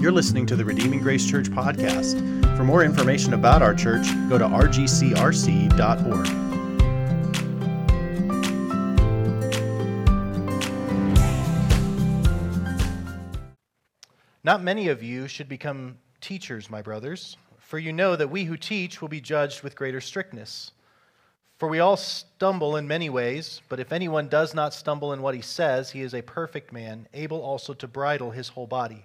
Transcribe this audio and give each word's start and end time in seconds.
You're 0.00 0.12
listening 0.12 0.46
to 0.46 0.56
the 0.56 0.64
Redeeming 0.64 1.00
Grace 1.00 1.28
Church 1.28 1.50
podcast. 1.50 2.56
For 2.56 2.64
more 2.64 2.82
information 2.82 3.34
about 3.34 3.60
our 3.60 3.74
church, 3.74 4.06
go 4.30 4.38
to 4.38 4.46
rgcrc.org. 4.46 6.26
Not 14.42 14.62
many 14.62 14.88
of 14.88 15.02
you 15.02 15.28
should 15.28 15.50
become 15.50 15.98
teachers, 16.22 16.70
my 16.70 16.80
brothers, 16.80 17.36
for 17.58 17.78
you 17.78 17.92
know 17.92 18.16
that 18.16 18.30
we 18.30 18.44
who 18.44 18.56
teach 18.56 19.02
will 19.02 19.08
be 19.08 19.20
judged 19.20 19.62
with 19.62 19.76
greater 19.76 20.00
strictness. 20.00 20.72
For 21.58 21.68
we 21.68 21.80
all 21.80 21.98
stumble 21.98 22.76
in 22.76 22.88
many 22.88 23.10
ways, 23.10 23.60
but 23.68 23.78
if 23.78 23.92
anyone 23.92 24.28
does 24.28 24.54
not 24.54 24.72
stumble 24.72 25.12
in 25.12 25.20
what 25.20 25.34
he 25.34 25.42
says, 25.42 25.90
he 25.90 26.00
is 26.00 26.14
a 26.14 26.22
perfect 26.22 26.72
man, 26.72 27.06
able 27.12 27.42
also 27.42 27.74
to 27.74 27.86
bridle 27.86 28.30
his 28.30 28.48
whole 28.48 28.66
body. 28.66 29.04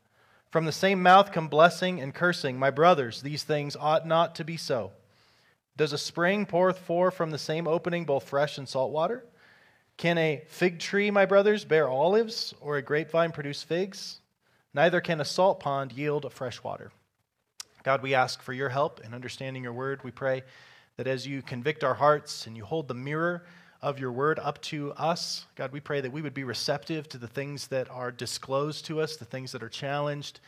From 0.51 0.65
the 0.65 0.71
same 0.73 1.01
mouth 1.01 1.31
come 1.31 1.47
blessing 1.47 2.01
and 2.01 2.13
cursing. 2.13 2.59
My 2.59 2.71
brothers, 2.71 3.21
these 3.21 3.43
things 3.43 3.77
ought 3.77 4.05
not 4.05 4.35
to 4.35 4.43
be 4.43 4.57
so. 4.57 4.91
Does 5.77 5.93
a 5.93 5.97
spring 5.97 6.45
pour 6.45 6.73
forth 6.73 7.15
from 7.15 7.31
the 7.31 7.37
same 7.37 7.67
opening 7.67 8.03
both 8.03 8.27
fresh 8.27 8.57
and 8.57 8.67
salt 8.67 8.91
water? 8.91 9.25
Can 9.95 10.17
a 10.17 10.43
fig 10.47 10.79
tree, 10.79 11.09
my 11.09 11.25
brothers, 11.25 11.63
bear 11.63 11.87
olives, 11.87 12.53
or 12.59 12.75
a 12.75 12.81
grapevine 12.81 13.31
produce 13.31 13.63
figs? 13.63 14.19
Neither 14.73 14.99
can 14.99 15.21
a 15.21 15.25
salt 15.25 15.61
pond 15.61 15.93
yield 15.93 16.31
fresh 16.33 16.61
water. 16.61 16.91
God, 17.83 18.01
we 18.01 18.13
ask 18.13 18.41
for 18.41 18.51
your 18.51 18.69
help 18.69 18.99
in 19.05 19.13
understanding 19.13 19.63
your 19.63 19.73
word. 19.73 20.03
We 20.03 20.11
pray 20.11 20.43
that 20.97 21.07
as 21.07 21.25
you 21.25 21.41
convict 21.41 21.83
our 21.83 21.93
hearts 21.93 22.45
and 22.45 22.57
you 22.57 22.65
hold 22.65 22.89
the 22.89 22.93
mirror, 22.93 23.45
of 23.81 23.99
your 23.99 24.11
word 24.11 24.39
up 24.39 24.61
to 24.61 24.93
us. 24.93 25.45
God, 25.55 25.71
we 25.71 25.79
pray 25.79 26.01
that 26.01 26.11
we 26.11 26.21
would 26.21 26.33
be 26.33 26.43
receptive 26.43 27.09
to 27.09 27.17
the 27.17 27.27
things 27.27 27.67
that 27.67 27.89
are 27.89 28.11
disclosed 28.11 28.85
to 28.85 29.01
us, 29.01 29.15
the 29.15 29.25
things 29.25 29.51
that 29.51 29.63
are 29.63 29.69
challenged 29.69 30.39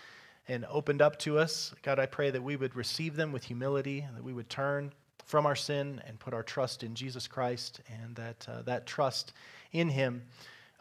and 0.48 0.66
opened 0.70 1.02
up 1.02 1.18
to 1.20 1.40
us. 1.40 1.74
God, 1.82 2.00
I 2.00 2.06
pray 2.06 2.30
that 2.30 2.44
we 2.44 2.56
would 2.56 2.76
receive 2.76 3.16
them 3.16 3.32
with 3.32 3.46
humility, 3.46 4.06
that 4.14 4.24
we 4.24 4.34
would 4.34 4.50
turn 4.50 4.92
from 5.26 5.46
our 5.46 5.56
sin 5.56 6.02
and 6.06 6.20
put 6.20 6.34
our 6.34 6.44
trust 6.44 6.84
in 6.84 6.96
Jesus 6.96 7.28
Christ, 7.28 7.82
and 7.88 8.16
that 8.16 8.46
uh, 8.48 8.62
that 8.64 8.86
trust 8.86 9.34
in 9.72 9.90
Him 9.90 10.24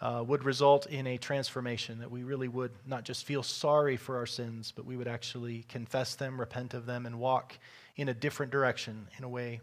uh, 0.01 0.25
would 0.27 0.45
result 0.45 0.87
in 0.87 1.07
a 1.07 1.17
transformation, 1.17 2.01
that 2.01 2.11
we 2.11 2.25
really 2.25 2.49
would 2.49 2.73
not 2.85 3.05
just 3.05 3.25
feel 3.25 3.45
sorry 3.45 3.97
for 3.97 4.17
our 4.17 4.27
sins, 4.27 4.73
but 4.75 4.85
we 4.85 4.97
would 4.97 5.07
actually 5.07 5.65
confess 5.69 6.17
them, 6.17 6.41
repent 6.41 6.75
of 6.75 6.87
them, 6.87 7.07
and 7.07 7.21
walk 7.21 7.57
in 7.97 8.09
a 8.09 8.15
different 8.15 8.51
direction 8.51 9.07
in 9.17 9.25
a 9.25 9.29
way 9.29 9.61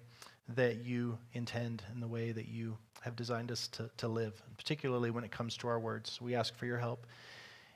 that 0.56 0.84
you 0.84 1.18
intend 1.34 1.84
and 1.92 2.02
the 2.02 2.08
way 2.08 2.32
that 2.32 2.48
you 2.48 2.78
have 3.02 3.16
designed 3.16 3.52
us 3.52 3.68
to, 3.70 3.90
to 3.98 4.08
live, 4.08 4.42
particularly 4.58 5.12
when 5.12 5.24
it 5.24 5.32
comes 5.32 5.56
to 5.58 5.68
our 5.68 5.80
words. 5.80 6.20
We 6.22 6.36
ask 6.36 6.56
for 6.56 6.66
your 6.66 6.78
help 6.78 7.06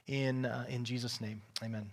in, 0.07 0.45
uh, 0.45 0.66
in 0.67 0.83
Jesus' 0.83 1.22
name. 1.22 1.41
Amen. 1.63 1.89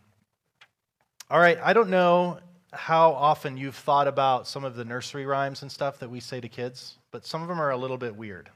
All 1.30 1.38
right, 1.38 1.58
I 1.62 1.72
don't 1.72 1.90
know 1.90 2.38
how 2.72 3.12
often 3.12 3.56
you've 3.56 3.76
thought 3.76 4.08
about 4.08 4.46
some 4.46 4.64
of 4.64 4.74
the 4.74 4.84
nursery 4.84 5.26
rhymes 5.26 5.62
and 5.62 5.70
stuff 5.70 5.98
that 5.98 6.10
we 6.10 6.20
say 6.20 6.40
to 6.40 6.48
kids, 6.48 6.98
but 7.10 7.26
some 7.26 7.42
of 7.42 7.48
them 7.48 7.60
are 7.60 7.70
a 7.70 7.76
little 7.76 7.98
bit 7.98 8.14
weird 8.16 8.48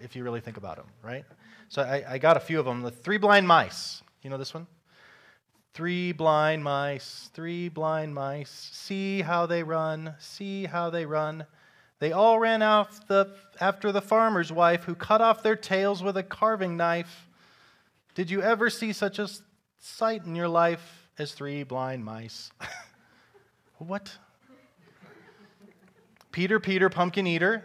if 0.00 0.16
you 0.16 0.24
really 0.24 0.40
think 0.40 0.56
about 0.56 0.76
them, 0.76 0.86
right? 1.02 1.24
So 1.68 1.82
I, 1.82 2.04
I 2.08 2.18
got 2.18 2.36
a 2.36 2.40
few 2.40 2.58
of 2.58 2.66
them. 2.66 2.82
The 2.82 2.90
Three 2.90 3.18
Blind 3.18 3.46
Mice. 3.46 4.02
You 4.22 4.30
know 4.30 4.38
this 4.38 4.54
one? 4.54 4.66
Three 5.74 6.12
blind 6.12 6.62
mice, 6.62 7.30
three 7.34 7.68
blind 7.68 8.14
mice, 8.14 8.70
see 8.72 9.22
how 9.22 9.46
they 9.46 9.64
run, 9.64 10.14
see 10.20 10.66
how 10.66 10.88
they 10.88 11.04
run. 11.04 11.46
They 11.98 12.12
all 12.12 12.38
ran 12.38 12.62
off 12.62 13.08
the, 13.08 13.34
after 13.60 13.90
the 13.90 14.00
farmer's 14.00 14.52
wife, 14.52 14.84
who 14.84 14.94
cut 14.94 15.20
off 15.20 15.42
their 15.42 15.56
tails 15.56 16.00
with 16.00 16.16
a 16.16 16.22
carving 16.22 16.76
knife. 16.76 17.28
Did 18.14 18.30
you 18.30 18.40
ever 18.40 18.70
see 18.70 18.92
such 18.92 19.18
a 19.18 19.28
sight 19.80 20.24
in 20.24 20.36
your 20.36 20.46
life 20.46 21.08
as 21.18 21.32
three 21.32 21.64
blind 21.64 22.04
mice? 22.04 22.52
what? 23.78 24.16
Peter, 26.30 26.60
Peter, 26.60 26.88
pumpkin 26.88 27.26
eater, 27.26 27.64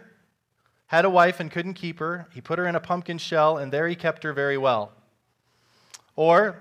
had 0.86 1.04
a 1.04 1.10
wife 1.10 1.38
and 1.38 1.48
couldn't 1.48 1.74
keep 1.74 2.00
her. 2.00 2.26
He 2.34 2.40
put 2.40 2.58
her 2.58 2.66
in 2.66 2.74
a 2.74 2.80
pumpkin 2.80 3.18
shell, 3.18 3.56
and 3.56 3.70
there 3.70 3.86
he 3.86 3.94
kept 3.94 4.24
her 4.24 4.32
very 4.32 4.58
well. 4.58 4.90
Or 6.16 6.60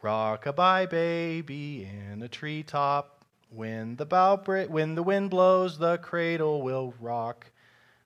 Rock-a-bye 0.00 0.86
baby 0.86 1.84
in 1.84 2.22
a 2.22 2.28
treetop. 2.28 3.24
When 3.50 3.96
the 3.96 4.06
bough 4.06 4.36
bre- 4.36 4.62
when 4.68 4.94
the 4.94 5.02
wind 5.02 5.30
blows, 5.30 5.78
the 5.78 5.98
cradle 5.98 6.62
will 6.62 6.94
rock. 7.00 7.46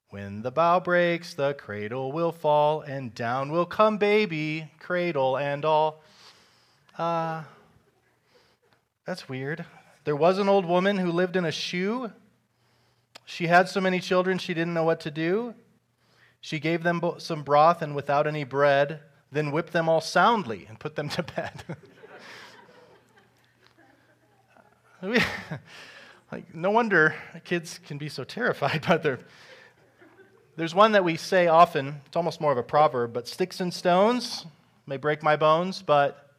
When 0.08 0.41
the 0.41 0.50
bough 0.50 0.80
breaks, 0.80 1.34
the 1.34 1.53
cradle 1.53 2.10
will 2.10 2.32
fall, 2.32 2.80
and 2.80 3.14
down 3.14 3.53
will 3.53 3.66
come 3.66 3.98
baby, 3.98 4.70
cradle 4.78 5.36
and 5.36 5.66
all. 5.66 6.03
Uh, 6.97 7.42
that's 9.04 9.28
weird. 9.28 9.66
There 10.04 10.16
was 10.16 10.38
an 10.38 10.48
old 10.48 10.64
woman 10.64 10.97
who 10.97 11.12
lived 11.12 11.36
in 11.36 11.44
a 11.44 11.53
shoe. 11.53 12.10
She 13.26 13.48
had 13.48 13.69
so 13.69 13.82
many 13.82 14.00
children 14.00 14.38
she 14.38 14.54
didn't 14.54 14.74
know 14.74 14.84
what 14.84 15.00
to 15.00 15.10
do. 15.10 15.54
She 16.41 16.59
gave 16.59 16.82
them 16.84 17.03
some 17.19 17.42
broth 17.42 17.82
and 17.82 17.94
without 17.94 18.26
any 18.26 18.44
bread 18.44 19.00
then 19.32 19.50
whip 19.50 19.70
them 19.70 19.88
all 19.88 20.00
soundly 20.00 20.66
and 20.69 20.78
put 20.78 20.94
them 20.94 21.09
to 21.10 21.22
bed. 21.22 21.65
like, 26.31 26.54
no 26.54 26.70
wonder 26.70 27.16
kids 27.44 27.81
can 27.84 27.98
be 27.98 28.09
so 28.09 28.22
terrified 28.22 28.87
by 28.87 28.98
their. 28.98 29.19
There's 30.54 30.75
one 30.75 30.92
that 30.92 31.03
we 31.03 31.16
say 31.16 31.48
often, 31.48 32.03
it's 32.06 32.15
almost 32.15 32.41
more 32.41 32.53
of 32.53 32.59
a 32.59 32.62
proverb, 32.62 33.15
but 33.15 33.26
sticks 33.26 33.60
and 33.60 33.72
stones 33.72 34.44
may 34.87 34.98
break 34.98 35.22
my 35.22 35.34
bones, 35.34 35.81
but 35.81 36.37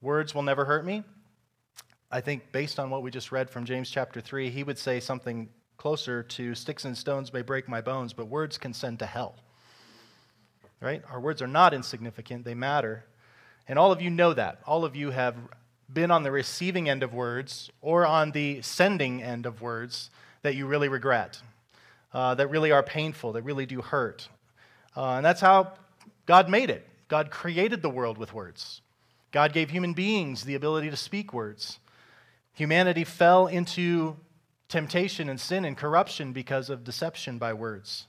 words 0.00 0.34
will 0.36 0.44
never 0.44 0.64
hurt 0.64 0.86
me. 0.86 1.02
I 2.12 2.20
think, 2.20 2.52
based 2.52 2.78
on 2.78 2.90
what 2.90 3.02
we 3.02 3.10
just 3.10 3.32
read 3.32 3.50
from 3.50 3.64
James 3.64 3.90
chapter 3.90 4.20
3, 4.20 4.50
he 4.50 4.62
would 4.62 4.78
say 4.78 5.00
something 5.00 5.48
closer 5.76 6.22
to 6.22 6.54
sticks 6.54 6.84
and 6.84 6.96
stones 6.96 7.32
may 7.32 7.42
break 7.42 7.68
my 7.68 7.80
bones, 7.80 8.12
but 8.12 8.28
words 8.28 8.56
can 8.56 8.72
send 8.72 9.00
to 9.00 9.06
hell 9.06 9.34
right? 10.84 11.02
Our 11.10 11.18
words 11.18 11.40
are 11.40 11.48
not 11.48 11.72
insignificant, 11.72 12.44
they 12.44 12.54
matter. 12.54 13.06
And 13.66 13.78
all 13.78 13.90
of 13.90 14.02
you 14.02 14.10
know 14.10 14.34
that. 14.34 14.60
All 14.66 14.84
of 14.84 14.94
you 14.94 15.10
have 15.10 15.34
been 15.90 16.10
on 16.10 16.22
the 16.22 16.30
receiving 16.30 16.88
end 16.88 17.02
of 17.02 17.14
words 17.14 17.70
or 17.80 18.06
on 18.06 18.32
the 18.32 18.60
sending 18.60 19.22
end 19.22 19.46
of 19.46 19.62
words 19.62 20.10
that 20.42 20.54
you 20.54 20.66
really 20.66 20.88
regret, 20.88 21.40
uh, 22.12 22.34
that 22.34 22.48
really 22.48 22.70
are 22.70 22.82
painful, 22.82 23.32
that 23.32 23.42
really 23.42 23.64
do 23.64 23.80
hurt. 23.80 24.28
Uh, 24.94 25.14
and 25.14 25.24
that's 25.24 25.40
how 25.40 25.72
God 26.26 26.50
made 26.50 26.68
it. 26.68 26.86
God 27.08 27.30
created 27.30 27.80
the 27.80 27.90
world 27.90 28.18
with 28.18 28.34
words. 28.34 28.82
God 29.32 29.52
gave 29.52 29.70
human 29.70 29.94
beings 29.94 30.44
the 30.44 30.54
ability 30.54 30.90
to 30.90 30.96
speak 30.96 31.32
words. 31.32 31.78
Humanity 32.52 33.04
fell 33.04 33.46
into 33.46 34.16
temptation 34.68 35.28
and 35.28 35.40
sin 35.40 35.64
and 35.64 35.76
corruption 35.76 36.32
because 36.32 36.68
of 36.68 36.84
deception 36.84 37.38
by 37.38 37.52
words. 37.54 38.06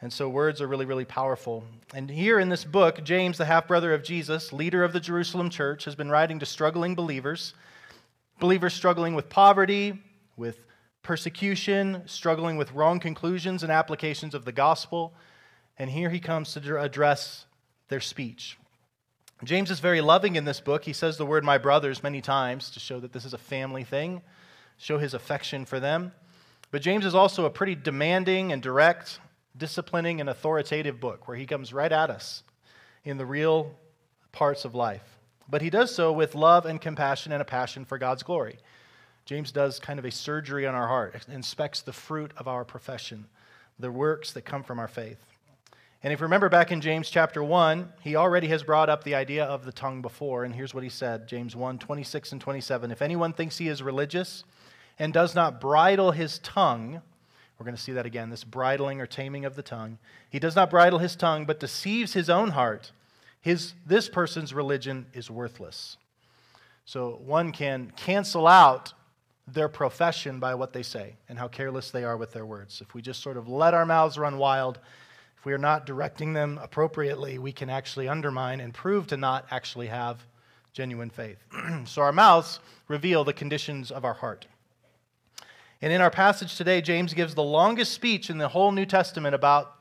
And 0.00 0.12
so 0.12 0.28
words 0.28 0.60
are 0.60 0.68
really, 0.68 0.86
really 0.86 1.04
powerful. 1.04 1.64
And 1.92 2.08
here 2.08 2.38
in 2.38 2.48
this 2.48 2.64
book, 2.64 3.02
James, 3.02 3.36
the 3.36 3.44
half 3.44 3.66
brother 3.66 3.92
of 3.92 4.04
Jesus, 4.04 4.52
leader 4.52 4.84
of 4.84 4.92
the 4.92 5.00
Jerusalem 5.00 5.50
church, 5.50 5.84
has 5.86 5.96
been 5.96 6.10
writing 6.10 6.38
to 6.38 6.46
struggling 6.46 6.94
believers, 6.94 7.54
believers 8.38 8.74
struggling 8.74 9.14
with 9.14 9.28
poverty, 9.28 10.00
with 10.36 10.64
persecution, 11.02 12.02
struggling 12.06 12.56
with 12.56 12.72
wrong 12.72 13.00
conclusions 13.00 13.64
and 13.64 13.72
applications 13.72 14.34
of 14.34 14.44
the 14.44 14.52
gospel. 14.52 15.14
And 15.78 15.90
here 15.90 16.10
he 16.10 16.20
comes 16.20 16.52
to 16.52 16.80
address 16.80 17.46
their 17.88 18.00
speech. 18.00 18.56
James 19.42 19.70
is 19.70 19.80
very 19.80 20.00
loving 20.00 20.36
in 20.36 20.44
this 20.44 20.60
book. 20.60 20.84
He 20.84 20.92
says 20.92 21.16
the 21.16 21.26
word 21.26 21.44
my 21.44 21.58
brothers 21.58 22.02
many 22.02 22.20
times 22.20 22.70
to 22.70 22.80
show 22.80 23.00
that 23.00 23.12
this 23.12 23.24
is 23.24 23.34
a 23.34 23.38
family 23.38 23.84
thing, 23.84 24.22
show 24.76 24.98
his 24.98 25.14
affection 25.14 25.64
for 25.64 25.80
them. 25.80 26.12
But 26.70 26.82
James 26.82 27.06
is 27.06 27.14
also 27.14 27.46
a 27.46 27.50
pretty 27.50 27.74
demanding 27.74 28.52
and 28.52 28.60
direct, 28.60 29.20
disciplining 29.58 30.20
and 30.20 30.30
authoritative 30.30 31.00
book 31.00 31.28
where 31.28 31.36
he 31.36 31.46
comes 31.46 31.72
right 31.72 31.92
at 31.92 32.10
us 32.10 32.42
in 33.04 33.18
the 33.18 33.26
real 33.26 33.74
parts 34.32 34.64
of 34.64 34.74
life. 34.74 35.18
But 35.48 35.62
he 35.62 35.70
does 35.70 35.94
so 35.94 36.12
with 36.12 36.34
love 36.34 36.66
and 36.66 36.80
compassion 36.80 37.32
and 37.32 37.42
a 37.42 37.44
passion 37.44 37.84
for 37.84 37.98
God's 37.98 38.22
glory. 38.22 38.58
James 39.24 39.52
does 39.52 39.78
kind 39.78 39.98
of 39.98 40.04
a 40.04 40.10
surgery 40.10 40.66
on 40.66 40.74
our 40.74 40.88
heart, 40.88 41.26
inspects 41.28 41.82
the 41.82 41.92
fruit 41.92 42.32
of 42.36 42.48
our 42.48 42.64
profession, 42.64 43.26
the 43.78 43.90
works 43.90 44.32
that 44.32 44.42
come 44.42 44.62
from 44.62 44.78
our 44.78 44.88
faith. 44.88 45.18
And 46.02 46.12
if 46.12 46.20
you 46.20 46.24
remember 46.24 46.48
back 46.48 46.70
in 46.70 46.80
James 46.80 47.10
chapter 47.10 47.42
1, 47.42 47.92
he 48.02 48.14
already 48.14 48.46
has 48.48 48.62
brought 48.62 48.88
up 48.88 49.02
the 49.02 49.16
idea 49.16 49.44
of 49.44 49.64
the 49.64 49.72
tongue 49.72 50.00
before. 50.00 50.44
And 50.44 50.54
here's 50.54 50.72
what 50.72 50.84
he 50.84 50.88
said 50.88 51.26
James 51.26 51.56
1 51.56 51.78
26 51.78 52.32
and 52.32 52.40
27. 52.40 52.90
If 52.90 53.02
anyone 53.02 53.32
thinks 53.32 53.58
he 53.58 53.68
is 53.68 53.82
religious 53.82 54.44
and 54.98 55.12
does 55.12 55.34
not 55.34 55.60
bridle 55.60 56.12
his 56.12 56.38
tongue, 56.38 57.02
we're 57.58 57.64
going 57.64 57.76
to 57.76 57.82
see 57.82 57.92
that 57.92 58.06
again 58.06 58.30
this 58.30 58.44
bridling 58.44 59.00
or 59.00 59.06
taming 59.06 59.44
of 59.44 59.56
the 59.56 59.62
tongue. 59.62 59.98
He 60.30 60.38
does 60.38 60.54
not 60.54 60.70
bridle 60.70 60.98
his 60.98 61.16
tongue, 61.16 61.44
but 61.44 61.60
deceives 61.60 62.12
his 62.12 62.30
own 62.30 62.50
heart. 62.50 62.92
His, 63.40 63.74
this 63.86 64.08
person's 64.08 64.54
religion 64.54 65.06
is 65.12 65.30
worthless. 65.30 65.96
So 66.84 67.20
one 67.24 67.52
can 67.52 67.92
cancel 67.96 68.46
out 68.46 68.92
their 69.46 69.68
profession 69.68 70.38
by 70.38 70.54
what 70.54 70.72
they 70.72 70.82
say 70.82 71.14
and 71.28 71.38
how 71.38 71.48
careless 71.48 71.90
they 71.90 72.04
are 72.04 72.16
with 72.16 72.32
their 72.32 72.46
words. 72.46 72.80
If 72.80 72.94
we 72.94 73.02
just 73.02 73.22
sort 73.22 73.36
of 73.36 73.48
let 73.48 73.74
our 73.74 73.86
mouths 73.86 74.18
run 74.18 74.38
wild, 74.38 74.78
if 75.36 75.44
we 75.44 75.52
are 75.52 75.58
not 75.58 75.86
directing 75.86 76.32
them 76.32 76.58
appropriately, 76.62 77.38
we 77.38 77.52
can 77.52 77.70
actually 77.70 78.08
undermine 78.08 78.60
and 78.60 78.72
prove 78.74 79.06
to 79.08 79.16
not 79.16 79.46
actually 79.50 79.86
have 79.86 80.24
genuine 80.72 81.10
faith. 81.10 81.38
so 81.84 82.02
our 82.02 82.12
mouths 82.12 82.60
reveal 82.88 83.24
the 83.24 83.32
conditions 83.32 83.90
of 83.90 84.04
our 84.04 84.14
heart. 84.14 84.46
And 85.80 85.92
in 85.92 86.00
our 86.00 86.10
passage 86.10 86.56
today, 86.56 86.80
James 86.80 87.14
gives 87.14 87.34
the 87.34 87.42
longest 87.42 87.92
speech 87.92 88.30
in 88.30 88.38
the 88.38 88.48
whole 88.48 88.72
New 88.72 88.86
Testament 88.86 89.34
about 89.34 89.74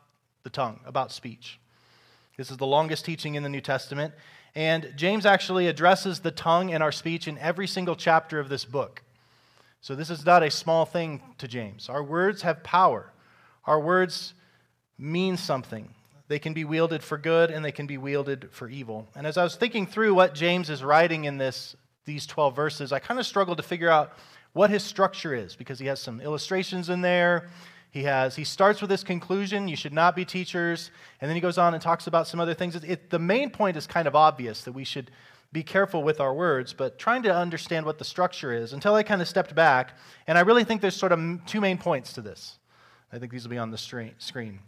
the 0.43 0.49
tongue, 0.49 0.79
about 0.85 1.11
speech. 1.11 1.59
This 2.37 2.51
is 2.51 2.57
the 2.57 2.67
longest 2.67 3.03
teaching 3.03 3.33
in 3.35 3.41
the 3.41 3.49
New 3.49 3.61
Testament. 3.61 4.13
And 4.53 4.93
James 4.95 5.25
actually 5.25 5.67
addresses 5.67 6.19
the 6.19 6.31
tongue 6.31 6.71
and 6.71 6.83
our 6.83 6.91
speech 6.91 7.27
in 7.27 7.37
every 7.39 7.67
single 7.67 7.95
chapter 7.95 8.39
of 8.39 8.47
this 8.49 8.63
book. 8.63 9.01
So 9.81 9.95
this 9.95 10.09
is 10.09 10.25
not 10.25 10.43
a 10.43 10.51
small 10.51 10.85
thing 10.85 11.21
to 11.39 11.47
James. 11.47 11.89
Our 11.89 12.03
words 12.03 12.43
have 12.43 12.63
power, 12.63 13.11
our 13.65 13.79
words 13.79 14.33
mean 14.97 15.37
something. 15.37 15.93
They 16.27 16.39
can 16.39 16.53
be 16.53 16.65
wielded 16.65 17.03
for 17.03 17.17
good 17.17 17.51
and 17.51 17.63
they 17.63 17.71
can 17.71 17.87
be 17.87 17.97
wielded 17.97 18.49
for 18.51 18.67
evil. 18.67 19.07
And 19.15 19.25
as 19.25 19.37
I 19.37 19.43
was 19.43 19.55
thinking 19.55 19.87
through 19.87 20.13
what 20.13 20.33
James 20.33 20.69
is 20.69 20.83
writing 20.83 21.23
in 21.23 21.37
this, 21.37 21.75
these 22.05 22.25
12 22.25 22.55
verses, 22.55 22.91
I 22.91 22.99
kind 22.99 23.19
of 23.19 23.25
struggled 23.25 23.57
to 23.57 23.63
figure 23.63 23.89
out 23.89 24.13
what 24.53 24.69
his 24.69 24.83
structure 24.83 25.33
is 25.33 25.55
because 25.55 25.79
he 25.79 25.85
has 25.87 25.99
some 25.99 26.21
illustrations 26.21 26.89
in 26.89 27.01
there. 27.01 27.49
He 27.89 28.03
has 28.03 28.35
he 28.35 28.43
starts 28.43 28.81
with 28.81 28.89
this 28.89 29.03
conclusion, 29.03 29.67
you 29.67 29.75
should 29.75 29.93
not 29.93 30.15
be 30.15 30.25
teachers, 30.25 30.91
and 31.21 31.29
then 31.29 31.35
he 31.35 31.41
goes 31.41 31.57
on 31.57 31.73
and 31.73 31.81
talks 31.81 32.07
about 32.07 32.27
some 32.27 32.39
other 32.39 32.53
things. 32.53 32.75
It, 32.75 32.83
it, 32.83 33.09
the 33.09 33.19
main 33.19 33.49
point 33.49 33.77
is 33.77 33.87
kind 33.87 34.07
of 34.07 34.15
obvious 34.15 34.63
that 34.63 34.73
we 34.73 34.83
should 34.83 35.09
be 35.53 35.63
careful 35.63 36.03
with 36.03 36.19
our 36.19 36.33
words, 36.33 36.73
but 36.73 36.99
trying 36.99 37.23
to 37.23 37.33
understand 37.33 37.85
what 37.85 37.97
the 37.97 38.03
structure 38.03 38.53
is 38.53 38.73
until 38.73 38.93
I 38.95 39.03
kind 39.03 39.21
of 39.21 39.27
stepped 39.27 39.55
back, 39.55 39.97
and 40.27 40.37
I 40.37 40.41
really 40.41 40.63
think 40.63 40.81
there's 40.81 40.95
sort 40.95 41.11
of 41.11 41.19
two 41.45 41.61
main 41.61 41.77
points 41.77 42.13
to 42.13 42.21
this. 42.21 42.59
I 43.11 43.19
think 43.19 43.31
these 43.31 43.43
will 43.43 43.51
be 43.51 43.57
on 43.57 43.71
the 43.71 43.77
screen. 43.77 44.59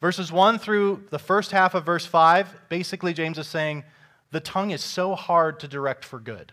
Verses 0.00 0.32
1 0.32 0.58
through 0.58 1.04
the 1.10 1.18
first 1.18 1.50
half 1.50 1.74
of 1.74 1.84
verse 1.84 2.06
5, 2.06 2.68
basically, 2.68 3.12
James 3.12 3.38
is 3.38 3.46
saying 3.46 3.84
the 4.30 4.40
tongue 4.40 4.70
is 4.70 4.82
so 4.82 5.14
hard 5.14 5.60
to 5.60 5.68
direct 5.68 6.04
for 6.04 6.18
good. 6.18 6.52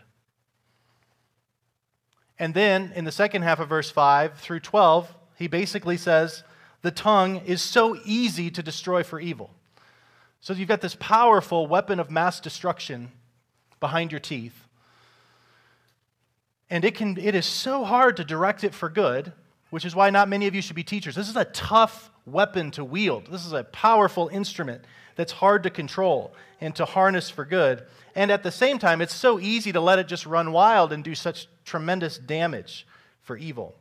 And 2.40 2.54
then 2.54 2.92
in 2.94 3.04
the 3.04 3.12
second 3.12 3.42
half 3.42 3.60
of 3.60 3.68
verse 3.68 3.90
5 3.90 4.38
through 4.38 4.60
12, 4.60 5.14
he 5.36 5.46
basically 5.46 5.98
says 5.98 6.42
the 6.80 6.90
tongue 6.90 7.42
is 7.44 7.60
so 7.60 7.98
easy 8.06 8.50
to 8.50 8.62
destroy 8.62 9.02
for 9.02 9.20
evil. 9.20 9.50
So 10.40 10.54
you've 10.54 10.66
got 10.66 10.80
this 10.80 10.96
powerful 10.98 11.66
weapon 11.66 12.00
of 12.00 12.10
mass 12.10 12.40
destruction 12.40 13.12
behind 13.78 14.10
your 14.10 14.20
teeth. 14.20 14.66
And 16.70 16.82
it, 16.82 16.94
can, 16.94 17.18
it 17.18 17.34
is 17.34 17.44
so 17.44 17.84
hard 17.84 18.16
to 18.16 18.24
direct 18.24 18.64
it 18.64 18.74
for 18.74 18.88
good, 18.88 19.34
which 19.68 19.84
is 19.84 19.94
why 19.94 20.08
not 20.08 20.26
many 20.26 20.46
of 20.46 20.54
you 20.54 20.62
should 20.62 20.76
be 20.76 20.82
teachers. 20.82 21.14
This 21.14 21.28
is 21.28 21.36
a 21.36 21.44
tough 21.44 22.10
weapon 22.24 22.70
to 22.70 22.84
wield. 22.84 23.26
This 23.26 23.44
is 23.44 23.52
a 23.52 23.64
powerful 23.64 24.28
instrument 24.28 24.82
that's 25.14 25.32
hard 25.32 25.62
to 25.64 25.70
control 25.70 26.32
and 26.58 26.74
to 26.76 26.86
harness 26.86 27.28
for 27.28 27.44
good. 27.44 27.82
And 28.14 28.30
at 28.30 28.42
the 28.42 28.50
same 28.50 28.78
time, 28.78 29.02
it's 29.02 29.14
so 29.14 29.38
easy 29.38 29.72
to 29.72 29.80
let 29.80 29.98
it 29.98 30.08
just 30.08 30.24
run 30.24 30.52
wild 30.52 30.90
and 30.90 31.04
do 31.04 31.14
such 31.14 31.46
tremendous 31.70 32.18
damage 32.18 32.84
for 33.22 33.36
evil. 33.36 33.76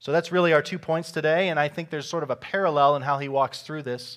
So 0.00 0.12
that's 0.12 0.32
really 0.32 0.54
our 0.54 0.62
two 0.62 0.78
points 0.78 1.12
today, 1.12 1.50
and 1.50 1.60
I 1.60 1.68
think 1.68 1.90
there's 1.90 2.08
sort 2.08 2.22
of 2.22 2.30
a 2.30 2.36
parallel 2.36 2.96
in 2.96 3.02
how 3.02 3.18
he 3.18 3.28
walks 3.28 3.60
through 3.60 3.82
this. 3.82 4.16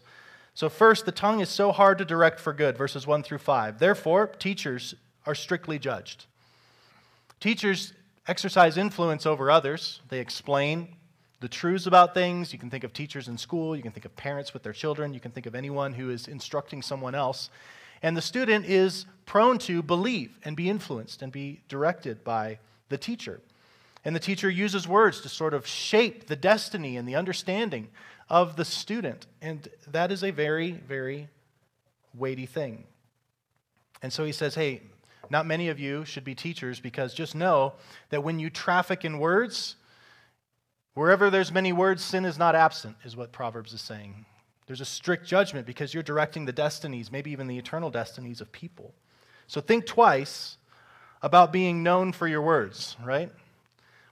So, 0.54 0.70
first, 0.70 1.06
the 1.06 1.12
tongue 1.12 1.42
is 1.42 1.50
so 1.50 1.74
hard 1.74 1.98
to 1.98 2.06
direct 2.06 2.40
for 2.40 2.54
good, 2.54 2.78
verses 2.78 3.06
1 3.06 3.24
through 3.24 3.40
5. 3.40 3.80
Therefore, 3.80 4.28
teachers 4.28 4.96
are 5.26 5.36
strictly 5.36 5.78
judged. 5.78 6.26
Teachers 7.42 7.94
exercise 8.28 8.78
influence 8.78 9.26
over 9.26 9.52
others, 9.52 10.00
they 10.08 10.20
explain 10.20 10.96
the 11.42 11.50
truths 11.50 11.88
about 11.88 12.14
things. 12.14 12.54
You 12.54 12.60
can 12.60 12.70
think 12.70 12.86
of 12.86 12.94
teachers 12.94 13.28
in 13.28 13.38
school, 13.38 13.76
you 13.76 13.82
can 13.82 13.92
think 13.92 14.06
of 14.06 14.16
parents 14.16 14.54
with 14.54 14.64
their 14.64 14.74
children, 14.74 15.14
you 15.14 15.20
can 15.20 15.32
think 15.32 15.48
of 15.48 15.56
anyone 15.56 15.94
who 15.94 16.10
is 16.12 16.30
instructing 16.30 16.82
someone 16.82 17.16
else. 17.16 17.50
And 18.04 18.16
the 18.16 18.22
student 18.22 18.66
is 18.66 19.06
prone 19.26 19.58
to 19.60 19.82
believe 19.82 20.38
and 20.46 20.56
be 20.56 20.70
influenced 20.70 21.22
and 21.22 21.32
be 21.32 21.62
directed 21.68 22.24
by 22.24 22.60
the 22.92 22.98
teacher. 23.00 23.42
And 24.06 24.16
the 24.16 24.20
teacher 24.20 24.50
uses 24.50 24.88
words 24.88 25.22
to 25.22 25.30
sort 25.30 25.56
of 25.56 25.66
shape 25.66 26.28
the 26.28 26.36
destiny 26.36 26.98
and 26.98 27.08
the 27.08 27.16
understanding 27.16 27.90
of 28.30 28.56
the 28.56 28.66
student. 28.66 29.26
And 29.42 29.68
that 29.92 30.12
is 30.12 30.24
a 30.24 30.32
very, 30.32 30.72
very 30.72 31.28
weighty 32.14 32.46
thing. 32.46 32.84
And 34.02 34.12
so 34.12 34.24
he 34.24 34.32
says, 34.32 34.56
hey, 34.56 34.82
not 35.30 35.46
many 35.46 35.70
of 35.70 35.80
you 35.80 36.04
should 36.06 36.24
be 36.24 36.36
teachers 36.36 36.80
because 36.80 37.14
just 37.14 37.36
know 37.36 37.74
that 38.10 38.24
when 38.24 38.40
you 38.40 38.50
traffic 38.50 39.06
in 39.06 39.20
words, 39.20 39.76
wherever 40.94 41.30
there's 41.30 41.52
many 41.52 41.72
words, 41.72 42.04
sin 42.04 42.26
is 42.26 42.38
not 42.38 42.56
absent, 42.56 42.98
is 43.04 43.16
what 43.16 43.32
Proverbs 43.32 43.74
is 43.74 43.82
saying. 43.82 44.26
There's 44.66 44.82
a 44.82 44.86
strict 44.86 45.28
judgment 45.28 45.68
because 45.68 45.94
you're 45.94 46.04
directing 46.04 46.46
the 46.46 46.52
destinies, 46.52 47.12
maybe 47.12 47.32
even 47.32 47.48
the 47.48 47.58
eternal 47.58 47.92
destinies 47.92 48.42
of 48.42 48.52
people. 48.52 48.94
So 49.48 49.62
think 49.62 49.86
twice 49.86 50.58
about 51.22 51.52
being 51.54 51.84
known 51.84 52.12
for 52.12 52.28
your 52.28 52.42
words, 52.42 52.96
right? 53.04 53.32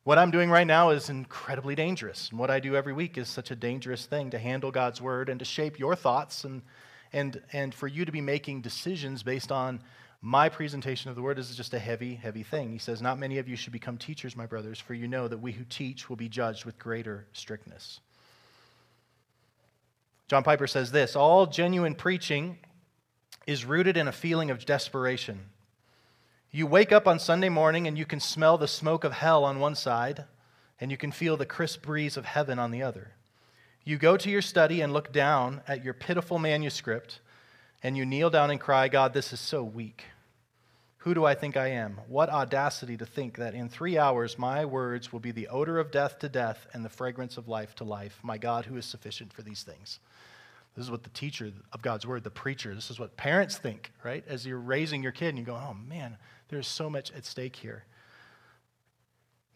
What 0.04 0.18
I'm 0.18 0.32
doing 0.32 0.50
right 0.50 0.68
now 0.68 0.90
is 0.90 1.10
incredibly 1.10 1.76
dangerous. 1.76 2.30
And 2.30 2.40
what 2.40 2.50
I 2.50 2.60
do 2.60 2.76
every 2.76 2.94
week 2.94 3.18
is 3.18 3.28
such 3.28 3.52
a 3.52 3.56
dangerous 3.56 4.06
thing 4.06 4.30
to 4.32 4.40
handle 4.40 4.72
God's 4.72 5.02
word 5.02 5.30
and 5.30 5.40
to 5.40 5.46
shape 5.46 5.80
your 5.80 5.96
thoughts 5.96 6.44
and, 6.44 6.62
and, 7.12 7.42
and 7.54 7.74
for 7.74 7.88
you 7.88 8.06
to 8.06 8.12
be 8.12 8.22
making 8.22 8.62
decisions 8.62 9.24
based 9.24 9.52
on 9.52 9.80
my 10.22 10.50
presentation 10.50 11.10
of 11.10 11.16
the 11.16 11.22
word 11.22 11.40
is 11.40 11.56
just 11.56 11.74
a 11.74 11.80
heavy, 11.80 12.16
heavy 12.16 12.44
thing. 12.44 12.72
He 12.72 12.78
says, 12.78 13.02
Not 13.02 13.20
many 13.20 13.38
of 13.38 13.48
you 13.48 13.56
should 13.56 13.72
become 13.72 13.98
teachers, 13.98 14.36
my 14.36 14.46
brothers, 14.46 14.80
for 14.80 14.94
you 14.94 15.08
know 15.08 15.28
that 15.28 15.38
we 15.38 15.52
who 15.52 15.64
teach 15.64 16.10
will 16.10 16.18
be 16.18 16.28
judged 16.28 16.66
with 16.66 16.78
greater 16.78 17.26
strictness. 17.32 18.00
John 20.28 20.44
Piper 20.44 20.68
says 20.68 20.92
this 20.92 21.16
All 21.16 21.46
genuine 21.46 21.96
preaching 21.96 22.58
is 23.48 23.64
rooted 23.64 23.96
in 23.96 24.08
a 24.08 24.12
feeling 24.12 24.52
of 24.52 24.66
desperation 24.66 25.40
you 26.52 26.66
wake 26.66 26.92
up 26.92 27.08
on 27.08 27.20
Sunday 27.20 27.50
morning 27.50 27.88
and 27.88 27.98
you 27.98 28.06
can 28.06 28.20
smell 28.20 28.58
the 28.58 28.68
smoke 28.68 29.04
of 29.04 29.14
hell 29.14 29.44
on 29.44 29.60
one 29.60 29.76
side, 29.76 30.26
and 30.82 30.90
you 30.90 30.98
can 30.98 31.12
feel 31.12 31.38
the 31.38 31.46
crisp 31.46 31.84
breeze 31.84 32.18
of 32.18 32.26
heaven 32.26 32.58
on 32.58 32.72
the 32.72 32.82
other. 32.82 33.12
You 33.84 33.98
go 33.98 34.18
to 34.18 34.30
your 34.30 34.42
study 34.42 34.82
and 34.82 34.92
look 34.92 35.12
down 35.12 35.62
at 35.68 35.84
your 35.84 35.94
pitiful 35.94 36.40
manuscript, 36.40 37.20
and 37.84 37.96
you 37.96 38.06
kneel 38.06 38.30
down 38.30 38.52
and 38.52 38.60
cry, 38.60 38.88
God, 38.88 39.14
this 39.14 39.32
is 39.32 39.40
so 39.40 39.64
weak. 39.64 40.06
Who 41.04 41.14
do 41.14 41.24
I 41.24 41.34
think 41.34 41.56
I 41.56 41.68
am? 41.68 42.02
What 42.08 42.30
audacity 42.30 42.98
to 42.98 43.06
think 43.06 43.38
that 43.38 43.54
in 43.54 43.70
three 43.70 43.98
hours 43.98 44.38
my 44.38 44.66
words 44.66 45.14
will 45.14 45.22
be 45.22 45.32
the 45.32 45.48
odor 45.48 45.80
of 45.80 45.92
death 45.92 46.20
to 46.20 46.30
death 46.30 46.68
and 46.74 46.84
the 46.84 46.90
fragrance 46.90 47.38
of 47.38 47.48
life 47.48 47.74
to 47.76 47.84
life. 47.84 48.20
My 48.22 48.38
God, 48.38 48.66
who 48.66 48.76
is 48.76 48.86
sufficient 48.86 49.32
for 49.32 49.42
these 49.42 49.64
things. 49.64 50.00
This 50.76 50.86
is 50.86 50.92
what 50.92 51.04
the 51.04 51.10
teacher 51.10 51.52
of 51.74 51.82
God's 51.82 52.06
word, 52.06 52.24
the 52.24 52.30
preacher, 52.30 52.74
this 52.74 52.90
is 52.90 53.00
what 53.00 53.18
parents 53.18 53.58
think, 53.58 53.92
right? 54.04 54.24
As 54.28 54.46
you're 54.46 54.60
raising 54.60 55.04
your 55.04 55.12
kid 55.12 55.30
and 55.30 55.38
you 55.38 55.44
go, 55.44 55.56
oh 55.56 55.74
man, 55.74 56.18
there's 56.50 56.68
so 56.68 56.90
much 56.90 57.12
at 57.12 57.26
stake 57.26 57.56
here. 57.56 57.86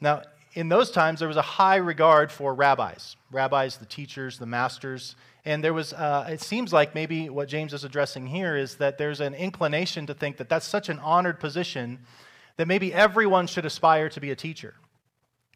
Now, 0.02 0.24
in 0.54 0.70
those 0.70 0.92
times, 0.92 1.20
there 1.20 1.28
was 1.28 1.38
a 1.38 1.42
high 1.42 1.78
regard 1.78 2.32
for 2.32 2.54
rabbis, 2.54 3.16
rabbis, 3.32 3.78
the 3.78 3.86
teachers, 3.86 4.38
the 4.38 4.46
masters. 4.46 5.16
And 5.46 5.64
there 5.64 5.74
was, 5.74 5.94
uh, 5.94 6.28
it 6.30 6.42
seems 6.42 6.72
like 6.72 6.94
maybe 6.94 7.30
what 7.30 7.48
James 7.48 7.74
is 7.74 7.84
addressing 7.84 8.28
here 8.28 8.56
is 8.56 8.76
that 8.76 8.98
there's 8.98 9.20
an 9.20 9.34
inclination 9.34 10.06
to 10.08 10.14
think 10.14 10.38
that 10.38 10.50
that's 10.50 10.68
such 10.68 10.90
an 10.90 11.00
honored 11.00 11.40
position 11.40 12.00
that 12.58 12.68
maybe 12.68 12.94
everyone 12.94 13.48
should 13.48 13.66
aspire 13.66 14.10
to 14.10 14.20
be 14.20 14.30
a 14.30 14.36
teacher, 14.36 14.76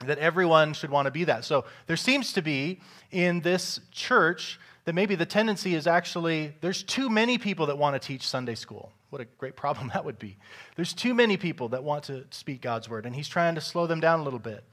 that 0.05 0.17
everyone 0.17 0.73
should 0.73 0.89
want 0.89 1.05
to 1.05 1.11
be 1.11 1.25
that. 1.25 1.45
So 1.45 1.65
there 1.85 1.97
seems 1.97 2.33
to 2.33 2.41
be 2.41 2.79
in 3.11 3.41
this 3.41 3.79
church 3.91 4.59
that 4.87 4.95
maybe 4.95 5.15
the 5.15 5.25
tendency 5.25 5.75
is 5.75 5.85
actually 5.85 6.53
there's 6.61 6.81
too 6.81 7.09
many 7.09 7.37
people 7.37 7.65
that 7.65 7.77
want 7.77 8.01
to 8.01 8.07
teach 8.07 8.25
Sunday 8.25 8.55
school. 8.55 8.93
What 9.09 9.21
a 9.21 9.25
great 9.25 9.57
problem 9.57 9.89
that 9.93 10.05
would 10.05 10.17
be. 10.17 10.37
There's 10.77 10.93
too 10.93 11.13
many 11.13 11.35
people 11.35 11.67
that 11.69 11.83
want 11.83 12.05
to 12.05 12.23
speak 12.31 12.61
God's 12.61 12.87
word, 12.89 13.05
and 13.05 13.13
he's 13.13 13.27
trying 13.27 13.55
to 13.55 13.61
slow 13.61 13.85
them 13.85 13.99
down 13.99 14.21
a 14.21 14.23
little 14.23 14.39
bit. 14.39 14.63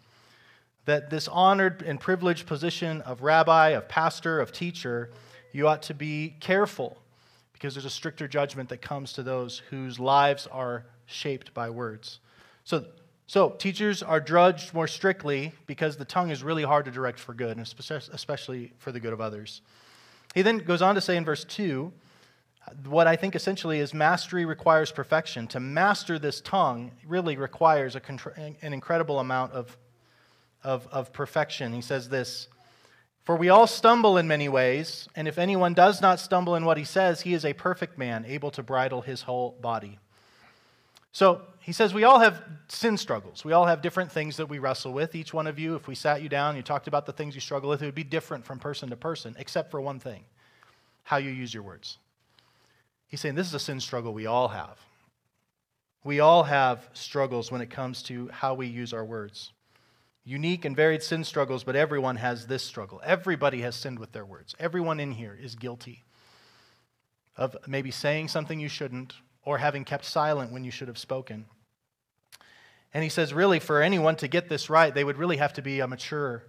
that 0.85 1.11
this 1.11 1.27
honored 1.27 1.83
and 1.83 1.99
privileged 1.99 2.47
position 2.47 3.01
of 3.01 3.23
rabbi, 3.23 3.71
of 3.71 3.89
pastor, 3.89 4.39
of 4.39 4.53
teacher, 4.53 5.11
you 5.51 5.67
ought 5.67 5.83
to 5.83 5.95
be 5.95 6.37
careful 6.39 6.97
because 7.53 7.75
there's 7.75 7.85
a 7.85 7.91
stricter 7.91 8.29
judgment 8.29 8.69
that 8.69 8.81
comes 8.81 9.15
to 9.15 9.25
those 9.25 9.63
whose 9.71 9.99
lives 9.99 10.47
are 10.47 10.85
shaped 11.07 11.53
by 11.55 11.71
words. 11.71 12.21
So, 12.63 12.85
so 13.27 13.51
teachers 13.51 14.01
are 14.01 14.21
judged 14.21 14.75
more 14.75 14.87
strictly 14.87 15.55
because 15.67 15.97
the 15.97 16.05
tongue 16.05 16.31
is 16.31 16.45
really 16.45 16.63
hard 16.63 16.85
to 16.85 16.93
direct 16.93 17.19
for 17.19 17.35
good, 17.35 17.57
and 17.57 17.67
especially 18.13 18.73
for 18.79 18.93
the 18.93 19.01
good 19.01 19.13
of 19.13 19.21
others. 19.21 19.61
He 20.35 20.43
then 20.43 20.59
goes 20.59 20.83
on 20.83 20.97
to 20.97 21.01
say 21.01 21.17
in 21.17 21.25
verse 21.25 21.45
2 21.45 21.93
what 22.87 23.07
I 23.07 23.17
think 23.17 23.35
essentially 23.37 23.79
is 23.79 23.93
mastery 23.93 24.45
requires 24.45 24.91
perfection. 24.91 25.47
To 25.49 25.61
master 25.61 26.19
this 26.19 26.41
tongue 26.41 26.93
really 27.07 27.37
requires 27.37 27.97
an 27.97 28.57
incredible 28.63 29.21
amount 29.21 29.53
of, 29.53 29.77
of, 30.63 30.87
of 30.89 31.13
perfection. 31.13 31.73
He 31.73 31.83
says 31.83 32.09
this 32.09 32.49
For 33.25 33.37
we 33.37 33.49
all 33.49 33.67
stumble 33.67 34.17
in 34.17 34.27
many 34.27 34.49
ways, 34.49 35.09
and 35.15 35.29
if 35.29 35.39
anyone 35.39 35.75
does 35.75 36.01
not 36.01 36.21
stumble 36.21 36.55
in 36.55 36.65
what 36.65 36.79
he 36.79 36.85
says, 36.85 37.21
he 37.21 37.35
is 37.35 37.45
a 37.45 37.53
perfect 37.53 37.99
man, 37.99 38.25
able 38.27 38.51
to 38.53 38.63
bridle 38.63 39.03
his 39.03 39.23
whole 39.23 39.57
body. 39.61 39.99
So 41.13 41.43
he 41.65 41.73
says 41.73 41.95
we 41.95 42.05
all 42.05 42.19
have 42.19 42.43
sin 42.69 42.99
struggles. 42.99 43.43
We 43.43 43.55
all 43.55 43.65
have 43.65 43.81
different 43.81 44.13
things 44.13 44.37
that 44.37 44.51
we 44.51 44.59
wrestle 44.59 44.93
with. 44.93 45.15
Each 45.15 45.33
one 45.33 45.47
of 45.47 45.59
you, 45.59 45.77
if 45.77 45.89
we 45.89 45.95
sat 45.95 46.21
you 46.21 46.29
down 46.29 46.51
and 46.51 46.57
you 46.59 46.63
talked 46.63 46.89
about 46.89 47.07
the 47.07 47.13
things 47.13 47.35
you 47.35 47.41
struggle 47.41 47.71
with, 47.71 47.81
it 47.81 47.87
would 47.87 47.95
be 47.95 48.05
different 48.05 48.45
from 48.45 48.59
person 48.59 48.91
to 48.91 48.97
person, 48.97 49.35
except 49.39 49.71
for 49.71 49.81
one 49.81 49.99
thing 49.99 50.25
how 51.05 51.17
you 51.17 51.31
use 51.31 51.55
your 51.55 51.63
words. 51.63 51.97
He's 53.07 53.23
saying 53.23 53.35
this 53.35 53.47
is 53.47 53.55
a 53.55 53.59
sin 53.59 53.81
struggle 53.81 54.13
we 54.13 54.27
all 54.27 54.49
have. 54.49 54.79
We 56.05 56.21
all 56.21 56.43
have 56.43 56.87
struggles 56.93 57.51
when 57.51 57.63
it 57.63 57.71
comes 57.71 58.03
to 58.05 58.29
how 58.29 58.53
we 58.53 58.67
use 58.67 58.93
our 58.93 59.05
words. 59.05 59.55
Unique 60.23 60.67
and 60.67 60.77
varied 60.77 61.03
sin 61.03 61.25
struggles, 61.25 61.65
but 61.65 61.77
everyone 61.77 62.17
has 62.17 62.47
this 62.47 62.63
struggle. 62.63 63.01
Everybody 63.03 63.63
has 63.63 63.75
sinned 63.75 63.99
with 63.99 64.13
their 64.13 64.27
words. 64.27 64.55
Everyone 64.61 65.01
in 65.01 65.13
here 65.13 65.39
is 65.41 65.55
guilty 65.55 66.05
of 67.39 67.57
maybe 67.67 67.91
saying 67.91 68.29
something 68.29 68.61
you 68.61 68.69
shouldn't 68.69 69.15
or 69.45 69.59
having 69.59 69.85
kept 69.85 70.05
silent 70.05 70.53
when 70.53 70.65
you 70.65 70.71
should 70.71 70.89
have 70.89 70.99
spoken. 70.99 71.47
And 72.93 73.03
he 73.03 73.09
says, 73.09 73.35
really, 73.35 73.59
for 73.59 73.83
anyone 73.83 74.17
to 74.17 74.29
get 74.29 74.49
this 74.49 74.71
right, 74.71 74.95
they 74.95 75.05
would 75.05 75.19
really 75.19 75.37
have 75.37 75.53
to 75.55 75.63
be 75.63 75.81
a 75.81 75.89
mature 75.89 76.45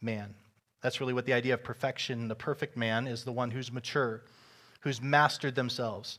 man. 0.00 0.34
That's 0.80 1.00
really 1.00 1.12
what 1.12 1.26
the 1.26 1.32
idea 1.32 1.54
of 1.54 1.64
perfection, 1.64 2.28
the 2.28 2.36
perfect 2.36 2.76
man, 2.76 3.08
is 3.08 3.24
the 3.24 3.32
one 3.32 3.50
who's 3.50 3.72
mature 3.72 4.22
who's 4.80 5.02
mastered 5.02 5.54
themselves. 5.54 6.18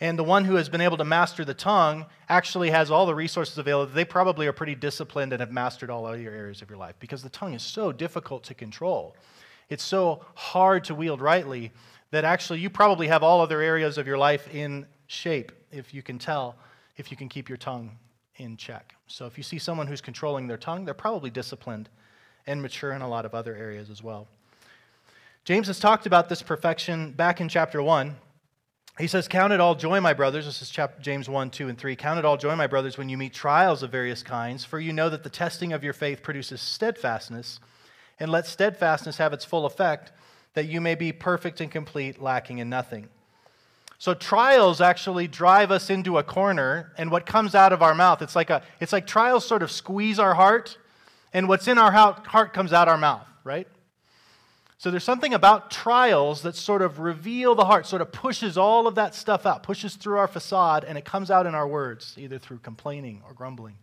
And 0.00 0.18
the 0.18 0.24
one 0.24 0.44
who 0.44 0.54
has 0.54 0.68
been 0.68 0.80
able 0.80 0.96
to 0.96 1.04
master 1.04 1.44
the 1.44 1.54
tongue 1.54 2.06
actually 2.28 2.70
has 2.70 2.90
all 2.90 3.04
the 3.04 3.14
resources 3.14 3.58
available. 3.58 3.92
They 3.92 4.04
probably 4.04 4.46
are 4.46 4.52
pretty 4.52 4.76
disciplined 4.76 5.32
and 5.32 5.40
have 5.40 5.50
mastered 5.50 5.90
all 5.90 6.06
other 6.06 6.18
areas 6.18 6.62
of 6.62 6.70
your 6.70 6.78
life 6.78 6.94
because 7.00 7.22
the 7.22 7.28
tongue 7.28 7.54
is 7.54 7.62
so 7.62 7.90
difficult 7.90 8.44
to 8.44 8.54
control. 8.54 9.16
It's 9.68 9.82
so 9.82 10.24
hard 10.34 10.84
to 10.84 10.94
wield 10.94 11.20
rightly 11.20 11.72
that 12.12 12.24
actually 12.24 12.60
you 12.60 12.70
probably 12.70 13.08
have 13.08 13.22
all 13.22 13.40
other 13.40 13.60
areas 13.60 13.98
of 13.98 14.06
your 14.06 14.16
life 14.16 14.48
in 14.54 14.86
shape 15.06 15.52
if 15.70 15.92
you 15.92 16.02
can 16.02 16.18
tell, 16.18 16.56
if 16.96 17.10
you 17.10 17.16
can 17.16 17.28
keep 17.28 17.48
your 17.48 17.58
tongue 17.58 17.96
in 18.36 18.56
check. 18.56 18.94
So 19.06 19.26
if 19.26 19.36
you 19.36 19.42
see 19.42 19.58
someone 19.58 19.86
who's 19.86 20.00
controlling 20.00 20.46
their 20.46 20.56
tongue, 20.56 20.84
they're 20.84 20.94
probably 20.94 21.30
disciplined 21.30 21.88
and 22.46 22.62
mature 22.62 22.92
in 22.92 23.02
a 23.02 23.08
lot 23.08 23.24
of 23.24 23.34
other 23.34 23.54
areas 23.54 23.90
as 23.90 24.02
well. 24.02 24.26
James 25.44 25.66
has 25.66 25.78
talked 25.78 26.06
about 26.06 26.28
this 26.28 26.42
perfection 26.42 27.12
back 27.12 27.40
in 27.40 27.48
chapter 27.48 27.82
1. 27.82 28.16
He 28.98 29.06
says, 29.06 29.28
Count 29.28 29.52
it 29.52 29.60
all 29.60 29.74
joy, 29.74 30.00
my 30.00 30.12
brothers. 30.12 30.44
This 30.44 30.60
is 30.60 30.76
James 31.00 31.28
1, 31.28 31.50
2, 31.50 31.68
and 31.68 31.78
3. 31.78 31.96
Count 31.96 32.18
it 32.18 32.24
all 32.24 32.36
joy, 32.36 32.56
my 32.56 32.66
brothers, 32.66 32.98
when 32.98 33.08
you 33.08 33.16
meet 33.16 33.32
trials 33.32 33.82
of 33.82 33.90
various 33.90 34.22
kinds, 34.22 34.64
for 34.64 34.80
you 34.80 34.92
know 34.92 35.08
that 35.08 35.22
the 35.22 35.30
testing 35.30 35.72
of 35.72 35.84
your 35.84 35.92
faith 35.92 36.22
produces 36.22 36.60
steadfastness. 36.60 37.60
And 38.20 38.32
let 38.32 38.46
steadfastness 38.46 39.18
have 39.18 39.32
its 39.32 39.44
full 39.44 39.64
effect, 39.64 40.12
that 40.54 40.66
you 40.66 40.80
may 40.80 40.96
be 40.96 41.12
perfect 41.12 41.60
and 41.60 41.70
complete, 41.70 42.20
lacking 42.20 42.58
in 42.58 42.68
nothing. 42.68 43.08
So 43.98 44.14
trials 44.14 44.80
actually 44.80 45.26
drive 45.26 45.72
us 45.72 45.90
into 45.90 46.18
a 46.18 46.22
corner, 46.22 46.92
and 46.96 47.10
what 47.10 47.26
comes 47.26 47.56
out 47.56 47.72
of 47.72 47.82
our 47.82 47.96
mouth, 47.96 48.22
it's 48.22 48.36
like, 48.36 48.48
a, 48.48 48.62
it's 48.80 48.92
like 48.92 49.08
trials 49.08 49.44
sort 49.44 49.62
of 49.62 49.72
squeeze 49.72 50.20
our 50.20 50.34
heart, 50.34 50.78
and 51.32 51.48
what's 51.48 51.66
in 51.66 51.78
our 51.78 51.90
heart 51.90 52.54
comes 52.54 52.72
out 52.72 52.86
our 52.86 52.96
mouth, 52.96 53.26
right? 53.42 53.66
So 54.78 54.92
there's 54.92 55.02
something 55.02 55.34
about 55.34 55.72
trials 55.72 56.42
that 56.42 56.54
sort 56.54 56.82
of 56.82 57.00
reveal 57.00 57.56
the 57.56 57.64
heart, 57.64 57.86
sort 57.86 58.00
of 58.00 58.12
pushes 58.12 58.56
all 58.56 58.86
of 58.86 58.94
that 58.94 59.16
stuff 59.16 59.44
out, 59.44 59.64
pushes 59.64 59.96
through 59.96 60.18
our 60.18 60.28
facade, 60.28 60.84
and 60.84 60.96
it 60.96 61.04
comes 61.04 61.28
out 61.28 61.46
in 61.46 61.56
our 61.56 61.66
words, 61.66 62.14
either 62.16 62.38
through 62.38 62.58
complaining 62.58 63.20
or 63.26 63.34
grumbling, 63.34 63.74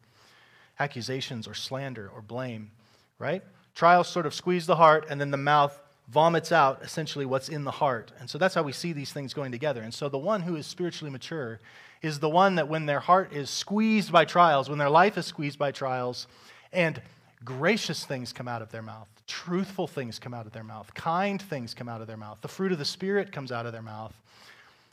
accusations 0.79 1.45
or 1.45 1.53
slander 1.53 2.09
or 2.15 2.21
blame, 2.21 2.71
right? 3.19 3.43
Trials 3.75 4.07
sort 4.07 4.25
of 4.25 4.33
squeeze 4.33 4.65
the 4.65 4.77
heart, 4.77 5.07
and 5.09 5.19
then 5.19 5.31
the 5.31 5.37
mouth 5.37 5.77
vomits 6.07 6.51
out 6.51 6.81
essentially 6.83 7.25
what's 7.25 7.49
in 7.49 7.63
the 7.63 7.71
heart. 7.71 8.11
And 8.19 8.29
so 8.29 8.37
that's 8.37 8.53
how 8.53 8.63
we 8.63 8.71
see 8.71 8.93
these 8.93 9.11
things 9.11 9.33
going 9.33 9.51
together. 9.51 9.81
And 9.81 9.93
so 9.93 10.07
the 10.07 10.17
one 10.17 10.41
who 10.41 10.55
is 10.55 10.67
spiritually 10.67 11.11
mature 11.11 11.59
is 12.01 12.19
the 12.19 12.29
one 12.29 12.55
that 12.55 12.67
when 12.67 12.85
their 12.85 12.99
heart 12.99 13.33
is 13.33 13.49
squeezed 13.49 14.11
by 14.11 14.25
trials, 14.25 14.69
when 14.69 14.77
their 14.77 14.89
life 14.89 15.17
is 15.17 15.25
squeezed 15.25 15.57
by 15.57 15.71
trials, 15.71 16.27
and 16.71 17.01
gracious 17.43 18.05
things 18.05 18.31
come 18.31 18.47
out 18.47 18.61
of 18.61 18.71
their 18.71 18.83
mouth, 18.83 19.07
truthful 19.27 19.87
things 19.87 20.19
come 20.19 20.33
out 20.33 20.45
of 20.45 20.51
their 20.51 20.63
mouth, 20.63 20.93
kind 20.93 21.41
things 21.41 21.73
come 21.73 21.89
out 21.89 22.01
of 22.01 22.07
their 22.07 22.17
mouth, 22.17 22.37
the 22.41 22.47
fruit 22.47 22.71
of 22.71 22.77
the 22.77 22.85
Spirit 22.85 23.31
comes 23.31 23.51
out 23.51 23.65
of 23.65 23.71
their 23.71 23.81
mouth, 23.81 24.13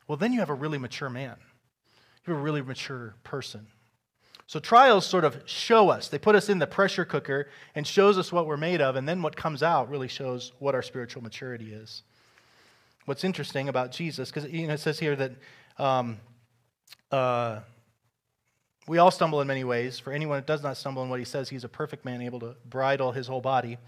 well, 0.09 0.17
then 0.17 0.33
you 0.33 0.41
have 0.41 0.51
a 0.51 0.55
really 0.55 0.79
mature 0.79 1.11
man. 1.11 1.37
You 2.27 2.33
have 2.33 2.41
a 2.41 2.45
really 2.45 2.63
mature 2.63 3.15
person. 3.25 3.67
So 4.53 4.61
trials 4.61 5.07
sort 5.07 5.25
of 5.25 5.41
show 5.47 5.89
us. 5.89 6.09
They 6.09 6.19
put 6.19 6.35
us 6.35 6.51
in 6.51 6.59
the 6.59 6.67
pressure 6.67 7.07
cooker 7.07 7.49
and 7.75 7.87
shows 7.87 8.19
us 8.19 8.31
what 8.31 8.47
we're 8.47 8.59
made 8.59 8.83
of, 8.83 8.97
and 8.97 9.09
then 9.09 9.23
what 9.23 9.35
comes 9.35 9.63
out 9.63 9.89
really 9.89 10.09
shows 10.09 10.53
what 10.59 10.75
our 10.75 10.83
spiritual 10.83 11.23
maturity 11.23 11.73
is. 11.73 12.03
What's 13.07 13.25
interesting 13.25 13.71
about 13.71 13.93
Jesus, 13.93 14.31
because 14.31 14.51
you 14.53 14.67
know, 14.67 14.75
it 14.75 14.81
says 14.81 14.99
here 14.99 15.17
that 15.17 15.33
um, 15.79 16.19
uh, 17.11 17.61
we 18.87 18.99
all 18.99 19.11
stumble 19.11 19.41
in 19.41 19.47
many 19.47 19.65
ways. 19.65 19.99
For 19.99 20.13
anyone 20.13 20.37
that 20.37 20.47
does 20.47 20.63
not 20.63 20.77
stumble 20.77 21.03
in 21.03 21.09
what 21.09 21.19
he 21.19 21.25
says, 21.25 21.49
he's 21.49 21.65
a 21.65 21.69
perfect 21.71 22.05
man, 22.05 22.21
able 22.21 22.41
to 22.41 22.55
bridle 22.67 23.13
his 23.13 23.29
whole 23.29 23.41
body. 23.41 23.79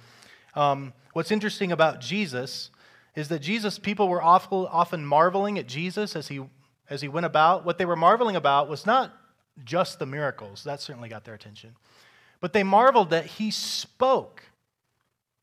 Um, 0.54 0.94
what's 1.12 1.30
interesting 1.30 1.72
about 1.72 2.00
Jesus 2.00 2.70
is 3.14 3.28
that 3.28 3.40
Jesus, 3.40 3.78
people 3.78 4.08
were 4.08 4.22
often 4.22 5.04
marveling 5.04 5.58
at 5.58 5.66
Jesus 5.66 6.16
as 6.16 6.28
he, 6.28 6.40
as 6.88 7.02
he 7.02 7.08
went 7.08 7.26
about. 7.26 7.66
What 7.66 7.76
they 7.76 7.84
were 7.84 7.96
marveling 7.96 8.34
about 8.34 8.70
was 8.70 8.86
not 8.86 9.12
just 9.64 9.98
the 9.98 10.06
miracles, 10.06 10.64
that 10.64 10.80
certainly 10.80 11.08
got 11.08 11.24
their 11.24 11.34
attention, 11.34 11.76
but 12.40 12.52
they 12.52 12.62
marveled 12.62 13.10
that 13.10 13.26
he 13.26 13.50
spoke. 13.50 14.42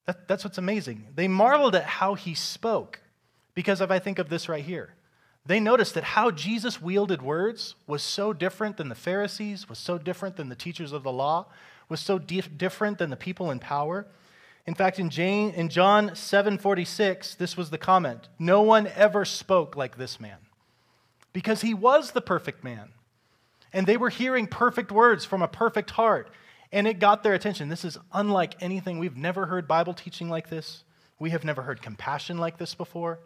That, 0.06 0.28
that's 0.28 0.44
what's 0.44 0.58
amazing. 0.58 1.08
They 1.16 1.28
marveled 1.28 1.76
at 1.76 1.86
how 1.86 2.16
he 2.16 2.34
spoke 2.34 3.02
because 3.54 3.82
if 3.82 3.92
I 3.92 4.00
think, 4.00 4.20
of 4.20 4.30
this 4.30 4.48
right 4.48 4.64
here. 4.64 4.94
They 5.46 5.60
noticed 5.60 5.96
that 5.96 6.04
how 6.04 6.32
Jesus 6.32 6.82
wielded 6.82 7.22
words 7.22 7.76
was 7.88 8.04
so 8.04 8.32
different 8.32 8.78
than 8.78 8.90
the 8.90 8.96
Pharisees, 8.96 9.68
was 9.68 9.80
so 9.80 9.98
different 9.98 10.36
than 10.36 10.50
the 10.50 10.56
teachers 10.56 10.92
of 10.92 11.04
the 11.04 11.12
law, 11.12 11.48
was 11.90 12.00
so 12.00 12.20
dif- 12.20 12.58
different 12.58 13.00
than 13.00 13.10
the 13.10 13.18
people 13.18 13.50
in 13.50 13.60
power. 13.60 14.06
In 14.68 14.76
fact, 14.76 15.00
in, 15.00 15.10
Jane, 15.10 15.50
in 15.52 15.70
John 15.70 16.12
7:46, 16.12 17.36
this 17.36 17.58
was 17.58 17.72
the 17.72 17.80
comment. 17.80 18.30
No 18.38 18.62
one 18.62 18.88
ever 18.88 19.26
spoke 19.26 19.76
like 19.76 19.98
this 19.98 20.20
man. 20.20 20.38
Because 21.34 21.62
he 21.62 21.74
was 21.74 22.12
the 22.12 22.22
perfect 22.22 22.64
man. 22.64 22.90
And 23.74 23.88
they 23.88 23.98
were 23.98 24.10
hearing 24.10 24.48
perfect 24.48 24.92
words 24.92 25.26
from 25.26 25.42
a 25.42 25.48
perfect 25.48 25.92
heart. 25.92 26.30
And 26.72 26.88
it 26.88 27.00
got 27.00 27.24
their 27.24 27.34
attention. 27.34 27.70
This 27.70 27.86
is 27.86 27.98
unlike 28.14 28.56
anything. 28.62 29.00
We've 29.00 29.18
never 29.18 29.46
heard 29.46 29.68
Bible 29.68 29.94
teaching 29.94 30.30
like 30.30 30.50
this. 30.50 30.84
We 31.20 31.32
have 31.32 31.44
never 31.44 31.62
heard 31.62 31.82
compassion 31.82 32.38
like 32.38 32.58
this 32.58 32.76
before. 32.76 33.20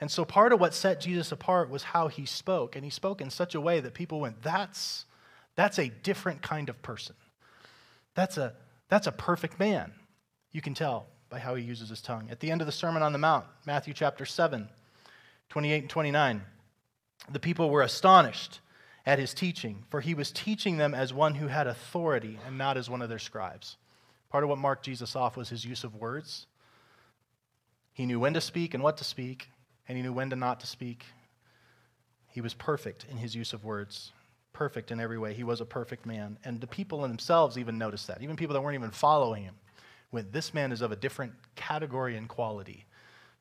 And 0.00 0.10
so 0.10 0.24
part 0.24 0.52
of 0.52 0.60
what 0.60 0.74
set 0.74 1.00
Jesus 1.00 1.32
apart 1.32 1.70
was 1.70 1.82
how 1.82 2.08
he 2.08 2.26
spoke. 2.26 2.76
And 2.76 2.84
he 2.84 2.90
spoke 2.90 3.20
in 3.20 3.30
such 3.30 3.54
a 3.54 3.60
way 3.60 3.80
that 3.80 3.94
people 3.94 4.20
went, 4.20 4.42
that's, 4.42 5.06
that's 5.54 5.78
a 5.78 5.88
different 5.88 6.42
kind 6.42 6.68
of 6.68 6.80
person. 6.82 7.16
That's 8.14 8.36
a, 8.36 8.54
that's 8.88 9.06
a 9.06 9.12
perfect 9.12 9.58
man. 9.58 9.92
You 10.52 10.60
can 10.60 10.74
tell 10.74 11.06
by 11.30 11.38
how 11.38 11.54
he 11.54 11.64
uses 11.64 11.88
his 11.88 12.00
tongue. 12.00 12.28
At 12.30 12.40
the 12.40 12.50
end 12.50 12.60
of 12.60 12.66
the 12.66 12.72
Sermon 12.72 13.02
on 13.02 13.12
the 13.12 13.18
Mount, 13.18 13.44
Matthew 13.66 13.92
chapter 13.92 14.24
7, 14.24 14.68
28 15.48 15.78
and 15.82 15.90
29, 15.90 16.42
the 17.30 17.38
people 17.38 17.70
were 17.70 17.82
astonished 17.82 18.60
at 19.06 19.18
his 19.18 19.34
teaching, 19.34 19.84
for 19.90 20.00
he 20.00 20.14
was 20.14 20.30
teaching 20.30 20.76
them 20.76 20.94
as 20.94 21.12
one 21.12 21.34
who 21.34 21.46
had 21.46 21.66
authority 21.66 22.38
and 22.46 22.58
not 22.58 22.76
as 22.76 22.90
one 22.90 23.02
of 23.02 23.08
their 23.08 23.18
scribes. 23.18 23.76
Part 24.30 24.44
of 24.44 24.50
what 24.50 24.58
marked 24.58 24.84
Jesus 24.84 25.16
off 25.16 25.36
was 25.36 25.48
his 25.48 25.64
use 25.64 25.84
of 25.84 25.94
words. 25.94 26.46
He 27.92 28.06
knew 28.06 28.20
when 28.20 28.34
to 28.34 28.40
speak 28.40 28.74
and 28.74 28.82
what 28.82 28.98
to 28.98 29.04
speak, 29.04 29.48
and 29.88 29.96
he 29.96 30.02
knew 30.02 30.12
when 30.12 30.30
to 30.30 30.36
not 30.36 30.60
to 30.60 30.66
speak. 30.66 31.04
He 32.28 32.40
was 32.40 32.54
perfect 32.54 33.06
in 33.10 33.16
his 33.16 33.34
use 33.34 33.52
of 33.52 33.64
words, 33.64 34.12
perfect 34.52 34.90
in 34.90 35.00
every 35.00 35.18
way. 35.18 35.32
He 35.34 35.44
was 35.44 35.60
a 35.60 35.64
perfect 35.64 36.04
man. 36.04 36.38
And 36.44 36.60
the 36.60 36.66
people 36.66 37.00
themselves 37.00 37.58
even 37.58 37.78
noticed 37.78 38.06
that. 38.08 38.22
Even 38.22 38.36
people 38.36 38.54
that 38.54 38.60
weren't 38.60 38.76
even 38.76 38.90
following 38.90 39.44
him 39.44 39.54
went, 40.12 40.32
This 40.32 40.52
man 40.52 40.70
is 40.70 40.82
of 40.82 40.92
a 40.92 40.96
different 40.96 41.32
category 41.56 42.16
and 42.16 42.28
quality. 42.28 42.84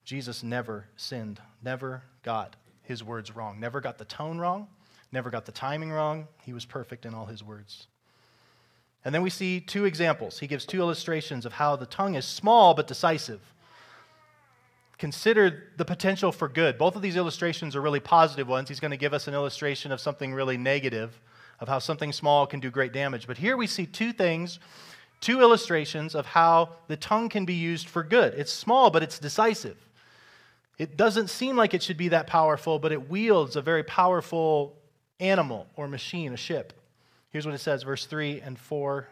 Jesus 0.06 0.42
never 0.42 0.88
sinned, 0.96 1.42
never 1.62 2.04
got 2.24 2.56
his 2.82 3.04
words 3.04 3.36
wrong, 3.36 3.60
never 3.60 3.82
got 3.82 3.98
the 3.98 4.06
tone 4.06 4.40
wrong, 4.40 4.68
never 5.12 5.30
got 5.30 5.46
the 5.46 5.52
timing 5.52 5.92
wrong. 5.92 6.28
He 6.44 6.54
was 6.54 6.66
perfect 6.66 7.06
in 7.06 7.14
all 7.14 7.26
his 7.26 7.44
words. 7.44 7.88
And 9.06 9.16
then 9.16 9.22
we 9.22 9.30
see 9.30 9.60
two 9.60 9.86
examples. 9.86 10.40
He 10.40 10.48
gives 10.48 10.66
two 10.66 10.80
illustrations 10.80 11.46
of 11.46 11.54
how 11.54 11.76
the 11.76 11.86
tongue 11.86 12.16
is 12.16 12.26
small 12.26 12.74
but 12.74 12.88
decisive. 12.88 13.40
Consider 14.98 15.72
the 15.78 15.86
potential 15.86 16.32
for 16.32 16.48
good. 16.48 16.78
Both 16.78 16.96
of 16.96 17.02
these 17.02 17.16
illustrations 17.16 17.76
are 17.76 17.82
really 17.82 18.00
positive 18.00 18.48
ones. 18.48 18.68
He's 18.68 18.80
going 18.80 18.92
to 18.92 18.98
give 18.98 19.14
us 19.14 19.28
an 19.28 19.34
illustration 19.34 19.92
of 19.92 20.02
something 20.02 20.34
really 20.34 20.58
negative, 20.58 21.22
of 21.60 21.68
how 21.68 21.80
something 21.80 22.12
small 22.12 22.48
can 22.48 22.60
do 22.60 22.72
great 22.72 22.94
damage. 22.94 23.28
But 23.28 23.38
here 23.38 23.56
we 23.56 23.68
see 23.68 23.86
two 23.86 24.12
things, 24.12 24.60
two 25.22 25.40
illustrations 25.40 26.16
of 26.16 26.26
how 26.26 26.70
the 26.88 26.98
tongue 26.98 27.30
can 27.30 27.46
be 27.46 27.54
used 27.54 27.88
for 27.88 28.04
good. 28.04 28.34
It's 28.34 28.52
small, 28.52 28.90
but 28.90 29.04
it's 29.04 29.20
decisive. 29.20 29.78
It 30.80 30.98
doesn't 30.98 31.30
seem 31.30 31.56
like 31.56 31.74
it 31.74 31.82
should 31.82 31.98
be 31.98 32.10
that 32.10 32.28
powerful, 32.28 32.78
but 32.78 32.92
it 32.92 33.10
wields 33.10 33.56
a 33.56 33.62
very 33.62 33.84
powerful 33.84 34.76
animal 35.20 35.68
or 35.76 35.88
machine, 35.88 36.34
a 36.34 36.38
ship. 36.38 36.74
Here's 37.30 37.46
what 37.46 37.56
it 37.56 37.60
says, 37.60 37.84
verse 37.84 38.06
3 38.06 38.42
and 38.42 38.58
4 38.58 39.08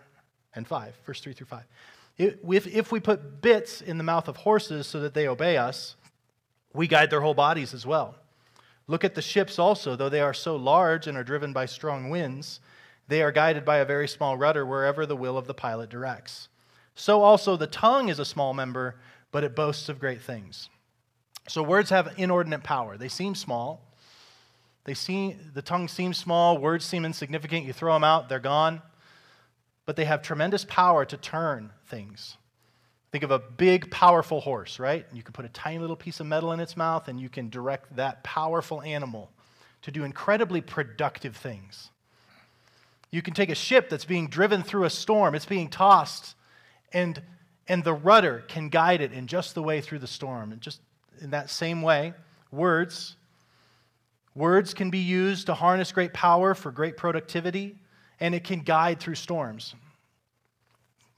and 0.56 0.68
5, 0.68 0.94
verse 1.06 1.22
3 1.22 1.34
through 1.34 1.48
5. 1.48 1.64
If, 2.18 2.68
if 2.68 2.92
we 2.92 3.00
put 3.00 3.42
bits 3.42 3.82
in 3.82 3.98
the 3.98 4.04
mouth 4.04 4.28
of 4.28 4.38
horses 4.38 4.88
so 4.88 5.02
that 5.02 5.14
they 5.14 5.28
obey 5.28 5.58
us, 5.58 5.96
we 6.74 6.88
guide 6.88 7.10
their 7.10 7.22
whole 7.22 7.34
bodies 7.34 7.74
as 7.74 7.86
well. 7.86 8.16
Look 8.88 9.04
at 9.04 9.16
the 9.16 9.22
ships 9.22 9.60
also, 9.60 9.96
though 9.96 10.10
they 10.10 10.22
are 10.22 10.34
so 10.34 10.56
large 10.56 11.08
and 11.08 11.18
are 11.18 11.24
driven 11.24 11.54
by 11.54 11.66
strong 11.66 12.10
winds, 12.10 12.60
they 13.08 13.22
are 13.22 13.32
guided 13.32 13.66
by 13.66 13.78
a 13.78 13.86
very 13.86 14.08
small 14.08 14.38
rudder 14.38 14.66
wherever 14.66 15.06
the 15.06 15.16
will 15.16 15.38
of 15.38 15.48
the 15.48 15.54
pilot 15.54 15.90
directs. 15.90 16.50
So 16.96 17.22
also 17.22 17.58
the 17.58 17.68
tongue 17.68 18.10
is 18.10 18.20
a 18.20 18.26
small 18.26 18.54
member, 18.54 18.96
but 19.32 19.44
it 19.44 19.56
boasts 19.56 19.90
of 19.90 20.00
great 20.00 20.22
things. 20.22 20.70
So 21.48 21.62
words 21.62 21.90
have 21.90 22.14
inordinate 22.18 22.64
power. 22.64 22.98
They 22.98 23.10
seem 23.10 23.36
small. 23.36 23.82
They 24.86 24.94
seem, 24.94 25.52
the 25.54 25.62
tongue 25.62 25.88
seems 25.88 26.18
small, 26.18 26.58
words 26.58 26.86
seem 26.86 27.06
insignificant. 27.06 27.66
You 27.66 27.74
throw 27.74 27.94
them 27.94 28.04
out, 28.04 28.30
they're 28.30 28.40
gone 28.40 28.82
but 29.86 29.96
they 29.96 30.06
have 30.06 30.22
tremendous 30.22 30.66
power 30.66 31.06
to 31.06 31.18
turn 31.18 31.72
things. 31.88 32.38
Think 33.12 33.24
of 33.24 33.32
a 33.32 33.40
big, 33.40 33.92
powerful 33.92 34.42
horse, 34.42 34.80
right? 34.80 35.06
You 35.14 35.24
can 35.24 35.32
put 35.32 35.46
a 35.46 35.50
tiny 35.50 35.80
little 35.80 35.96
piece 35.96 36.20
of 36.20 36.26
metal 36.26 36.52
in 36.52 36.60
its 36.60 36.76
mouth 36.76 37.08
and 37.08 37.20
you 37.20 37.30
can 37.30 37.50
direct 37.50 37.96
that 37.96 38.24
powerful 38.24 38.82
animal 38.82 39.32
to 39.84 39.92
do 39.92 40.04
incredibly 40.04 40.60
productive 40.60 41.38
things. 41.38 41.92
You 43.12 43.22
can 43.22 43.34
take 43.34 43.50
a 43.50 43.56
ship 43.56 43.90
that's 43.90 44.06
being 44.06 44.28
driven 44.28 44.64
through 44.64 44.84
a 44.86 44.90
storm, 44.90 45.36
it's 45.36 45.46
being 45.46 45.70
tossed, 45.70 46.36
and, 46.92 47.22
and 47.68 47.84
the 47.84 47.94
rudder 47.94 48.44
can 48.48 48.70
guide 48.70 49.00
it 49.00 49.14
in 49.14 49.28
just 49.28 49.56
the 49.56 49.64
way 49.64 49.80
through 49.80 50.00
the 50.00 50.08
storm. 50.08 50.52
And 50.52 50.60
just 50.60 50.82
in 51.22 51.30
that 51.30 51.50
same 51.50 51.82
way, 51.82 52.14
words. 52.52 53.16
Words 54.36 54.74
can 54.74 54.90
be 54.90 55.00
used 55.00 55.46
to 55.46 55.54
harness 55.54 55.94
great 55.94 56.14
power 56.14 56.54
for 56.54 56.70
great 56.70 56.98
productivity 56.98 57.80
and 58.20 58.36
it 58.36 58.44
can 58.44 58.60
guide 58.60 59.00
through 59.00 59.16
storms. 59.16 59.76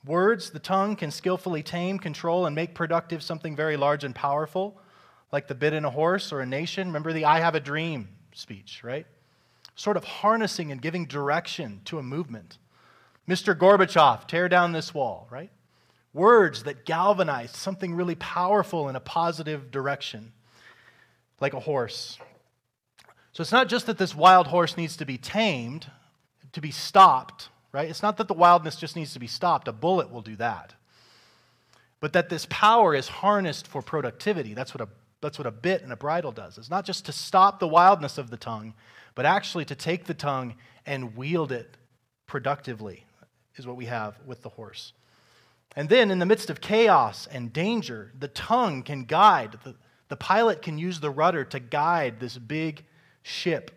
Words, 0.06 0.52
the 0.52 0.60
tongue, 0.60 0.96
can 0.96 1.12
skillfully 1.12 1.64
tame, 1.64 2.00
control, 2.00 2.46
and 2.46 2.56
make 2.56 2.74
productive 2.74 3.22
something 3.22 3.56
very 3.56 3.76
large 3.76 4.04
and 4.04 4.16
powerful, 4.16 4.80
like 5.32 5.48
the 5.48 5.56
bit 5.56 5.74
in 5.74 5.84
a 5.84 5.90
horse 5.90 6.32
or 6.32 6.42
a 6.42 6.46
nation. 6.46 6.88
Remember 6.88 7.12
the 7.12 7.26
I 7.26 7.40
have 7.40 7.56
a 7.56 7.60
dream 7.60 8.08
speech, 8.34 8.82
right? 8.84 9.06
Sort 9.76 9.98
of 9.98 10.04
harnessing 10.04 10.72
and 10.72 10.82
giving 10.82 11.06
direction 11.06 11.82
to 11.86 12.00
a 12.00 12.04
movement. 12.04 12.58
Mr. 13.28 13.54
Gorbachev, 13.54 14.28
tear 14.28 14.48
down 14.48 14.72
this 14.72 14.94
wall, 14.94 15.28
right? 15.30 15.52
Words 16.14 16.64
that 16.64 16.86
galvanize 16.86 17.52
something 17.52 17.94
really 17.94 18.16
powerful 18.16 18.88
in 18.90 18.96
a 18.96 19.02
positive 19.02 19.72
direction, 19.72 20.32
like 21.42 21.54
a 21.54 21.60
horse. 21.60 22.18
So 23.38 23.42
it's 23.42 23.52
not 23.52 23.70
just 23.70 23.86
that 23.86 24.00
this 24.00 24.16
wild 24.16 24.48
horse 24.48 24.78
needs 24.78 24.98
to 24.98 25.06
be 25.06 25.20
tamed, 25.20 25.86
to 26.54 26.60
be 26.60 26.72
stopped, 26.72 27.50
right? 27.72 27.88
It's 27.88 28.02
not 28.02 28.18
that 28.18 28.28
the 28.28 28.34
wildness 28.34 28.76
just 28.76 28.96
needs 28.96 29.14
to 29.14 29.20
be 29.20 29.28
stopped, 29.28 29.68
a 29.68 29.72
bullet 29.72 30.12
will 30.12 30.24
do 30.24 30.36
that. 30.38 30.74
But 32.00 32.14
that 32.14 32.30
this 32.30 32.48
power 32.50 32.96
is 32.96 33.08
harnessed 33.08 33.68
for 33.68 33.84
productivity. 33.84 34.56
That's 34.56 34.74
what 34.74 34.82
a, 34.82 34.90
that's 35.22 35.38
what 35.38 35.46
a 35.46 35.52
bit 35.52 35.84
and 35.84 35.94
a 35.94 35.96
bridle 35.96 36.32
does. 36.32 36.58
It's 36.58 36.72
not 36.72 36.84
just 36.84 37.06
to 37.06 37.12
stop 37.12 37.60
the 37.60 37.68
wildness 37.68 38.18
of 38.18 38.32
the 38.32 38.38
tongue, 38.38 38.74
but 39.14 39.28
actually 39.28 39.66
to 39.66 39.76
take 39.76 40.06
the 40.06 40.16
tongue 40.16 40.56
and 40.88 41.16
wield 41.16 41.52
it 41.52 41.78
productively, 42.26 43.06
is 43.56 43.68
what 43.68 43.78
we 43.78 43.86
have 43.86 44.18
with 44.26 44.42
the 44.42 44.50
horse. 44.50 44.94
And 45.76 45.90
then, 45.90 46.10
in 46.10 46.18
the 46.18 46.26
midst 46.26 46.50
of 46.50 46.60
chaos 46.60 47.28
and 47.28 47.54
danger, 47.54 48.12
the 48.18 48.30
tongue 48.30 48.82
can 48.82 49.04
guide. 49.04 49.60
The, 49.64 49.76
the 50.08 50.18
pilot 50.18 50.64
can 50.64 50.80
use 50.80 51.02
the 51.02 51.12
rudder 51.12 51.44
to 51.44 51.60
guide 51.60 52.20
this 52.20 52.36
big 52.36 52.84
ship 53.28 53.72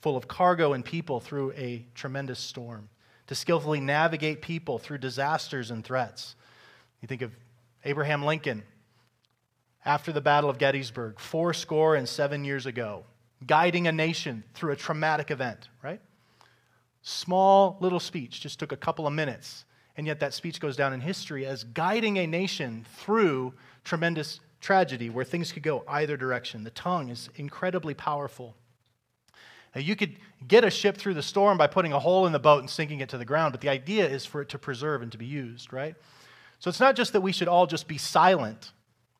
full 0.00 0.16
of 0.16 0.28
cargo 0.28 0.72
and 0.72 0.84
people 0.84 1.20
through 1.20 1.52
a 1.52 1.84
tremendous 1.94 2.38
storm, 2.38 2.88
to 3.26 3.34
skillfully 3.34 3.80
navigate 3.80 4.42
people 4.42 4.78
through 4.78 4.98
disasters 4.98 5.70
and 5.70 5.84
threats. 5.84 6.34
You 7.00 7.08
think 7.08 7.22
of 7.22 7.32
Abraham 7.84 8.24
Lincoln 8.24 8.62
after 9.84 10.12
the 10.12 10.20
Battle 10.20 10.50
of 10.50 10.58
Gettysburg, 10.58 11.18
four 11.18 11.54
score 11.54 11.96
and 11.96 12.08
seven 12.08 12.44
years 12.44 12.66
ago, 12.66 13.04
guiding 13.46 13.86
a 13.86 13.92
nation 13.92 14.44
through 14.54 14.72
a 14.72 14.76
traumatic 14.76 15.30
event, 15.30 15.68
right? 15.82 16.00
Small 17.02 17.78
little 17.80 18.00
speech, 18.00 18.40
just 18.40 18.58
took 18.58 18.72
a 18.72 18.76
couple 18.76 19.06
of 19.06 19.12
minutes, 19.12 19.64
and 19.96 20.06
yet 20.06 20.20
that 20.20 20.34
speech 20.34 20.60
goes 20.60 20.76
down 20.76 20.92
in 20.92 21.00
history 21.00 21.46
as 21.46 21.64
guiding 21.64 22.18
a 22.18 22.26
nation 22.26 22.84
through 22.96 23.54
tremendous 23.84 24.40
tragedy 24.60 25.08
where 25.08 25.24
things 25.24 25.52
could 25.52 25.62
go 25.62 25.84
either 25.88 26.16
direction. 26.16 26.64
The 26.64 26.70
tongue 26.70 27.08
is 27.08 27.30
incredibly 27.36 27.94
powerful. 27.94 28.54
You 29.74 29.94
could 29.94 30.16
get 30.46 30.64
a 30.64 30.70
ship 30.70 30.96
through 30.96 31.14
the 31.14 31.22
storm 31.22 31.56
by 31.56 31.68
putting 31.68 31.92
a 31.92 31.98
hole 31.98 32.26
in 32.26 32.32
the 32.32 32.40
boat 32.40 32.60
and 32.60 32.68
sinking 32.68 33.00
it 33.00 33.10
to 33.10 33.18
the 33.18 33.24
ground, 33.24 33.52
but 33.52 33.60
the 33.60 33.68
idea 33.68 34.08
is 34.08 34.26
for 34.26 34.42
it 34.42 34.48
to 34.50 34.58
preserve 34.58 35.02
and 35.02 35.12
to 35.12 35.18
be 35.18 35.26
used, 35.26 35.72
right? 35.72 35.94
So 36.58 36.68
it's 36.68 36.80
not 36.80 36.96
just 36.96 37.12
that 37.12 37.20
we 37.20 37.32
should 37.32 37.48
all 37.48 37.66
just 37.66 37.86
be 37.86 37.98
silent, 37.98 38.72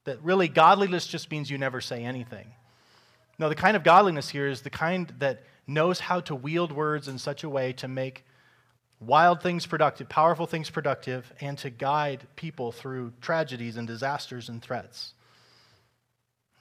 that 0.05 0.23
really 0.23 0.49
godliness 0.49 1.07
just 1.07 1.31
means 1.31 1.51
you 1.51 1.59
never 1.59 1.81
say 1.81 2.05
anything. 2.05 2.49
No, 3.39 3.49
the 3.49 3.55
kind 3.55 3.77
of 3.77 3.85
godliness 3.85 4.29
here 4.29 4.49
is 4.49 4.63
the 4.63 4.71
kind 4.71 5.15
that 5.19 5.45
knows 5.67 6.01
how 6.01 6.21
to 6.21 6.35
wield 6.35 6.73
words 6.73 7.07
in 7.07 7.19
such 7.19 7.45
a 7.45 7.49
way 7.49 7.73
to 7.75 7.89
make 7.89 8.25
wild 8.99 9.43
things 9.43 9.67
productive, 9.67 10.09
powerful 10.09 10.47
things 10.47 10.69
productive, 10.69 11.33
and 11.41 11.57
to 11.59 11.71
guide 11.71 12.27
people 12.37 12.73
through 12.73 13.13
tragedies 13.21 13.77
and 13.77 13.87
disasters 13.87 14.49
and 14.49 14.61
threats. 14.61 15.15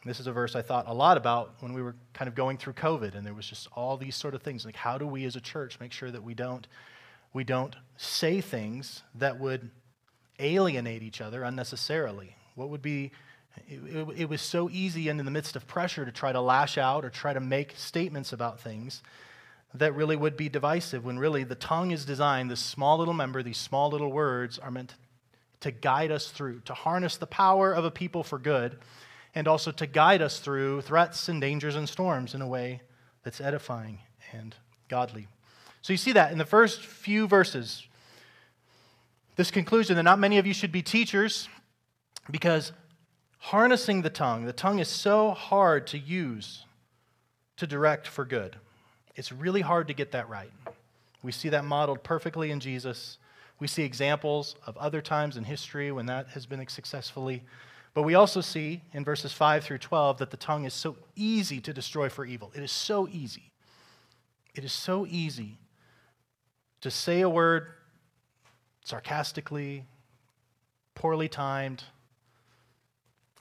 This 0.05 0.19
is 0.21 0.27
a 0.27 0.31
verse 0.31 0.55
I 0.55 0.61
thought 0.61 0.87
a 0.87 0.93
lot 0.93 1.17
about 1.17 1.55
when 1.59 1.73
we 1.73 1.81
were 1.81 1.95
kind 2.13 2.29
of 2.29 2.35
going 2.35 2.57
through 2.57 2.73
COVID, 2.73 3.15
and 3.15 3.25
there 3.25 3.33
was 3.33 3.47
just 3.47 3.67
all 3.75 3.97
these 3.97 4.15
sort 4.15 4.33
of 4.33 4.41
things. 4.41 4.65
Like, 4.65 4.77
how 4.77 4.97
do 4.97 5.05
we 5.05 5.25
as 5.25 5.35
a 5.35 5.41
church 5.41 5.79
make 5.79 5.91
sure 5.91 6.09
that 6.09 6.23
we 6.23 6.33
don't, 6.33 6.67
we 7.33 7.43
don't 7.43 7.75
say 7.97 8.39
things 8.39 9.03
that 9.15 9.39
would 9.39 9.69
alienate 10.39 11.03
each 11.03 11.19
other 11.19 11.43
unnecessarily? 11.43 12.37
What 12.55 12.69
would 12.69 12.81
be, 12.81 13.11
it, 13.67 13.81
it, 13.93 14.07
it 14.21 14.29
was 14.29 14.41
so 14.41 14.69
easy 14.69 15.09
and 15.09 15.19
in 15.19 15.25
the 15.25 15.31
midst 15.31 15.57
of 15.57 15.67
pressure 15.67 16.05
to 16.05 16.11
try 16.13 16.31
to 16.31 16.39
lash 16.39 16.77
out 16.77 17.03
or 17.03 17.09
try 17.09 17.33
to 17.33 17.41
make 17.41 17.73
statements 17.75 18.31
about 18.31 18.61
things 18.61 19.03
that 19.73 19.93
really 19.93 20.15
would 20.15 20.37
be 20.37 20.47
divisive 20.47 21.03
when 21.03 21.19
really 21.19 21.43
the 21.43 21.55
tongue 21.55 21.91
is 21.91 22.05
designed, 22.05 22.49
this 22.49 22.61
small 22.61 22.97
little 22.97 23.13
member, 23.13 23.43
these 23.43 23.57
small 23.57 23.89
little 23.89 24.11
words 24.11 24.57
are 24.57 24.71
meant 24.71 24.95
to 25.59 25.71
guide 25.71 26.09
us 26.09 26.29
through, 26.29 26.61
to 26.61 26.73
harness 26.73 27.17
the 27.17 27.27
power 27.27 27.73
of 27.73 27.83
a 27.83 27.91
people 27.91 28.23
for 28.23 28.39
good 28.39 28.77
and 29.35 29.47
also 29.47 29.71
to 29.71 29.87
guide 29.87 30.21
us 30.21 30.39
through 30.39 30.81
threats 30.81 31.29
and 31.29 31.39
dangers 31.39 31.75
and 31.75 31.87
storms 31.87 32.33
in 32.33 32.41
a 32.41 32.47
way 32.47 32.81
that's 33.23 33.41
edifying 33.41 33.99
and 34.33 34.55
godly. 34.87 35.27
So 35.81 35.93
you 35.93 35.97
see 35.97 36.11
that 36.13 36.31
in 36.31 36.37
the 36.37 36.45
first 36.45 36.85
few 36.85 37.27
verses. 37.27 37.85
This 39.35 39.51
conclusion 39.51 39.95
that 39.95 40.03
not 40.03 40.19
many 40.19 40.37
of 40.37 40.45
you 40.45 40.53
should 40.53 40.71
be 40.71 40.81
teachers 40.81 41.47
because 42.29 42.71
harnessing 43.37 44.01
the 44.01 44.09
tongue, 44.09 44.45
the 44.45 44.53
tongue 44.53 44.79
is 44.79 44.87
so 44.87 45.31
hard 45.31 45.87
to 45.87 45.97
use 45.97 46.65
to 47.57 47.67
direct 47.67 48.07
for 48.07 48.25
good. 48.25 48.57
It's 49.15 49.31
really 49.31 49.61
hard 49.61 49.87
to 49.87 49.93
get 49.93 50.11
that 50.11 50.29
right. 50.29 50.51
We 51.23 51.31
see 51.31 51.49
that 51.49 51.65
modeled 51.65 52.03
perfectly 52.03 52.51
in 52.51 52.59
Jesus. 52.59 53.17
We 53.59 53.67
see 53.67 53.83
examples 53.83 54.55
of 54.65 54.77
other 54.77 55.01
times 55.01 55.35
in 55.35 55.43
history 55.43 55.91
when 55.91 56.05
that 56.05 56.29
has 56.29 56.45
been 56.45 56.65
successfully 56.67 57.43
but 57.99 58.05
we 58.05 58.15
also 58.15 58.39
see 58.39 58.81
in 58.93 59.03
verses 59.03 59.33
5 59.33 59.61
through 59.61 59.79
12 59.79 60.19
that 60.19 60.31
the 60.31 60.37
tongue 60.37 60.63
is 60.63 60.73
so 60.73 60.95
easy 61.17 61.59
to 61.59 61.73
destroy 61.73 62.07
for 62.07 62.23
evil. 62.23 62.49
It 62.55 62.63
is 62.63 62.71
so 62.71 63.09
easy. 63.09 63.51
It 64.55 64.63
is 64.63 64.71
so 64.71 65.05
easy 65.05 65.57
to 66.79 66.89
say 66.89 67.19
a 67.19 67.29
word 67.29 67.67
sarcastically, 68.85 69.83
poorly 70.95 71.27
timed, 71.27 71.83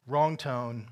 wrong 0.08 0.36
tone, 0.36 0.88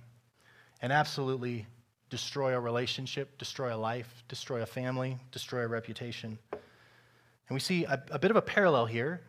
and 0.81 0.93
absolutely 0.93 1.67
destroy 2.09 2.55
a 2.55 2.61
relationship, 2.61 3.37
destroy 3.37 3.75
a 3.75 3.77
life, 3.77 4.23
destroy 4.29 4.63
a 4.63 4.67
family, 4.67 5.19
destroy 5.33 5.63
a 5.63 5.67
reputation. 5.67 6.39
And 6.53 6.61
we 7.51 7.59
see 7.59 7.83
a, 7.83 8.01
a 8.13 8.19
bit 8.21 8.31
of 8.31 8.37
a 8.37 8.43
parallel 8.43 8.87
here 8.87 9.23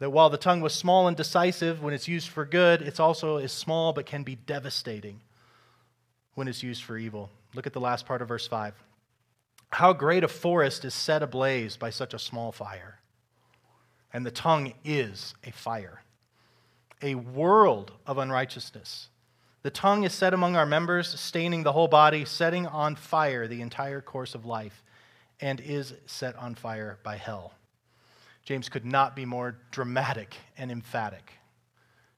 that 0.00 0.10
while 0.10 0.30
the 0.30 0.36
tongue 0.36 0.60
was 0.60 0.74
small 0.74 1.06
and 1.06 1.16
decisive 1.16 1.82
when 1.82 1.94
it's 1.94 2.08
used 2.08 2.28
for 2.28 2.44
good, 2.44 2.82
it's 2.82 2.98
also 2.98 3.36
is 3.36 3.52
small 3.52 3.92
but 3.92 4.06
can 4.06 4.24
be 4.24 4.34
devastating 4.34 5.20
when 6.34 6.48
it's 6.48 6.62
used 6.62 6.82
for 6.82 6.98
evil. 6.98 7.30
Look 7.54 7.66
at 7.66 7.72
the 7.72 7.80
last 7.80 8.06
part 8.06 8.22
of 8.22 8.28
verse 8.28 8.46
5. 8.48 8.74
How 9.70 9.92
great 9.92 10.24
a 10.24 10.28
forest 10.28 10.84
is 10.84 10.94
set 10.94 11.22
ablaze 11.22 11.76
by 11.76 11.90
such 11.90 12.14
a 12.14 12.18
small 12.18 12.50
fire. 12.50 12.96
and 14.12 14.26
the 14.26 14.30
tongue 14.30 14.72
is 14.84 15.34
a 15.44 15.52
fire, 15.52 16.02
a 17.02 17.14
world 17.14 17.92
of 18.06 18.18
unrighteousness. 18.18 19.08
The 19.62 19.70
tongue 19.70 20.04
is 20.04 20.12
set 20.12 20.34
among 20.34 20.56
our 20.56 20.66
members, 20.66 21.08
staining 21.20 21.62
the 21.62 21.72
whole 21.72 21.88
body, 21.88 22.24
setting 22.24 22.66
on 22.66 22.96
fire 22.96 23.46
the 23.46 23.60
entire 23.60 24.00
course 24.00 24.34
of 24.34 24.46
life, 24.46 24.82
and 25.40 25.60
is 25.60 25.94
set 26.06 26.34
on 26.36 26.54
fire 26.54 26.98
by 27.02 27.16
hell. 27.16 27.54
James 28.44 28.68
could 28.68 28.84
not 28.84 29.14
be 29.14 29.24
more 29.24 29.56
dramatic 29.70 30.36
and 30.56 30.70
emphatic. 30.70 31.32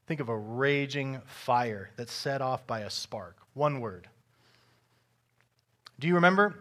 Think 0.07 0.21
of 0.21 0.29
a 0.29 0.37
raging 0.37 1.21
fire 1.27 1.91
that's 1.97 2.13
set 2.13 2.41
off 2.41 2.67
by 2.67 2.81
a 2.81 2.91
spark. 2.91 3.37
One 3.55 3.81
word. 3.81 4.09
Do 5.99 6.09
you 6.09 6.15
remember? 6.15 6.57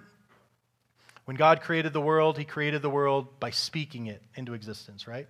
When 1.26 1.38
God 1.38 1.62
created 1.62 1.94
the 1.94 2.02
world, 2.02 2.38
He 2.38 2.46
created 2.46 2.82
the 2.82 2.90
world 2.90 3.40
by 3.40 3.52
speaking 3.52 4.08
it 4.08 4.22
into 4.36 4.54
existence, 4.54 5.08
right? 5.08 5.28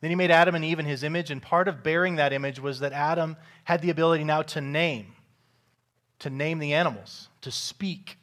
Then 0.00 0.10
He 0.10 0.16
made 0.16 0.30
Adam 0.30 0.54
and 0.54 0.64
Eve 0.64 0.78
in 0.78 0.86
His 0.86 1.02
image, 1.02 1.30
and 1.30 1.40
part 1.40 1.68
of 1.68 1.82
bearing 1.82 2.16
that 2.16 2.32
image 2.32 2.60
was 2.60 2.80
that 2.80 2.92
Adam 2.92 3.36
had 3.64 3.80
the 3.80 3.90
ability 3.90 4.24
now 4.24 4.42
to 4.42 4.60
name, 4.60 5.14
to 6.18 6.30
name 6.30 6.58
the 6.58 6.74
animals, 6.74 7.28
to 7.42 7.50
speak. 7.50 8.18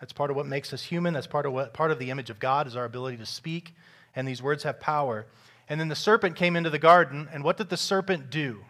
That's 0.00 0.12
part 0.12 0.30
of 0.30 0.36
what 0.36 0.46
makes 0.46 0.72
us 0.72 0.82
human. 0.82 1.14
That's 1.14 1.26
part 1.26 1.46
of 1.46 1.52
what 1.52 1.72
part 1.72 1.90
of 1.90 1.98
the 1.98 2.10
image 2.10 2.30
of 2.30 2.38
God 2.38 2.66
is 2.66 2.76
our 2.76 2.84
ability 2.84 3.16
to 3.18 3.26
speak, 3.26 3.74
and 4.14 4.26
these 4.26 4.42
words 4.42 4.62
have 4.62 4.80
power. 4.80 5.26
And 5.68 5.80
then 5.80 5.88
the 5.88 5.96
serpent 5.96 6.36
came 6.36 6.56
into 6.56 6.70
the 6.70 6.78
garden, 6.78 7.28
and 7.32 7.42
what 7.42 7.56
did 7.56 7.70
the 7.70 7.76
serpent 7.76 8.30
do? 8.30 8.64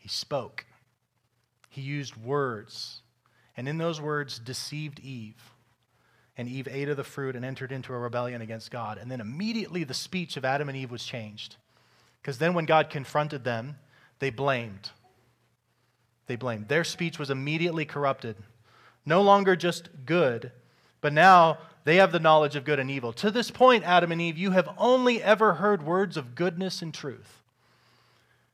He 0.00 0.08
spoke. 0.08 0.64
He 1.68 1.80
used 1.80 2.16
words, 2.16 3.00
and 3.56 3.68
in 3.68 3.78
those 3.78 4.00
words 4.00 4.38
deceived 4.38 5.00
Eve. 5.00 5.52
And 6.36 6.48
Eve 6.48 6.68
ate 6.70 6.88
of 6.88 6.96
the 6.96 7.04
fruit 7.04 7.36
and 7.36 7.44
entered 7.44 7.72
into 7.72 7.92
a 7.92 7.98
rebellion 7.98 8.40
against 8.40 8.70
God. 8.70 8.98
And 8.98 9.10
then 9.10 9.20
immediately 9.20 9.84
the 9.84 9.94
speech 9.94 10.36
of 10.36 10.44
Adam 10.44 10.68
and 10.68 10.76
Eve 10.76 10.90
was 10.90 11.04
changed. 11.04 11.56
Because 12.20 12.38
then 12.38 12.54
when 12.54 12.64
God 12.64 12.88
confronted 12.88 13.44
them, 13.44 13.76
they 14.18 14.30
blamed. 14.30 14.90
They 16.26 16.36
blamed. 16.36 16.68
Their 16.68 16.84
speech 16.84 17.18
was 17.18 17.30
immediately 17.30 17.84
corrupted. 17.84 18.36
No 19.04 19.20
longer 19.20 19.56
just 19.56 19.88
good, 20.06 20.52
but 21.00 21.12
now 21.12 21.58
they 21.84 21.96
have 21.96 22.12
the 22.12 22.20
knowledge 22.20 22.56
of 22.56 22.64
good 22.64 22.78
and 22.78 22.90
evil. 22.90 23.12
To 23.14 23.30
this 23.30 23.50
point, 23.50 23.84
Adam 23.84 24.12
and 24.12 24.20
Eve, 24.20 24.38
you 24.38 24.52
have 24.52 24.68
only 24.78 25.22
ever 25.22 25.54
heard 25.54 25.84
words 25.84 26.16
of 26.16 26.34
goodness 26.34 26.82
and 26.82 26.92
truth. 26.94 27.42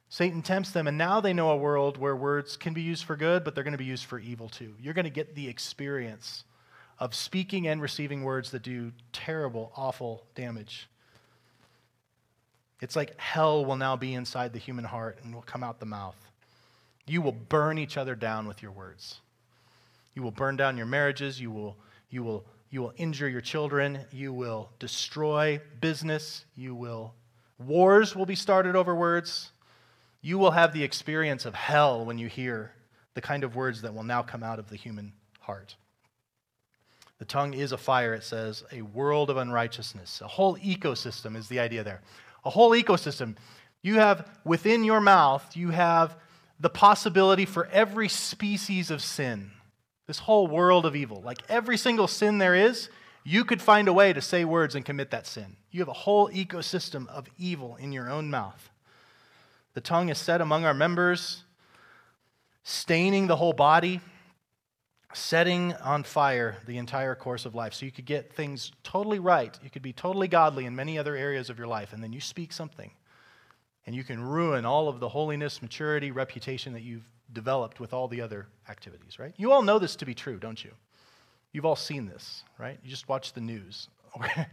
Satan 0.09 0.41
tempts 0.41 0.71
them, 0.71 0.87
and 0.87 0.97
now 0.97 1.21
they 1.21 1.35
know 1.35 1.51
a 1.51 1.57
world 1.57 1.99
where 1.99 2.17
words 2.17 2.57
can 2.57 2.73
be 2.73 2.81
used 2.81 3.05
for 3.05 3.17
good, 3.17 3.45
but 3.45 3.55
they're 3.55 3.65
going 3.65 3.73
to 3.73 3.79
be 3.79 3.85
used 3.85 4.07
for 4.07 4.19
evil 4.19 4.49
too. 4.49 4.75
You're 4.81 4.95
going 4.95 5.05
to 5.05 5.11
get 5.11 5.35
the 5.35 5.49
experience 5.49 6.45
of 6.99 7.15
speaking 7.15 7.69
and 7.69 7.83
receiving 7.83 8.25
words 8.25 8.51
that 8.51 8.63
do 8.63 8.93
terrible, 9.13 9.71
awful 9.77 10.25
damage. 10.35 10.89
It's 12.81 12.97
like 12.97 13.19
hell 13.21 13.65
will 13.65 13.77
now 13.77 13.97
be 13.97 14.15
inside 14.15 14.53
the 14.53 14.59
human 14.59 14.85
heart 14.85 15.19
and 15.23 15.35
will 15.35 15.43
come 15.43 15.63
out 15.63 15.81
the 15.81 15.87
mouth. 15.87 16.17
You 17.07 17.23
will 17.23 17.33
burn 17.33 17.79
each 17.79 17.97
other 17.97 18.15
down 18.15 18.47
with 18.49 18.63
your 18.63 18.73
words. 18.73 19.21
You 20.15 20.23
will 20.23 20.31
burn 20.31 20.57
down 20.57 20.77
your 20.77 20.87
marriages. 20.87 21.41
You 21.41 21.51
will, 21.51 21.77
you 22.11 22.23
will, 22.23 22.45
you 22.71 22.83
will 22.83 22.93
injure 22.97 23.29
your 23.29 23.41
children. 23.41 24.01
You 24.11 24.33
will 24.33 24.71
destroy 24.79 25.61
business. 25.81 26.45
You 26.55 26.75
will, 26.75 27.15
wars 27.59 28.15
will 28.15 28.27
be 28.27 28.35
started 28.35 28.77
over 28.77 28.95
words. 28.95 29.51
You 30.21 30.39
will 30.39 30.51
have 30.51 30.73
the 30.73 30.85
experience 30.85 31.47
of 31.47 31.55
hell 31.55 32.05
when 32.05 32.19
you 32.19 32.29
hear 32.29 32.73
the 33.15 33.21
kind 33.21 33.45
of 33.45 33.57
words 33.57 33.83
that 33.83 33.95
will 33.95 34.03
now 34.03 34.23
come 34.23 34.43
out 34.43 34.59
of 34.59 34.69
the 34.69 34.77
human 34.77 35.13
heart. 35.41 35.77
The 37.19 37.25
tongue 37.25 37.55
is 37.55 37.73
a 37.73 37.79
fire, 37.79 38.15
it 38.15 38.23
says, 38.23 38.63
a 38.71 38.83
world 38.83 39.29
of 39.31 39.39
unrighteousness. 39.39 40.21
A 40.21 40.29
whole 40.29 40.57
ecosystem 40.59 41.37
is 41.37 41.49
the 41.49 41.59
idea 41.59 41.83
there. 41.83 42.01
A 42.45 42.51
whole 42.51 42.71
ecosystem. 42.73 43.37
You 43.83 43.95
have 43.95 44.29
within 44.45 44.85
your 44.85 45.01
mouth, 45.01 45.57
you 45.57 45.71
have 45.71 46.17
the 46.61 46.71
possibility 46.71 47.45
for 47.45 47.67
every 47.67 48.09
species 48.09 48.91
of 48.91 49.03
sin. 49.03 49.51
This 50.09 50.19
whole 50.19 50.49
world 50.49 50.85
of 50.85 50.97
evil. 50.97 51.23
Like 51.23 51.43
every 51.49 51.77
single 51.77 52.09
sin 52.09 52.39
there 52.39 52.57
is, 52.57 52.89
you 53.23 53.45
could 53.45 53.63
find 53.63 53.87
a 53.87 53.93
way 53.93 54.13
to 54.13 54.21
say 54.21 54.45
words 54.45 54.75
and 54.75 54.85
commit 54.85 55.13
that 55.13 55.29
sin. 55.29 55.57
You 55.71 55.79
have 55.81 55.89
a 55.89 55.93
whole 55.93 56.29
ecosystem 56.31 57.07
of 57.09 57.29
evil 57.39 57.77
in 57.77 57.93
your 57.93 58.11
own 58.11 58.29
mouth. 58.29 58.69
The 59.75 59.81
tongue 59.81 60.09
is 60.09 60.19
set 60.19 60.41
among 60.41 60.65
our 60.65 60.75
members, 60.75 61.45
staining 62.65 63.29
the 63.29 63.37
whole 63.37 63.53
body 63.53 64.01
setting 65.15 65.75
on 65.75 66.03
fire 66.03 66.59
the 66.67 66.79
entire 66.79 67.15
course 67.15 67.47
of 67.47 67.55
life. 67.55 67.75
So 67.75 67.87
you 67.87 67.93
could 67.93 68.05
get 68.05 68.33
things 68.33 68.73
totally 68.83 69.19
right. 69.19 69.59
You 69.63 69.71
could 69.71 69.83
be 69.83 69.93
totally 69.93 70.29
godly 70.29 70.67
in 70.67 70.77
many 70.77 70.99
other 70.99 71.17
areas 71.17 71.51
of 71.51 71.59
your 71.59 71.67
life, 71.67 71.93
and 71.93 72.03
then 72.03 72.13
you 72.13 72.21
speak 72.21 72.53
something, 72.53 72.91
and 73.87 73.95
you 73.97 74.05
can 74.05 74.23
ruin 74.23 74.65
all 74.65 74.89
of 74.89 75.01
the 75.01 75.09
holiness, 75.09 75.63
maturity, 75.63 76.11
reputation 76.11 76.73
that 76.75 76.83
you've 76.83 77.11
developed 77.33 77.81
with 77.81 77.93
all 77.93 78.09
the 78.09 78.21
other 78.21 78.47
activities, 78.69 79.19
right? 79.19 79.35
You 79.37 79.53
all 79.53 79.63
know 79.63 79.79
this 79.79 79.97
to 79.97 80.07
be 80.07 80.15
true, 80.15 80.39
don't 80.39 80.63
you? 80.63 80.71
You've 81.53 81.67
all 81.67 81.77
seen 81.77 82.07
this, 82.07 82.45
right? 82.59 82.79
You 82.83 82.91
just 82.91 83.09
watch 83.09 83.33
the 83.33 83.41
news. 83.41 83.89
Okay. 84.17 84.47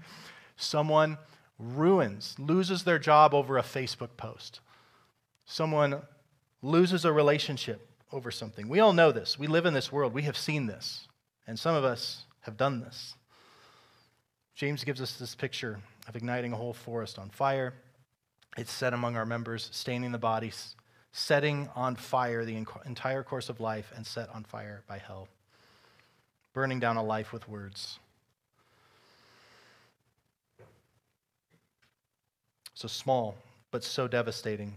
Someone 0.57 1.17
ruins, 1.57 2.35
loses 2.37 2.83
their 2.83 2.99
job 2.99 3.33
over 3.33 3.57
a 3.57 3.63
Facebook 3.63 4.09
post. 4.17 4.59
Someone 5.45 6.01
loses 6.61 7.05
a 7.05 7.11
relationship 7.11 7.87
over 8.11 8.31
something. 8.31 8.67
We 8.67 8.81
all 8.81 8.93
know 8.93 9.11
this. 9.11 9.39
We 9.39 9.47
live 9.47 9.65
in 9.65 9.73
this 9.73 9.91
world. 9.91 10.13
We 10.13 10.23
have 10.23 10.37
seen 10.37 10.67
this. 10.67 11.07
And 11.47 11.57
some 11.57 11.73
of 11.73 11.83
us 11.83 12.25
have 12.41 12.57
done 12.57 12.81
this. 12.81 13.15
James 14.55 14.83
gives 14.83 15.01
us 15.01 15.17
this 15.17 15.35
picture 15.35 15.79
of 16.07 16.15
igniting 16.15 16.53
a 16.53 16.57
whole 16.57 16.73
forest 16.73 17.17
on 17.17 17.29
fire. 17.29 17.73
It's 18.57 18.71
set 18.71 18.93
among 18.93 19.15
our 19.15 19.25
members, 19.25 19.69
staining 19.71 20.11
the 20.11 20.17
bodies, 20.17 20.74
setting 21.17 21.69
on 21.77 21.95
fire 21.95 22.43
the 22.43 22.65
entire 22.85 23.23
course 23.23 23.47
of 23.47 23.61
life, 23.61 23.89
and 23.95 24.05
set 24.05 24.27
on 24.35 24.43
fire 24.43 24.83
by 24.85 24.97
hell, 24.97 25.29
burning 26.53 26.77
down 26.77 26.97
a 26.97 27.03
life 27.03 27.31
with 27.31 27.47
words. 27.47 27.99
So 32.73 32.89
small, 32.89 33.37
but 33.71 33.81
so 33.81 34.09
devastating 34.09 34.73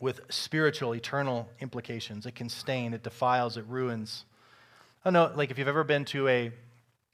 with 0.00 0.22
spiritual, 0.30 0.94
eternal 0.94 1.46
implications. 1.60 2.24
It 2.24 2.34
can 2.34 2.48
stain, 2.48 2.94
it 2.94 3.02
defiles, 3.02 3.58
it 3.58 3.66
ruins. 3.68 4.24
I 5.04 5.10
don't 5.10 5.12
know, 5.12 5.36
like 5.36 5.50
if 5.50 5.58
you've 5.58 5.68
ever 5.68 5.84
been 5.84 6.06
to 6.06 6.28
a, 6.28 6.44
you 6.44 6.52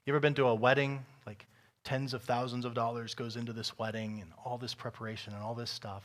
ever 0.07 0.21
been 0.21 0.33
to 0.35 0.47
a 0.47 0.55
wedding? 0.55 1.03
Like 1.27 1.45
tens 1.83 2.13
of 2.13 2.23
thousands 2.23 2.63
of 2.63 2.73
dollars 2.73 3.15
goes 3.15 3.35
into 3.35 3.51
this 3.51 3.77
wedding 3.77 4.21
and 4.21 4.31
all 4.45 4.57
this 4.57 4.73
preparation 4.73 5.33
and 5.33 5.43
all 5.43 5.55
this 5.55 5.69
stuff. 5.69 6.03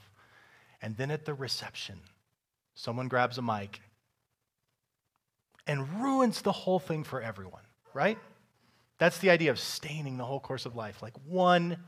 And 0.80 0.96
then 0.96 1.10
at 1.10 1.24
the 1.24 1.34
reception, 1.34 2.00
someone 2.74 3.08
grabs 3.08 3.38
a 3.38 3.42
mic 3.42 3.80
and 5.66 6.00
ruins 6.00 6.42
the 6.42 6.52
whole 6.52 6.78
thing 6.78 7.04
for 7.04 7.20
everyone, 7.20 7.62
right? 7.92 8.18
That's 8.98 9.18
the 9.18 9.30
idea 9.30 9.50
of 9.50 9.58
staining 9.58 10.16
the 10.16 10.24
whole 10.24 10.40
course 10.40 10.66
of 10.66 10.76
life. 10.76 11.02
Like 11.02 11.14
one 11.26 11.78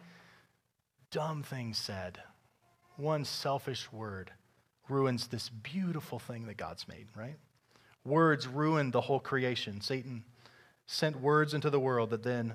dumb 1.11 1.42
thing 1.42 1.74
said, 1.74 2.18
one 2.96 3.24
selfish 3.24 3.90
word 3.92 4.31
ruins 4.88 5.29
this 5.29 5.48
beautiful 5.48 6.18
thing 6.18 6.46
that 6.46 6.57
God's 6.57 6.87
made, 6.88 7.07
right? 7.16 7.37
Words 8.05 8.46
ruined 8.46 8.92
the 8.92 9.00
whole 9.00 9.20
creation. 9.20 9.81
Satan 9.81 10.24
sent 10.87 11.20
words 11.20 11.55
into 11.55 11.70
the 11.70 11.81
world 11.81 12.11
that 12.11 12.22
then 12.22 12.55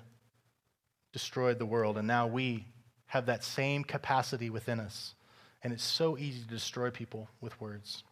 destroyed 1.13 1.59
the 1.59 1.65
world. 1.65 1.97
And 1.97 2.07
now 2.07 2.27
we 2.27 2.65
have 3.07 3.27
that 3.27 3.43
same 3.43 3.83
capacity 3.83 4.49
within 4.49 4.79
us. 4.79 5.15
And 5.65 5.73
it's 5.73 5.83
so 5.83 6.15
easy 6.15 6.41
to 6.41 6.47
destroy 6.47 6.91
people 6.91 7.27
with 7.41 7.59
words. 7.59 8.03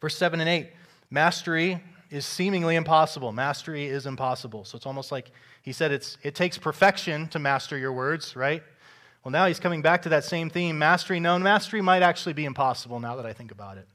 Verse 0.00 0.16
7 0.16 0.38
and 0.38 0.48
8 0.48 0.70
mastery 1.10 1.82
is 2.08 2.24
seemingly 2.24 2.76
impossible. 2.76 3.32
Mastery 3.32 3.86
is 3.86 4.06
impossible. 4.06 4.64
So 4.64 4.76
it's 4.76 4.86
almost 4.86 5.10
like 5.10 5.32
he 5.62 5.72
said 5.72 5.90
it's, 5.90 6.18
it 6.22 6.36
takes 6.36 6.56
perfection 6.56 7.26
to 7.30 7.40
master 7.40 7.76
your 7.76 7.92
words, 7.92 8.36
right? 8.36 8.62
Well, 9.24 9.32
now 9.32 9.46
he's 9.46 9.58
coming 9.58 9.82
back 9.82 10.02
to 10.02 10.10
that 10.10 10.22
same 10.22 10.50
theme 10.50 10.78
mastery. 10.78 11.18
known 11.18 11.42
mastery 11.42 11.80
might 11.82 12.02
actually 12.02 12.34
be 12.34 12.44
impossible 12.44 13.00
now 13.00 13.16
that 13.16 13.26
I 13.26 13.32
think 13.32 13.50
about 13.50 13.76
it. 13.76 13.88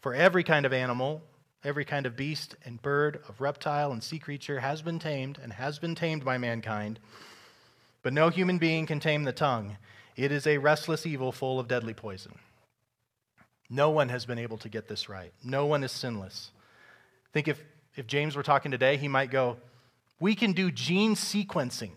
For 0.00 0.14
every 0.16 0.42
kind 0.42 0.66
of 0.66 0.72
animal, 0.72 1.22
every 1.62 1.84
kind 1.84 2.06
of 2.06 2.16
beast 2.16 2.56
and 2.64 2.82
bird, 2.82 3.20
of 3.28 3.40
reptile 3.40 3.92
and 3.92 4.02
sea 4.02 4.18
creature 4.18 4.58
has 4.58 4.82
been 4.82 4.98
tamed 4.98 5.38
and 5.40 5.52
has 5.52 5.78
been 5.78 5.94
tamed 5.94 6.24
by 6.24 6.38
mankind. 6.38 6.98
But 8.02 8.14
no 8.14 8.30
human 8.30 8.58
being 8.58 8.84
can 8.84 8.98
tame 8.98 9.22
the 9.22 9.32
tongue. 9.32 9.76
It 10.16 10.32
is 10.32 10.46
a 10.46 10.58
restless 10.58 11.06
evil 11.06 11.32
full 11.32 11.58
of 11.58 11.68
deadly 11.68 11.94
poison. 11.94 12.34
No 13.70 13.90
one 13.90 14.10
has 14.10 14.26
been 14.26 14.38
able 14.38 14.58
to 14.58 14.68
get 14.68 14.88
this 14.88 15.08
right. 15.08 15.32
No 15.42 15.66
one 15.66 15.82
is 15.82 15.92
sinless. 15.92 16.50
Think 17.32 17.48
if, 17.48 17.62
if 17.96 18.06
James 18.06 18.36
were 18.36 18.42
talking 18.42 18.70
today, 18.70 18.96
he 18.96 19.08
might 19.08 19.30
go, 19.30 19.56
We 20.20 20.34
can 20.34 20.52
do 20.52 20.70
gene 20.70 21.14
sequencing 21.14 21.92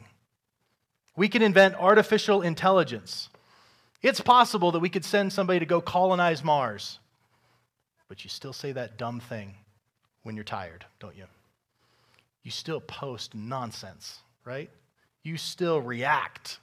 we 1.15 1.29
can 1.29 1.41
invent 1.41 1.75
artificial 1.75 2.41
intelligence. 2.41 3.29
It's 4.01 4.21
possible 4.21 4.71
that 4.73 4.79
we 4.79 4.89
could 4.89 5.05
send 5.05 5.31
somebody 5.31 5.59
to 5.59 5.65
go 5.65 5.81
colonize 5.81 6.43
Mars. 6.43 6.99
But 8.07 8.23
you 8.23 8.29
still 8.29 8.53
say 8.53 8.71
that 8.73 8.97
dumb 8.97 9.19
thing 9.19 9.55
when 10.23 10.35
you're 10.35 10.43
tired, 10.43 10.85
don't 10.99 11.15
you? 11.15 11.25
You 12.43 12.51
still 12.51 12.81
post 12.81 13.33
nonsense, 13.33 14.19
right? 14.43 14.69
You 15.23 15.37
still 15.37 15.81
react 15.81 16.59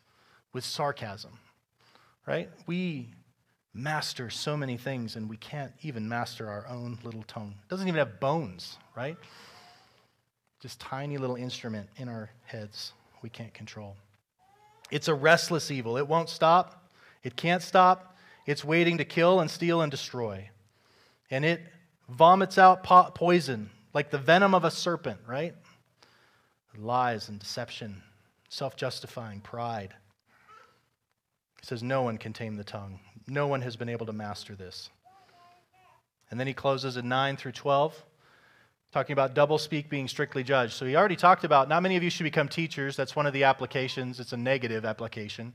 with 0.52 0.64
sarcasm. 0.64 1.38
right? 2.26 2.48
We 2.66 3.08
master 3.74 4.28
so 4.28 4.56
many 4.56 4.76
things 4.76 5.16
and 5.16 5.28
we 5.28 5.36
can't 5.38 5.72
even 5.82 6.08
master 6.08 6.48
our 6.48 6.66
own 6.68 6.98
little 7.04 7.22
tongue. 7.24 7.54
It 7.62 7.68
doesn't 7.70 7.88
even 7.88 7.98
have 7.98 8.20
bones, 8.20 8.76
right? 8.94 9.16
Just 10.60 10.78
tiny 10.78 11.16
little 11.16 11.36
instrument 11.36 11.88
in 11.96 12.08
our 12.08 12.30
heads 12.44 12.92
we 13.22 13.28
can't 13.30 13.52
control. 13.54 13.96
It's 14.90 15.08
a 15.08 15.14
restless 15.14 15.70
evil. 15.70 15.96
It 15.96 16.06
won't 16.06 16.28
stop. 16.28 16.90
It 17.22 17.34
can't 17.36 17.62
stop. 17.62 18.16
It's 18.46 18.64
waiting 18.64 18.98
to 18.98 19.04
kill 19.04 19.40
and 19.40 19.50
steal 19.50 19.80
and 19.80 19.90
destroy. 19.90 20.50
And 21.30 21.44
it 21.44 21.62
vomits 22.08 22.58
out 22.58 22.82
po- 22.82 23.10
poison 23.14 23.70
like 23.94 24.10
the 24.10 24.18
venom 24.18 24.54
of 24.54 24.64
a 24.64 24.70
serpent, 24.70 25.20
right? 25.26 25.54
Lies 26.76 27.28
and 27.28 27.38
deception, 27.38 28.02
self 28.48 28.76
justifying 28.76 29.40
pride. 29.40 29.94
He 31.62 31.66
says, 31.66 31.83
No 31.83 32.03
one 32.03 32.18
can 32.18 32.33
tame 32.33 32.57
the 32.57 32.64
tongue. 32.64 33.01
No 33.27 33.46
one 33.46 33.62
has 33.62 33.77
been 33.77 33.88
able 33.88 34.07
to 34.07 34.12
master 34.12 34.55
this. 34.55 34.90
And 36.31 36.38
then 36.38 36.46
he 36.46 36.55
closes 36.55 36.96
in 36.96 37.09
9 37.09 37.37
through 37.37 37.53
12, 37.53 38.05
talking 38.90 39.12
about 39.12 39.35
double 39.35 39.59
speak 39.59 39.88
being 39.88 40.09
strictly 40.09 40.42
judged. 40.42 40.72
So 40.72 40.85
he 40.87 40.96
already 40.96 41.16
talked 41.16 41.44
about 41.44 41.68
not 41.68 41.83
many 41.83 41.96
of 41.96 42.03
you 42.03 42.11
should 42.11 42.25
become 42.25 42.48
teachers. 42.48 42.96
That's 42.96 43.14
one 43.14 43.27
of 43.27 43.33
the 43.33 43.44
applications, 43.44 44.18
it's 44.18 44.33
a 44.33 44.37
negative 44.37 44.85
application. 44.85 45.53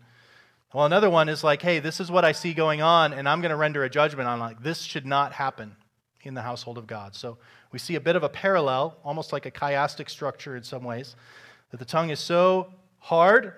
Well, 0.74 0.86
another 0.86 1.10
one 1.10 1.30
is 1.30 1.44
like, 1.44 1.62
hey, 1.62 1.80
this 1.80 2.00
is 2.00 2.12
what 2.12 2.26
I 2.26 2.32
see 2.32 2.54
going 2.54 2.82
on, 2.82 3.14
and 3.14 3.28
I'm 3.28 3.42
going 3.42 3.52
to 3.52 3.56
render 3.56 3.84
a 3.84 3.90
judgment 3.90 4.28
on 4.28 4.40
like 4.40 4.62
this 4.62 4.82
should 4.82 5.06
not 5.06 5.34
happen 5.34 5.76
in 6.24 6.34
the 6.34 6.42
household 6.42 6.78
of 6.78 6.88
God. 6.88 7.16
So 7.16 7.38
we 7.72 7.80
see 7.80 7.96
a 7.96 8.02
bit 8.02 8.16
of 8.16 8.24
a 8.24 8.30
parallel, 8.30 8.98
almost 9.04 9.34
like 9.34 9.46
a 9.46 9.52
chiastic 9.52 10.10
structure 10.10 10.56
in 10.56 10.64
some 10.64 10.84
ways, 10.84 11.16
that 11.72 11.78
the 11.78 11.86
tongue 11.86 12.10
is 12.10 12.20
so 12.20 12.74
hard 13.00 13.54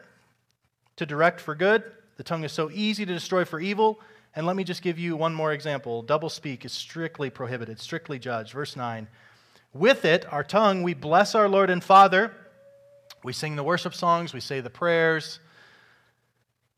to 0.96 1.06
direct 1.06 1.42
for 1.42 1.56
good, 1.56 1.84
the 2.20 2.24
tongue 2.24 2.44
is 2.44 2.52
so 2.52 2.70
easy 2.74 3.06
to 3.06 3.14
destroy 3.14 3.46
for 3.46 3.62
evil. 3.62 4.02
And 4.36 4.46
let 4.46 4.58
me 4.58 4.66
just 4.66 4.82
give 4.82 5.00
you 5.00 5.16
one 5.16 5.34
more 5.34 5.54
example. 5.54 6.02
Double 6.02 6.28
speak 6.28 6.66
is 6.66 6.74
strictly 6.74 7.30
prohibited, 7.30 7.80
strictly 7.80 8.20
judged. 8.20 8.52
Verse 8.52 8.76
9. 8.76 9.08
With 9.74 10.04
it, 10.04 10.26
our 10.30 10.44
tongue, 10.44 10.84
we 10.84 10.94
bless 10.94 11.34
our 11.34 11.48
Lord 11.48 11.70
and 11.70 11.82
Father. 11.82 12.34
We 13.24 13.32
sing 13.32 13.56
the 13.56 13.64
worship 13.64 13.96
songs, 13.96 14.34
we 14.34 14.42
say 14.42 14.60
the 14.60 14.70
prayers. 14.70 15.40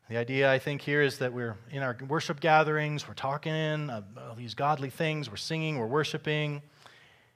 The 0.08 0.16
idea, 0.16 0.48
I 0.48 0.60
think, 0.60 0.80
here 0.80 1.02
is 1.02 1.18
that 1.18 1.32
we're 1.32 1.56
in 1.72 1.82
our 1.82 1.96
worship 2.06 2.38
gatherings, 2.38 3.08
we're 3.08 3.14
talking 3.14 3.90
about 3.90 4.36
these 4.36 4.54
godly 4.54 4.90
things, 4.90 5.28
we're 5.28 5.34
singing, 5.34 5.76
we're 5.76 5.86
worshiping. 5.88 6.62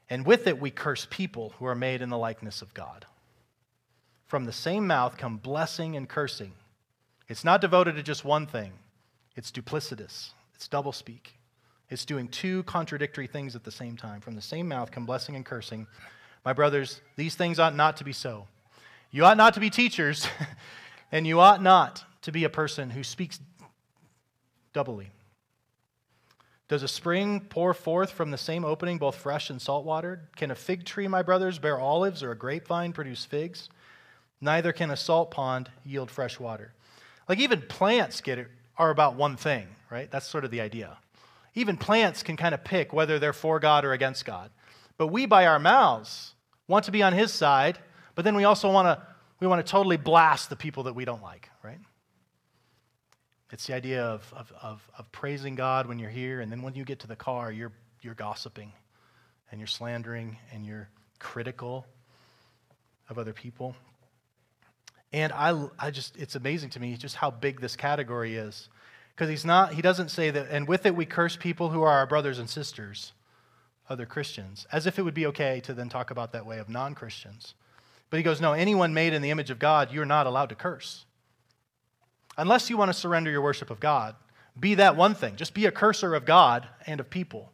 And 0.09 0.25
with 0.25 0.47
it, 0.47 0.61
we 0.61 0.71
curse 0.71 1.09
people 1.11 1.55
who 1.59 1.67
are 1.67 1.75
made 1.75 2.03
in 2.03 2.11
the 2.11 2.19
likeness 2.19 2.63
of 2.63 2.73
God. 2.73 3.05
From 4.27 4.45
the 4.45 4.53
same 4.53 4.87
mouth 4.87 5.17
come 5.17 5.39
blessing 5.39 5.97
and 5.97 6.09
cursing. 6.09 6.53
It's 7.29 7.45
not 7.45 7.61
devoted 7.61 7.97
to 7.97 8.03
just 8.03 8.25
one 8.25 8.47
thing, 8.47 8.73
it's 9.35 9.51
duplicitous, 9.51 10.31
it's 10.55 10.69
doublespeak. 10.69 11.33
It's 11.89 12.05
doing 12.05 12.29
two 12.29 12.65
contradictory 12.65 13.29
things 13.29 13.55
at 13.55 13.63
the 13.63 13.71
same 13.71 13.97
time. 13.97 14.21
From 14.21 14.35
the 14.35 14.43
same 14.43 14.67
mouth 14.67 14.91
come 14.91 15.07
blessing 15.07 15.37
and 15.37 15.45
cursing. 15.45 15.87
My 16.45 16.53
brothers, 16.53 17.01
these 17.15 17.37
things 17.37 17.61
ought 17.61 17.77
not 17.77 17.97
to 17.99 18.05
be 18.05 18.13
so. 18.13 18.49
You 19.13 19.25
ought 19.25 19.37
not 19.37 19.55
to 19.55 19.61
be 19.61 19.71
teachers, 19.71 20.27
and 21.13 21.27
you 21.27 21.39
ought 21.39 21.63
not 21.63 22.05
to 22.23 22.33
be 22.33 22.45
a 22.45 22.49
person 22.49 22.91
who 22.91 23.05
speaks 23.05 23.39
doubly. 24.73 25.11
Does 26.69 26.83
a 26.83 26.89
spring 26.89 27.41
pour 27.41 27.73
forth 27.73 28.11
from 28.11 28.33
the 28.33 28.39
same 28.39 28.65
opening 28.65 28.99
both 28.99 29.15
fresh 29.15 29.51
and 29.51 29.63
salt 29.63 29.85
water? 29.85 30.29
Can 30.35 30.51
a 30.51 30.57
fig 30.57 30.85
tree, 30.85 31.07
my 31.07 31.23
brothers, 31.23 31.61
bear 31.61 31.79
olives 31.79 32.25
or 32.25 32.33
a 32.33 32.37
grapevine 32.37 32.93
produce 32.93 33.25
figs? 33.25 33.69
Neither 34.41 34.73
can 34.73 34.91
a 34.91 34.97
salt 34.97 35.31
pond 35.31 35.71
yield 35.85 36.11
fresh 36.11 36.41
water. 36.41 36.73
Like 37.29 37.39
even 37.39 37.63
plants 37.63 38.21
get 38.21 38.39
it, 38.39 38.49
are 38.77 38.91
about 38.91 39.17
one 39.17 39.37
thing, 39.37 39.67
right? 39.91 40.11
That's 40.11 40.27
sort 40.27 40.45
of 40.45 40.51
the 40.51 40.61
idea. 40.61 40.99
Even 41.55 41.77
plants 41.77 42.23
can 42.23 42.37
kind 42.37 42.55
of 42.55 42.63
pick 42.63 42.93
whether 42.93 43.19
they're 43.19 43.33
for 43.33 43.59
God 43.59 43.85
or 43.85 43.93
against 43.93 44.25
God. 44.25 44.51
But 44.99 45.09
we, 45.09 45.27
by 45.27 45.47
our 45.47 45.59
mouths, 45.59 46.35
want 46.69 46.85
to 46.85 46.91
be 46.91 47.03
on 47.03 47.13
His 47.13 47.33
side, 47.33 47.79
but 48.15 48.25
then 48.25 48.37
we 48.37 48.45
also 48.45 48.71
want 48.71 48.87
to 48.87 49.07
we 49.41 49.47
want 49.47 49.65
to 49.65 49.71
totally 49.71 49.97
blast 49.97 50.49
the 50.49 50.57
people 50.57 50.85
that 50.85 50.95
we 50.95 51.05
don't 51.05 51.23
like, 51.23 51.51
right? 51.63 51.79
It's 53.53 53.67
the 53.67 53.75
idea 53.75 54.03
of, 54.03 54.33
of, 54.35 54.53
of, 54.61 54.91
of, 54.99 55.13
praising 55.13 55.55
God 55.55 55.87
when 55.87 55.99
you're 55.99 56.11
here, 56.11 56.41
and 56.41 56.51
then 56.51 56.63
when 56.63 56.75
you 56.75 56.85
get 56.85 57.01
to 57.01 57.07
the 57.07 57.17
car, 57.17 57.53
you're, 57.53 57.73
you're 58.03 58.15
gossiping 58.15 58.73
and 59.51 59.61
you're 59.61 59.67
slandering 59.69 60.39
and 60.53 60.67
you're 60.67 60.89
critical 61.19 61.87
of 63.09 63.19
other 63.19 63.33
people. 63.33 63.77
And 65.13 65.33
I, 65.33 65.69
I 65.79 65.91
just, 65.91 66.17
it's 66.17 66.35
amazing 66.35 66.71
to 66.71 66.81
me 66.81 66.97
just 66.97 67.17
how 67.17 67.31
big 67.31 67.61
this 67.61 67.77
category 67.77 68.37
is. 68.37 68.69
Because 69.15 69.31
he's 69.31 69.45
not, 69.45 69.73
he 69.73 69.81
doesn't 69.81 70.11
say 70.11 70.31
that, 70.31 70.49
and 70.51 70.69
with 70.69 70.85
it 70.85 70.95
we 70.95 71.07
curse 71.07 71.37
people 71.37 71.71
who 71.71 71.83
are 71.83 71.93
our 71.93 72.07
brothers 72.07 72.39
and 72.39 72.51
sisters, 72.51 73.13
other 73.89 74.05
Christians, 74.05 74.67
as 74.73 74.87
if 74.87 74.99
it 74.99 75.03
would 75.03 75.15
be 75.15 75.27
okay 75.27 75.61
to 75.61 75.73
then 75.73 75.89
talk 75.89 76.11
about 76.11 76.33
that 76.33 76.45
way 76.45 76.59
of 76.59 76.69
non 76.69 76.95
Christians. 76.95 77.55
But 78.11 78.19
he 78.19 78.23
goes, 78.23 78.41
no, 78.41 78.53
anyone 78.53 78.93
made 78.95 79.15
in 79.15 79.23
the 79.23 79.31
image 79.31 79.51
of 79.51 79.59
God, 79.59 79.91
you're 79.91 80.05
not 80.05 80.27
allowed 80.27 80.51
to 80.51 80.55
curse. 80.55 81.07
Unless 82.37 82.69
you 82.69 82.77
want 82.77 82.91
to 82.91 82.95
surrender 82.95 83.31
your 83.31 83.41
worship 83.41 83.71
of 83.71 83.81
God, 83.81 84.15
be 84.59 84.75
that 84.75 84.97
one 84.97 85.15
thing. 85.15 85.37
Just 85.37 85.55
be 85.55 85.67
a 85.67 85.73
curser 85.73 86.15
of 86.15 86.25
God 86.25 86.69
and 86.87 87.01
of 87.01 87.09
people. 87.09 87.53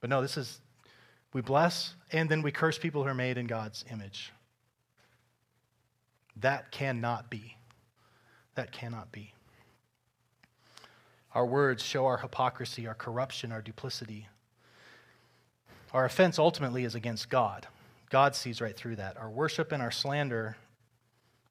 But 0.00 0.10
no, 0.10 0.22
this 0.22 0.36
is, 0.36 0.60
we 1.32 1.40
bless 1.40 1.94
and 2.12 2.28
then 2.28 2.42
we 2.42 2.50
curse 2.50 2.78
people 2.78 3.02
who 3.02 3.08
are 3.08 3.14
made 3.14 3.38
in 3.38 3.46
God's 3.46 3.84
image. 3.90 4.32
That 6.36 6.70
cannot 6.70 7.30
be. 7.30 7.56
That 8.54 8.72
cannot 8.72 9.12
be. 9.12 9.32
Our 11.34 11.46
words 11.46 11.82
show 11.82 12.06
our 12.06 12.18
hypocrisy, 12.18 12.86
our 12.86 12.94
corruption, 12.94 13.52
our 13.52 13.62
duplicity. 13.62 14.26
Our 15.92 16.04
offense 16.04 16.38
ultimately 16.38 16.84
is 16.84 16.94
against 16.94 17.28
God. 17.28 17.66
God 18.10 18.34
sees 18.34 18.60
right 18.60 18.76
through 18.76 18.96
that. 18.96 19.16
Our 19.16 19.30
worship 19.30 19.70
and 19.70 19.80
our 19.80 19.90
slander 19.92 20.56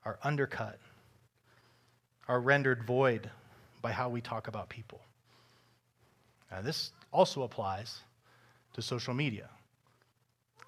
are 0.03 0.19
undercut, 0.23 0.79
are 2.27 2.41
rendered 2.41 2.83
void 2.83 3.29
by 3.81 3.91
how 3.91 4.09
we 4.09 4.21
talk 4.21 4.47
about 4.47 4.69
people. 4.69 5.01
Now, 6.51 6.61
this 6.61 6.91
also 7.11 7.43
applies 7.43 8.01
to 8.73 8.81
social 8.81 9.13
media. 9.13 9.49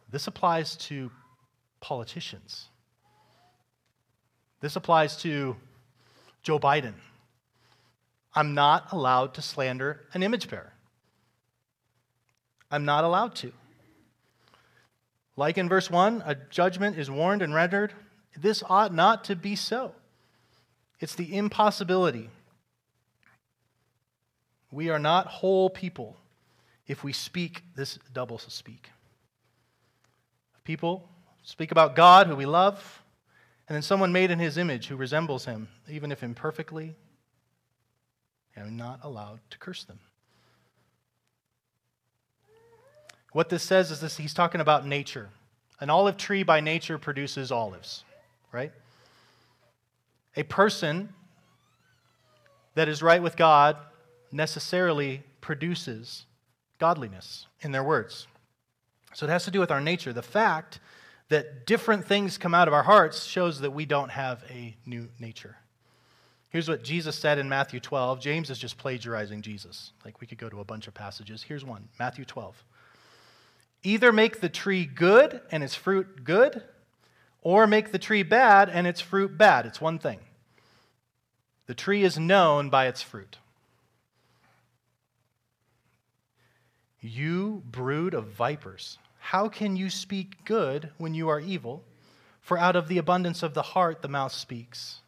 This 0.09 0.27
applies 0.27 0.75
to 0.77 1.11
politicians. 1.79 2.67
This 4.61 4.75
applies 4.75 5.17
to 5.17 5.57
Joe 6.43 6.59
Biden. 6.59 6.93
I'm 8.33 8.53
not 8.53 8.91
allowed 8.91 9.33
to 9.33 9.41
slander 9.41 10.01
an 10.13 10.23
image 10.23 10.49
bearer. 10.49 10.71
I'm 12.69 12.85
not 12.85 13.03
allowed 13.03 13.35
to. 13.37 13.51
Like 15.35 15.57
in 15.57 15.67
verse 15.67 15.89
1, 15.89 16.23
a 16.25 16.35
judgment 16.35 16.97
is 16.97 17.09
warned 17.09 17.41
and 17.41 17.53
rendered. 17.53 17.93
This 18.37 18.63
ought 18.69 18.93
not 18.93 19.25
to 19.25 19.35
be 19.35 19.55
so. 19.55 19.93
It's 20.99 21.15
the 21.15 21.35
impossibility. 21.35 22.29
We 24.71 24.89
are 24.89 24.99
not 24.99 25.27
whole 25.27 25.69
people 25.69 26.15
if 26.87 27.03
we 27.03 27.11
speak 27.11 27.63
this 27.75 27.97
double 28.13 28.37
speak. 28.37 28.91
People 30.63 31.09
speak 31.43 31.71
about 31.71 31.95
God, 31.95 32.27
who 32.27 32.35
we 32.35 32.45
love, 32.45 33.00
and 33.71 33.75
then 33.77 33.83
someone 33.83 34.11
made 34.11 34.31
in 34.31 34.39
his 34.39 34.57
image 34.57 34.87
who 34.87 34.97
resembles 34.97 35.45
him, 35.45 35.69
even 35.89 36.11
if 36.11 36.23
imperfectly, 36.23 36.93
am 38.57 38.75
not 38.75 38.99
allowed 39.01 39.39
to 39.49 39.57
curse 39.57 39.85
them. 39.85 39.97
What 43.31 43.47
this 43.47 43.63
says 43.63 43.89
is 43.89 44.01
this 44.01 44.17
he's 44.17 44.33
talking 44.33 44.59
about 44.59 44.85
nature. 44.85 45.29
An 45.79 45.89
olive 45.89 46.17
tree 46.17 46.43
by 46.43 46.59
nature 46.59 46.97
produces 46.97 47.49
olives, 47.49 48.03
right? 48.51 48.73
A 50.35 50.43
person 50.43 51.13
that 52.75 52.89
is 52.89 53.01
right 53.01 53.23
with 53.23 53.37
God 53.37 53.77
necessarily 54.33 55.23
produces 55.39 56.25
godliness 56.77 57.47
in 57.61 57.71
their 57.71 57.85
words. 57.85 58.27
So 59.13 59.25
it 59.25 59.29
has 59.29 59.45
to 59.45 59.51
do 59.51 59.61
with 59.61 59.71
our 59.71 59.79
nature. 59.79 60.11
The 60.11 60.21
fact 60.21 60.81
that 61.31 61.65
different 61.65 62.05
things 62.05 62.37
come 62.37 62.53
out 62.53 62.67
of 62.67 62.73
our 62.73 62.83
hearts 62.83 63.23
shows 63.23 63.61
that 63.61 63.71
we 63.71 63.85
don't 63.85 64.11
have 64.11 64.43
a 64.49 64.75
new 64.85 65.07
nature. 65.17 65.55
Here's 66.49 66.67
what 66.67 66.83
Jesus 66.83 67.15
said 67.15 67.39
in 67.39 67.47
Matthew 67.47 67.79
12. 67.79 68.19
James 68.19 68.49
is 68.49 68.59
just 68.59 68.77
plagiarizing 68.77 69.41
Jesus. 69.41 69.93
Like 70.03 70.19
we 70.19 70.27
could 70.27 70.37
go 70.37 70.49
to 70.49 70.59
a 70.59 70.65
bunch 70.65 70.89
of 70.89 70.93
passages. 70.93 71.41
Here's 71.41 71.63
one 71.63 71.87
Matthew 71.97 72.25
12. 72.25 72.61
Either 73.83 74.11
make 74.11 74.41
the 74.41 74.49
tree 74.49 74.85
good 74.85 75.39
and 75.51 75.63
its 75.63 75.73
fruit 75.73 76.25
good, 76.25 76.61
or 77.41 77.65
make 77.65 77.93
the 77.93 77.97
tree 77.97 78.23
bad 78.23 78.69
and 78.69 78.85
its 78.85 78.99
fruit 78.99 79.37
bad. 79.37 79.65
It's 79.65 79.79
one 79.79 79.99
thing. 79.99 80.19
The 81.65 81.73
tree 81.73 82.03
is 82.03 82.19
known 82.19 82.69
by 82.69 82.87
its 82.87 83.01
fruit. 83.01 83.37
You 86.99 87.63
brood 87.65 88.13
of 88.13 88.27
vipers, 88.27 88.97
how 89.23 89.47
can 89.47 89.77
you 89.77 89.91
speak 89.91 90.43
good 90.45 90.89
when 90.97 91.13
you 91.13 91.29
are 91.29 91.39
evil? 91.39 91.83
For 92.41 92.57
out 92.57 92.75
of 92.75 92.87
the 92.87 92.97
abundance 92.97 93.43
of 93.43 93.53
the 93.53 93.61
heart 93.61 94.01
the 94.01 94.07
mouth 94.07 94.31
speaks. 94.31 95.01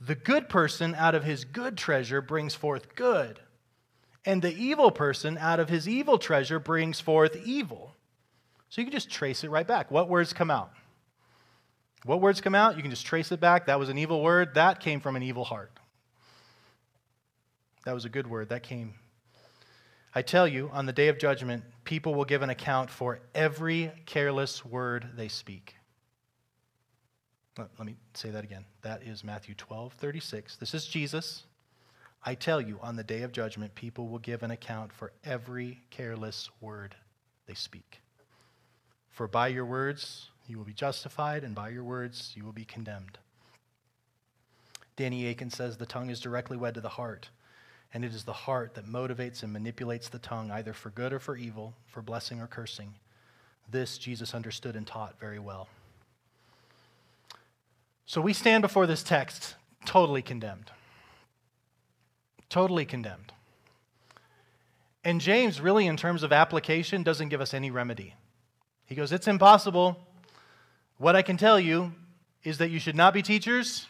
The 0.00 0.14
good 0.14 0.48
person 0.48 0.94
out 0.94 1.14
of 1.14 1.22
his 1.22 1.44
good 1.44 1.76
treasure 1.76 2.22
brings 2.22 2.54
forth 2.54 2.94
good, 2.94 3.38
and 4.24 4.40
the 4.40 4.54
evil 4.54 4.90
person 4.90 5.36
out 5.36 5.60
of 5.60 5.68
his 5.68 5.86
evil 5.86 6.18
treasure 6.18 6.58
brings 6.58 7.00
forth 7.00 7.36
evil. 7.44 7.94
So 8.70 8.80
you 8.80 8.86
can 8.86 8.92
just 8.92 9.10
trace 9.10 9.44
it 9.44 9.50
right 9.50 9.66
back. 9.66 9.90
What 9.90 10.08
words 10.08 10.32
come 10.32 10.50
out? 10.50 10.72
What 12.04 12.22
words 12.22 12.40
come 12.40 12.54
out? 12.54 12.76
You 12.76 12.82
can 12.82 12.90
just 12.90 13.06
trace 13.06 13.30
it 13.30 13.40
back. 13.40 13.66
That 13.66 13.78
was 13.78 13.90
an 13.90 13.98
evil 13.98 14.22
word. 14.22 14.54
That 14.54 14.80
came 14.80 15.00
from 15.00 15.16
an 15.16 15.22
evil 15.22 15.44
heart. 15.44 15.70
That 17.84 17.92
was 17.92 18.06
a 18.06 18.08
good 18.08 18.26
word. 18.26 18.48
That 18.48 18.62
came. 18.62 18.94
I 20.14 20.22
tell 20.22 20.46
you, 20.46 20.68
on 20.72 20.86
the 20.86 20.92
day 20.92 21.08
of 21.08 21.18
judgment, 21.18 21.64
people 21.84 22.14
will 22.14 22.26
give 22.26 22.42
an 22.42 22.50
account 22.50 22.90
for 22.90 23.20
every 23.34 23.92
careless 24.04 24.64
word 24.64 25.08
they 25.16 25.28
speak. 25.28 25.74
Let 27.58 27.80
me 27.80 27.96
say 28.14 28.30
that 28.30 28.44
again. 28.44 28.64
That 28.82 29.02
is 29.02 29.24
Matthew 29.24 29.54
12, 29.54 29.92
36. 29.94 30.56
This 30.56 30.74
is 30.74 30.86
Jesus. 30.86 31.44
I 32.24 32.34
tell 32.34 32.60
you, 32.60 32.78
on 32.82 32.96
the 32.96 33.04
day 33.04 33.22
of 33.22 33.32
judgment, 33.32 33.74
people 33.74 34.08
will 34.08 34.18
give 34.18 34.42
an 34.42 34.50
account 34.50 34.92
for 34.92 35.12
every 35.24 35.80
careless 35.90 36.50
word 36.60 36.94
they 37.46 37.54
speak. 37.54 38.00
For 39.10 39.26
by 39.26 39.48
your 39.48 39.66
words 39.66 40.28
you 40.46 40.56
will 40.56 40.64
be 40.64 40.72
justified, 40.72 41.44
and 41.44 41.54
by 41.54 41.70
your 41.70 41.84
words 41.84 42.32
you 42.34 42.44
will 42.44 42.52
be 42.52 42.64
condemned. 42.64 43.18
Danny 44.96 45.26
Akin 45.28 45.50
says 45.50 45.76
the 45.76 45.86
tongue 45.86 46.10
is 46.10 46.20
directly 46.20 46.56
wed 46.56 46.74
to 46.74 46.80
the 46.80 46.88
heart, 46.90 47.30
and 47.94 48.04
it 48.04 48.14
is 48.14 48.24
the 48.24 48.32
heart 48.32 48.74
that 48.74 48.86
motivates 48.86 49.42
and 49.42 49.52
manipulates 49.52 50.08
the 50.08 50.18
tongue, 50.18 50.50
either 50.50 50.72
for 50.72 50.90
good 50.90 51.12
or 51.12 51.18
for 51.18 51.36
evil, 51.36 51.74
for 51.86 52.00
blessing 52.00 52.40
or 52.40 52.46
cursing. 52.46 52.94
This 53.70 53.98
Jesus 53.98 54.34
understood 54.34 54.76
and 54.76 54.86
taught 54.86 55.18
very 55.20 55.38
well. 55.38 55.68
So 58.06 58.20
we 58.20 58.32
stand 58.32 58.62
before 58.62 58.86
this 58.86 59.02
text 59.02 59.54
totally 59.84 60.22
condemned. 60.22 60.70
Totally 62.48 62.84
condemned. 62.84 63.32
And 65.04 65.20
James, 65.20 65.60
really, 65.60 65.86
in 65.86 65.96
terms 65.96 66.22
of 66.22 66.32
application, 66.32 67.02
doesn't 67.02 67.28
give 67.28 67.40
us 67.40 67.54
any 67.54 67.70
remedy. 67.70 68.14
He 68.86 68.94
goes, 68.94 69.12
It's 69.12 69.28
impossible. 69.28 69.98
What 70.98 71.16
I 71.16 71.22
can 71.22 71.36
tell 71.36 71.58
you 71.58 71.92
is 72.44 72.58
that 72.58 72.70
you 72.70 72.78
should 72.78 72.94
not 72.94 73.14
be 73.14 73.22
teachers 73.22 73.86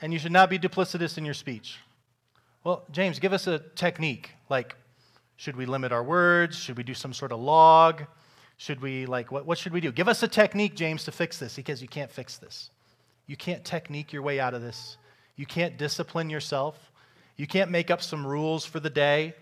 and 0.00 0.12
you 0.12 0.18
should 0.18 0.32
not 0.32 0.48
be 0.48 0.58
duplicitous 0.58 1.18
in 1.18 1.24
your 1.24 1.34
speech. 1.34 1.78
Well, 2.64 2.84
James, 2.90 3.18
give 3.18 3.34
us 3.34 3.46
a 3.46 3.58
technique. 3.58 4.30
Like, 4.48 4.74
should 5.36 5.54
we 5.54 5.66
limit 5.66 5.92
our 5.92 6.02
words? 6.02 6.56
Should 6.56 6.78
we 6.78 6.82
do 6.82 6.94
some 6.94 7.12
sort 7.12 7.30
of 7.30 7.38
log? 7.38 8.04
Should 8.56 8.80
we, 8.80 9.04
like, 9.04 9.30
what, 9.30 9.44
what 9.44 9.58
should 9.58 9.72
we 9.72 9.82
do? 9.82 9.92
Give 9.92 10.08
us 10.08 10.22
a 10.22 10.28
technique, 10.28 10.74
James, 10.74 11.04
to 11.04 11.12
fix 11.12 11.38
this 11.38 11.56
because 11.56 11.82
you 11.82 11.88
can't 11.88 12.10
fix 12.10 12.38
this. 12.38 12.70
You 13.26 13.36
can't 13.36 13.64
technique 13.64 14.12
your 14.12 14.22
way 14.22 14.40
out 14.40 14.54
of 14.54 14.62
this. 14.62 14.96
You 15.36 15.44
can't 15.44 15.76
discipline 15.76 16.30
yourself. 16.30 16.90
You 17.36 17.46
can't 17.46 17.70
make 17.70 17.90
up 17.90 18.00
some 18.00 18.26
rules 18.26 18.64
for 18.64 18.80
the 18.80 18.90
day. 18.90 19.34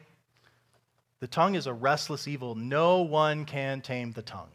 The 1.21 1.27
tongue 1.29 1.55
is 1.55 1.69
a 1.69 1.73
restless 1.73 2.27
evil. 2.27 2.57
No 2.57 3.03
one 3.03 3.45
can 3.45 3.83
tame 3.83 4.11
the 4.11 4.23
tongue. 4.23 4.51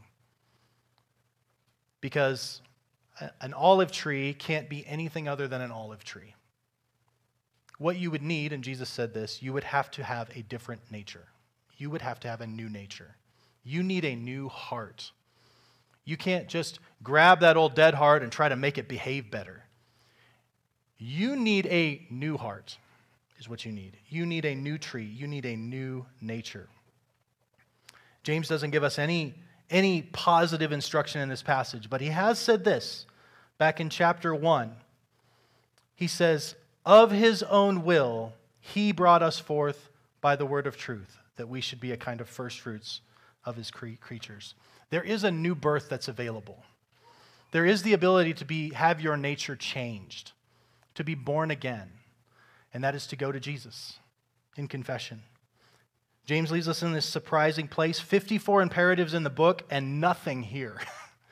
Because 2.01 2.62
an 3.39 3.53
olive 3.53 3.91
tree 3.91 4.34
can't 4.34 4.67
be 4.67 4.86
anything 4.86 5.30
other 5.30 5.47
than 5.47 5.62
an 5.62 5.71
olive 5.71 6.03
tree. 6.03 6.34
What 7.78 7.98
you 7.98 8.10
would 8.12 8.24
need, 8.24 8.54
and 8.54 8.63
Jesus 8.63 8.90
said 8.90 9.13
this, 9.13 9.42
you 9.42 9.54
would 9.54 9.63
have 9.63 9.92
to 9.92 10.04
have 10.04 10.30
a 10.36 10.42
different 10.42 10.82
nature. 10.92 11.26
You 11.78 11.90
would 11.92 12.02
have 12.02 12.20
to 12.22 12.28
have 12.28 12.42
a 12.42 12.48
new 12.48 12.70
nature. 12.70 13.16
You 13.63 13.84
need 13.84 14.04
a 14.04 14.16
new 14.16 14.50
heart. 14.50 15.12
You 16.06 16.18
can't 16.18 16.48
just 16.48 16.80
grab 17.04 17.42
that 17.42 17.58
old 17.58 17.76
dead 17.76 17.94
heart 17.94 18.24
and 18.24 18.32
try 18.32 18.50
to 18.50 18.56
make 18.56 18.78
it 18.78 18.88
behave 18.88 19.30
better. 19.30 19.63
You 20.98 21.36
need 21.36 21.68
a 21.68 22.08
new 22.10 22.38
heart, 22.38 22.78
is 23.38 23.48
what 23.48 23.66
you 23.66 23.72
need. 23.72 23.98
You 24.10 24.26
need 24.26 24.46
a 24.46 24.56
new 24.56 24.78
tree. 24.78 25.06
You 25.06 25.28
need 25.28 25.46
a 25.46 25.56
new 25.56 26.06
nature. 26.22 26.68
James 28.24 28.48
doesn't 28.48 28.72
give 28.72 28.84
us 28.84 28.98
any, 28.98 29.36
any 29.70 30.02
positive 30.02 30.72
instruction 30.72 31.22
in 31.22 31.30
this 31.30 31.44
passage, 31.44 31.90
but 31.90 32.02
he 32.02 32.08
has 32.08 32.40
said 32.40 32.63
this 32.63 33.06
back 33.58 33.80
in 33.80 33.90
chapter 33.90 34.34
1. 34.34 34.76
He 35.96 36.08
says, 36.08 36.56
Of 36.88 37.12
his 37.12 37.43
own 37.43 37.84
will, 37.84 38.32
he 38.62 38.93
brought 38.93 39.21
us 39.21 39.39
forth 39.39 39.89
by 40.21 40.38
the 40.38 40.45
word 40.45 40.67
of 40.67 40.78
truth, 40.78 41.17
that 41.36 41.50
we 41.50 41.60
should 41.60 41.82
be 41.82 41.91
a 41.91 41.97
kind 41.97 42.21
of 42.21 42.30
first 42.30 42.62
fruits 42.62 43.02
of 43.43 43.58
his 43.58 43.69
cre- 43.69 44.00
creatures 44.00 44.56
there 44.89 45.04
is 45.04 45.23
a 45.23 45.32
new 45.32 45.56
birth 45.56 45.89
that's 45.89 46.08
available. 46.08 46.63
There 47.52 47.65
is 47.65 47.84
the 47.84 47.93
ability 47.93 48.34
to 48.36 48.45
be, 48.45 48.73
have 48.73 49.02
your 49.02 49.17
nature 49.17 49.56
changed, 49.56 50.32
to 50.95 51.04
be 51.04 51.15
born 51.15 51.52
again, 51.52 51.89
and 52.73 52.84
that 52.84 52.95
is 52.95 53.08
to 53.08 53.15
go 53.15 53.32
to 53.32 53.39
Jesus 53.39 54.00
in 54.56 54.67
confession. 54.67 55.23
James 56.26 56.52
leaves 56.52 56.67
us 56.67 56.84
in 56.84 56.91
this 56.91 57.06
surprising 57.06 57.67
place 57.67 58.00
54 58.00 58.62
imperatives 58.62 59.13
in 59.13 59.23
the 59.23 59.30
book, 59.30 59.63
and 59.69 60.02
nothing 60.02 60.43
here. 60.43 60.80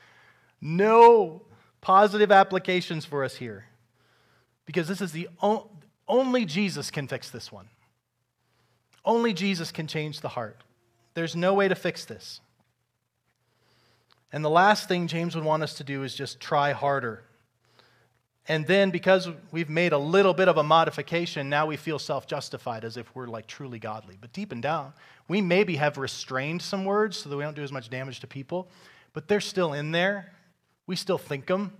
no 0.60 1.42
positive 1.80 2.32
applications 2.32 3.04
for 3.04 3.24
us 3.24 3.36
here. 3.36 3.66
Because 4.66 4.88
this 4.88 5.00
is 5.00 5.12
the 5.12 5.28
only 6.08 6.44
Jesus 6.44 6.90
can 6.90 7.08
fix 7.08 7.30
this 7.30 7.50
one. 7.50 7.68
Only 9.04 9.32
Jesus 9.32 9.70
can 9.70 9.86
change 9.86 10.20
the 10.20 10.28
heart. 10.28 10.62
There's 11.14 11.36
no 11.36 11.54
way 11.54 11.68
to 11.68 11.74
fix 11.74 12.04
this. 12.04 12.40
And 14.32 14.44
the 14.44 14.50
last 14.50 14.88
thing 14.88 15.06
James 15.06 15.34
would 15.34 15.44
want 15.44 15.62
us 15.62 15.74
to 15.74 15.84
do 15.84 16.02
is 16.02 16.14
just 16.14 16.40
try 16.40 16.72
harder. 16.72 17.22
And 18.48 18.66
then, 18.66 18.90
because 18.90 19.28
we've 19.50 19.70
made 19.70 19.92
a 19.92 19.98
little 19.98 20.34
bit 20.34 20.48
of 20.48 20.56
a 20.56 20.62
modification, 20.62 21.48
now 21.48 21.66
we 21.66 21.76
feel 21.76 21.98
self 21.98 22.26
justified 22.26 22.84
as 22.84 22.96
if 22.96 23.12
we're 23.14 23.26
like 23.26 23.46
truly 23.46 23.78
godly. 23.78 24.16
But 24.20 24.32
deep 24.32 24.52
and 24.52 24.62
down, 24.62 24.92
we 25.26 25.40
maybe 25.40 25.76
have 25.76 25.98
restrained 25.98 26.62
some 26.62 26.84
words 26.84 27.16
so 27.16 27.28
that 27.28 27.36
we 27.36 27.42
don't 27.42 27.56
do 27.56 27.62
as 27.62 27.72
much 27.72 27.90
damage 27.90 28.20
to 28.20 28.26
people, 28.26 28.68
but 29.12 29.26
they're 29.26 29.40
still 29.40 29.72
in 29.72 29.90
there. 29.90 30.32
We 30.86 30.94
still 30.94 31.18
think 31.18 31.46
them. 31.46 31.72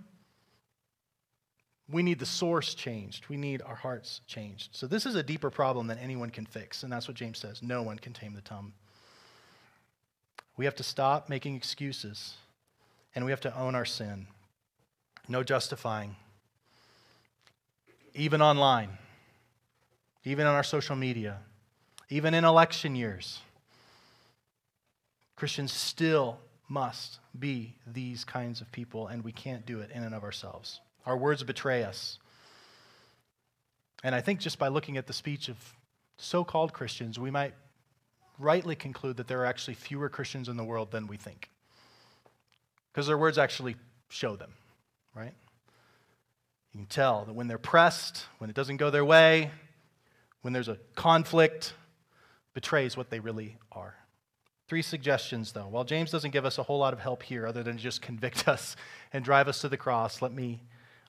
We 1.89 2.03
need 2.03 2.19
the 2.19 2.25
source 2.25 2.73
changed. 2.73 3.29
We 3.29 3.37
need 3.37 3.61
our 3.61 3.75
hearts 3.75 4.21
changed. 4.27 4.75
So, 4.75 4.87
this 4.87 5.05
is 5.05 5.15
a 5.15 5.23
deeper 5.23 5.49
problem 5.49 5.87
than 5.87 5.97
anyone 5.99 6.29
can 6.29 6.45
fix. 6.45 6.83
And 6.83 6.91
that's 6.91 7.07
what 7.07 7.15
James 7.15 7.37
says 7.37 7.61
no 7.61 7.81
one 7.81 7.97
can 7.97 8.13
tame 8.13 8.33
the 8.33 8.41
tongue. 8.41 8.73
We 10.57 10.65
have 10.65 10.75
to 10.75 10.83
stop 10.83 11.29
making 11.29 11.55
excuses 11.55 12.33
and 13.15 13.25
we 13.25 13.31
have 13.31 13.41
to 13.41 13.57
own 13.57 13.75
our 13.75 13.85
sin. 13.85 14.27
No 15.27 15.43
justifying. 15.43 16.15
Even 18.13 18.41
online, 18.41 18.97
even 20.23 20.47
on 20.47 20.55
our 20.55 20.63
social 20.63 20.95
media, 20.95 21.39
even 22.09 22.33
in 22.33 22.43
election 22.43 22.95
years. 22.95 23.39
Christians 25.35 25.71
still 25.71 26.39
must 26.67 27.19
be 27.37 27.75
these 27.85 28.23
kinds 28.23 28.59
of 28.59 28.71
people, 28.71 29.07
and 29.07 29.23
we 29.23 29.31
can't 29.31 29.65
do 29.65 29.79
it 29.81 29.91
in 29.91 30.03
and 30.03 30.15
of 30.15 30.23
ourselves. 30.23 30.79
Our 31.07 31.15
words 31.15 31.41
betray 31.41 31.83
us. 31.83 32.19
And 34.03 34.13
I 34.13 34.19
think 34.19 34.41
just 34.41 34.59
by 34.59 34.67
looking 34.67 34.97
at 34.97 35.07
the 35.07 35.13
speech 35.13 35.47
of 35.47 35.55
so 36.17 36.43
called 36.43 36.73
Christians, 36.73 37.17
we 37.17 37.31
might 37.31 37.53
rightly 38.37 38.75
conclude 38.75 39.15
that 39.17 39.27
there 39.27 39.39
are 39.41 39.45
actually 39.45 39.75
fewer 39.75 40.09
Christians 40.09 40.49
in 40.49 40.57
the 40.57 40.65
world 40.65 40.91
than 40.91 41.07
we 41.07 41.15
think. 41.15 41.49
Because 42.91 43.07
their 43.07 43.17
words 43.17 43.37
actually 43.37 43.77
show 44.09 44.35
them, 44.35 44.51
right? 45.15 45.33
You 46.73 46.79
can 46.81 46.87
tell 46.87 47.23
that 47.23 47.33
when 47.33 47.47
they're 47.47 47.57
pressed, 47.57 48.25
when 48.39 48.49
it 48.49 48.55
doesn't 48.55 48.77
go 48.77 48.89
their 48.89 49.05
way, 49.05 49.49
when 50.41 50.51
there's 50.51 50.67
a 50.67 50.77
conflict, 50.95 51.73
betrays 52.53 52.97
what 52.97 53.09
they 53.09 53.21
really 53.21 53.55
are. 53.71 53.95
Three 54.67 54.81
suggestions, 54.81 55.53
though. 55.53 55.69
While 55.69 55.85
James 55.85 56.11
doesn't 56.11 56.31
give 56.31 56.43
us 56.43 56.57
a 56.57 56.63
whole 56.63 56.79
lot 56.79 56.91
of 56.91 56.99
help 56.99 57.23
here 57.23 57.47
other 57.47 57.63
than 57.63 57.77
just 57.77 58.01
convict 58.01 58.45
us 58.49 58.75
and 59.13 59.23
drive 59.23 59.47
us 59.47 59.61
to 59.61 59.69
the 59.69 59.77
cross, 59.77 60.21
let 60.21 60.33
me 60.33 60.63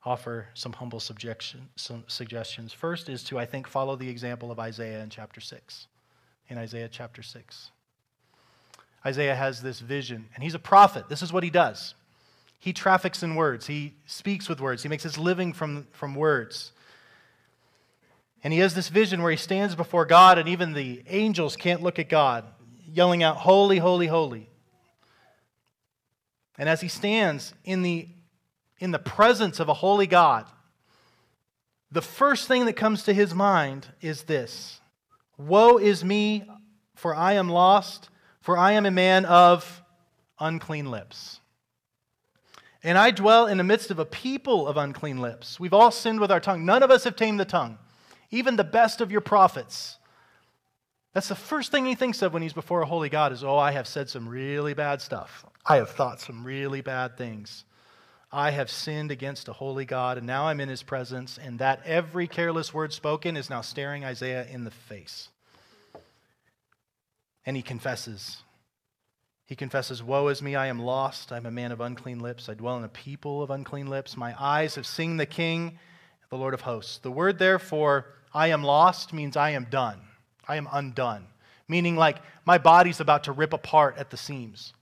offer 0.08 0.46
some 0.54 0.72
humble 0.72 1.00
subjection, 1.00 1.68
some 1.76 2.02
suggestions. 2.06 2.72
First 2.72 3.10
is 3.10 3.22
to, 3.24 3.38
I 3.38 3.44
think, 3.44 3.68
follow 3.68 3.94
the 3.94 4.08
example 4.08 4.50
of 4.50 4.58
Isaiah 4.58 5.02
in 5.02 5.10
chapter 5.10 5.40
6 5.40 5.86
in 6.48 6.56
Isaiah 6.56 6.88
chapter 6.90 7.22
6. 7.22 7.70
Isaiah 9.04 9.34
has 9.34 9.60
this 9.62 9.80
vision, 9.80 10.28
and 10.34 10.42
he's 10.42 10.54
a 10.54 10.58
prophet. 10.58 11.08
This 11.10 11.22
is 11.22 11.30
what 11.32 11.44
he 11.44 11.50
does. 11.50 11.94
He 12.58 12.72
traffics 12.72 13.22
in 13.22 13.34
words, 13.36 13.66
he 13.66 13.94
speaks 14.06 14.48
with 14.48 14.60
words, 14.60 14.82
he 14.82 14.88
makes 14.88 15.02
his 15.02 15.18
living 15.18 15.52
from, 15.52 15.86
from 15.92 16.14
words. 16.14 16.72
And 18.42 18.52
he 18.52 18.60
has 18.60 18.74
this 18.74 18.88
vision 18.88 19.22
where 19.22 19.30
he 19.30 19.36
stands 19.36 19.74
before 19.74 20.06
God, 20.06 20.38
and 20.38 20.48
even 20.48 20.72
the 20.72 21.02
angels 21.06 21.54
can't 21.54 21.82
look 21.82 21.98
at 21.98 22.08
God, 22.08 22.44
yelling 22.90 23.22
out, 23.22 23.36
Holy, 23.36 23.78
holy, 23.78 24.06
holy. 24.06 24.48
And 26.56 26.68
as 26.68 26.80
he 26.80 26.88
stands 26.88 27.54
in 27.64 27.82
the, 27.82 28.08
in 28.78 28.90
the 28.90 28.98
presence 28.98 29.60
of 29.60 29.68
a 29.68 29.74
holy 29.74 30.06
God, 30.06 30.46
the 31.90 32.02
first 32.02 32.48
thing 32.48 32.66
that 32.66 32.74
comes 32.74 33.04
to 33.04 33.12
his 33.12 33.34
mind 33.34 33.88
is 34.00 34.24
this 34.24 34.80
Woe 35.36 35.78
is 35.78 36.04
me, 36.04 36.44
for 36.94 37.14
I 37.14 37.34
am 37.34 37.48
lost, 37.48 38.10
for 38.40 38.58
I 38.58 38.72
am 38.72 38.86
a 38.86 38.90
man 38.90 39.24
of 39.24 39.82
unclean 40.38 40.90
lips. 40.90 41.40
And 42.82 42.96
I 42.96 43.10
dwell 43.10 43.46
in 43.46 43.58
the 43.58 43.64
midst 43.64 43.90
of 43.90 43.98
a 43.98 44.04
people 44.04 44.68
of 44.68 44.76
unclean 44.76 45.20
lips. 45.20 45.58
We've 45.58 45.74
all 45.74 45.90
sinned 45.90 46.20
with 46.20 46.30
our 46.30 46.40
tongue. 46.40 46.64
None 46.64 46.82
of 46.82 46.90
us 46.90 47.04
have 47.04 47.16
tamed 47.16 47.40
the 47.40 47.44
tongue, 47.44 47.78
even 48.30 48.56
the 48.56 48.64
best 48.64 49.00
of 49.00 49.10
your 49.10 49.20
prophets. 49.20 49.98
That's 51.12 51.28
the 51.28 51.34
first 51.34 51.72
thing 51.72 51.86
he 51.86 51.94
thinks 51.94 52.22
of 52.22 52.32
when 52.32 52.42
he's 52.42 52.52
before 52.52 52.82
a 52.82 52.86
holy 52.86 53.08
God 53.08 53.32
is, 53.32 53.42
oh, 53.42 53.56
I 53.56 53.72
have 53.72 53.88
said 53.88 54.08
some 54.08 54.28
really 54.28 54.74
bad 54.74 55.00
stuff. 55.00 55.44
I 55.66 55.76
have 55.76 55.90
thought 55.90 56.20
some 56.20 56.44
really 56.44 56.80
bad 56.80 57.16
things. 57.16 57.64
I 58.30 58.50
have 58.50 58.70
sinned 58.70 59.10
against 59.10 59.48
a 59.48 59.54
holy 59.54 59.86
God, 59.86 60.18
and 60.18 60.26
now 60.26 60.48
I'm 60.48 60.60
in 60.60 60.68
his 60.68 60.82
presence, 60.82 61.38
and 61.38 61.58
that 61.60 61.80
every 61.86 62.26
careless 62.26 62.74
word 62.74 62.92
spoken 62.92 63.36
is 63.36 63.48
now 63.48 63.62
staring 63.62 64.04
Isaiah 64.04 64.46
in 64.46 64.64
the 64.64 64.70
face. 64.70 65.30
And 67.46 67.56
he 67.56 67.62
confesses. 67.62 68.42
He 69.46 69.56
confesses, 69.56 70.02
Woe 70.02 70.28
is 70.28 70.42
me, 70.42 70.54
I 70.54 70.66
am 70.66 70.78
lost. 70.78 71.32
I'm 71.32 71.46
a 71.46 71.50
man 71.50 71.72
of 71.72 71.80
unclean 71.80 72.20
lips. 72.20 72.50
I 72.50 72.54
dwell 72.54 72.76
in 72.76 72.84
a 72.84 72.88
people 72.88 73.42
of 73.42 73.50
unclean 73.50 73.86
lips. 73.86 74.14
My 74.14 74.34
eyes 74.38 74.74
have 74.74 74.86
seen 74.86 75.16
the 75.16 75.24
King, 75.24 75.78
the 76.28 76.36
Lord 76.36 76.52
of 76.52 76.60
hosts. 76.60 76.98
The 76.98 77.10
word, 77.10 77.38
therefore, 77.38 78.06
I 78.34 78.48
am 78.48 78.62
lost 78.62 79.14
means 79.14 79.38
I 79.38 79.50
am 79.50 79.68
done. 79.70 80.00
I 80.46 80.56
am 80.56 80.68
undone, 80.70 81.24
meaning 81.66 81.96
like 81.96 82.18
my 82.44 82.58
body's 82.58 83.00
about 83.00 83.24
to 83.24 83.32
rip 83.32 83.54
apart 83.54 83.96
at 83.96 84.10
the 84.10 84.18
seams. 84.18 84.74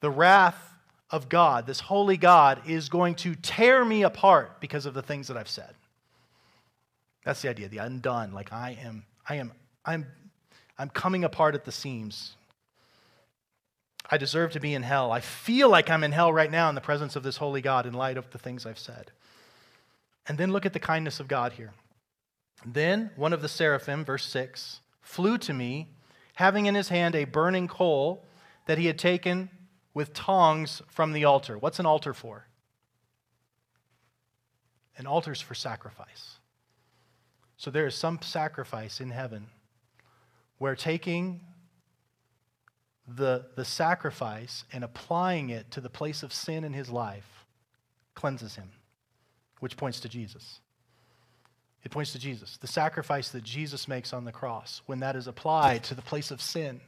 The 0.00 0.10
wrath 0.10 0.74
of 1.10 1.28
God, 1.28 1.66
this 1.66 1.80
holy 1.80 2.16
God, 2.16 2.62
is 2.66 2.88
going 2.88 3.14
to 3.16 3.34
tear 3.34 3.84
me 3.84 4.02
apart 4.02 4.60
because 4.60 4.86
of 4.86 4.94
the 4.94 5.02
things 5.02 5.28
that 5.28 5.36
I've 5.36 5.48
said. 5.48 5.74
That's 7.24 7.42
the 7.42 7.48
idea, 7.48 7.68
the 7.68 7.78
undone. 7.78 8.32
Like 8.32 8.52
I 8.52 8.78
am, 8.82 9.04
I 9.28 9.36
am, 9.36 9.52
I'm, 9.84 10.06
I'm 10.78 10.90
coming 10.90 11.24
apart 11.24 11.54
at 11.54 11.64
the 11.64 11.72
seams. 11.72 12.36
I 14.10 14.16
deserve 14.16 14.52
to 14.52 14.60
be 14.60 14.74
in 14.74 14.82
hell. 14.82 15.12
I 15.12 15.20
feel 15.20 15.68
like 15.68 15.90
I'm 15.90 16.04
in 16.04 16.12
hell 16.12 16.32
right 16.32 16.50
now 16.50 16.68
in 16.68 16.74
the 16.74 16.80
presence 16.80 17.16
of 17.16 17.22
this 17.22 17.36
holy 17.36 17.60
God 17.60 17.84
in 17.84 17.92
light 17.92 18.16
of 18.16 18.30
the 18.30 18.38
things 18.38 18.64
I've 18.64 18.78
said. 18.78 19.10
And 20.26 20.38
then 20.38 20.52
look 20.52 20.66
at 20.66 20.72
the 20.72 20.80
kindness 20.80 21.20
of 21.20 21.28
God 21.28 21.52
here. 21.52 21.72
Then 22.64 23.10
one 23.16 23.32
of 23.32 23.42
the 23.42 23.48
seraphim, 23.48 24.04
verse 24.04 24.26
6, 24.26 24.80
flew 25.02 25.38
to 25.38 25.52
me, 25.52 25.88
having 26.34 26.66
in 26.66 26.74
his 26.74 26.88
hand 26.88 27.14
a 27.14 27.24
burning 27.24 27.68
coal 27.68 28.24
that 28.66 28.78
he 28.78 28.86
had 28.86 28.98
taken 28.98 29.50
with 29.94 30.12
tongs 30.14 30.82
from 30.88 31.12
the 31.12 31.24
altar. 31.24 31.58
What's 31.58 31.78
an 31.78 31.86
altar 31.86 32.14
for? 32.14 32.46
An 34.96 35.06
altar's 35.06 35.40
for 35.40 35.54
sacrifice. 35.54 36.38
So 37.56 37.70
there 37.70 37.86
is 37.86 37.94
some 37.94 38.20
sacrifice 38.22 39.00
in 39.00 39.10
heaven 39.10 39.46
where 40.58 40.76
taking 40.76 41.40
the, 43.06 43.46
the 43.56 43.64
sacrifice 43.64 44.64
and 44.72 44.84
applying 44.84 45.50
it 45.50 45.70
to 45.72 45.80
the 45.80 45.88
place 45.88 46.22
of 46.22 46.32
sin 46.32 46.64
in 46.64 46.72
his 46.72 46.90
life 46.90 47.44
cleanses 48.14 48.56
him, 48.56 48.70
which 49.60 49.76
points 49.76 50.00
to 50.00 50.08
Jesus. 50.08 50.60
It 51.84 51.90
points 51.90 52.12
to 52.12 52.18
Jesus. 52.18 52.56
The 52.58 52.66
sacrifice 52.66 53.30
that 53.30 53.44
Jesus 53.44 53.88
makes 53.88 54.12
on 54.12 54.24
the 54.24 54.32
cross, 54.32 54.82
when 54.86 55.00
that 55.00 55.16
is 55.16 55.26
applied 55.26 55.84
to 55.84 55.94
the 55.94 56.02
place 56.02 56.30
of 56.30 56.42
sin, 56.42 56.80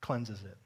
cleanses 0.00 0.42
it. 0.44 0.56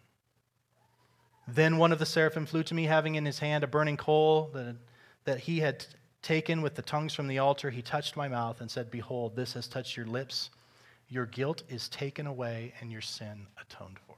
Then 1.51 1.79
one 1.79 1.93
of 1.93 1.99
the 1.99 2.05
seraphim 2.05 2.45
flew 2.45 2.63
to 2.65 2.75
me, 2.75 2.85
having 2.85 3.15
in 3.15 3.25
his 3.25 3.39
hand 3.39 3.65
a 3.65 3.67
burning 3.67 3.97
coal 3.97 4.51
that, 4.53 4.77
that 5.25 5.41
he 5.41 5.61
had 5.61 5.87
taken 6.21 6.61
with 6.61 6.75
the 6.75 6.83
tongues 6.83 7.15
from 7.15 7.27
the 7.27 7.39
altar. 7.39 7.71
He 7.71 7.81
touched 7.81 8.17
my 8.17 8.29
mouth 8.29 8.61
and 8.61 8.71
said, 8.71 8.91
Behold, 8.91 9.35
this 9.35 9.55
has 9.55 9.67
touched 9.67 9.97
your 9.97 10.05
lips. 10.05 10.51
Your 11.09 11.25
guilt 11.25 11.63
is 11.71 11.89
taken 11.89 12.27
away 12.27 12.75
and 12.81 12.93
your 12.93 13.01
sin 13.01 13.47
atoned 13.59 13.97
for. 14.07 14.17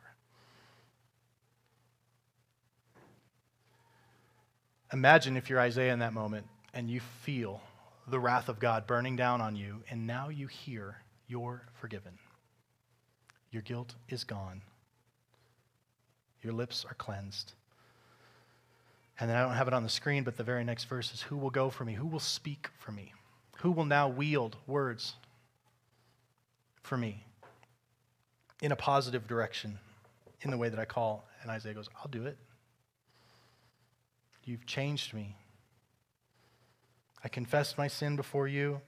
Imagine 4.92 5.36
if 5.36 5.48
you're 5.48 5.60
Isaiah 5.60 5.92
in 5.92 6.00
that 6.00 6.12
moment 6.12 6.46
and 6.74 6.90
you 6.90 6.98
feel 7.22 7.60
the 8.08 8.18
wrath 8.18 8.48
of 8.48 8.58
God 8.58 8.88
burning 8.88 9.14
down 9.14 9.40
on 9.40 9.54
you, 9.54 9.84
and 9.88 10.04
now 10.04 10.30
you 10.30 10.48
hear 10.48 10.96
you're 11.28 11.62
forgiven. 11.74 12.18
Your 13.52 13.62
guilt 13.62 13.94
is 14.08 14.24
gone. 14.24 14.62
Your 16.42 16.52
lips 16.52 16.84
are 16.88 16.94
cleansed. 16.94 17.52
And 19.18 19.28
then 19.28 19.36
I 19.36 19.42
don't 19.42 19.54
have 19.54 19.68
it 19.68 19.74
on 19.74 19.82
the 19.82 19.90
screen, 19.90 20.24
but 20.24 20.36
the 20.36 20.42
very 20.42 20.64
next 20.64 20.84
verse 20.84 21.12
is 21.12 21.22
Who 21.22 21.36
will 21.36 21.50
go 21.50 21.68
for 21.68 21.84
me? 21.84 21.94
Who 21.94 22.06
will 22.06 22.20
speak 22.20 22.68
for 22.78 22.92
me? 22.92 23.12
Who 23.58 23.72
will 23.72 23.84
now 23.84 24.08
wield 24.08 24.56
words 24.66 25.14
for 26.82 26.96
me 26.96 27.24
in 28.62 28.72
a 28.72 28.76
positive 28.76 29.26
direction 29.26 29.78
in 30.40 30.50
the 30.50 30.56
way 30.56 30.70
that 30.70 30.78
I 30.78 30.86
call? 30.86 31.28
And 31.42 31.50
Isaiah 31.50 31.74
goes, 31.74 31.90
I'll 31.98 32.10
do 32.10 32.24
it. 32.24 32.38
You've 34.44 34.64
changed 34.64 35.12
me. 35.12 35.36
I 37.22 37.28
confessed 37.28 37.76
my 37.76 37.88
sin 37.88 38.16
before 38.16 38.48
you. 38.48 38.80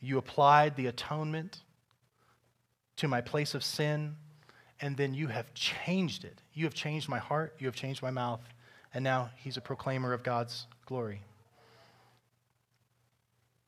You 0.00 0.18
applied 0.18 0.76
the 0.76 0.86
atonement 0.86 1.62
to 2.96 3.08
my 3.08 3.20
place 3.20 3.54
of 3.54 3.64
sin 3.64 4.16
and 4.80 4.96
then 4.96 5.14
you 5.14 5.28
have 5.28 5.52
changed 5.54 6.24
it. 6.24 6.40
You 6.52 6.64
have 6.64 6.74
changed 6.74 7.08
my 7.08 7.18
heart, 7.18 7.54
you 7.58 7.66
have 7.66 7.74
changed 7.74 8.02
my 8.02 8.10
mouth, 8.10 8.40
and 8.92 9.02
now 9.02 9.30
he's 9.36 9.56
a 9.56 9.60
proclaimer 9.60 10.12
of 10.12 10.22
God's 10.22 10.66
glory. 10.86 11.22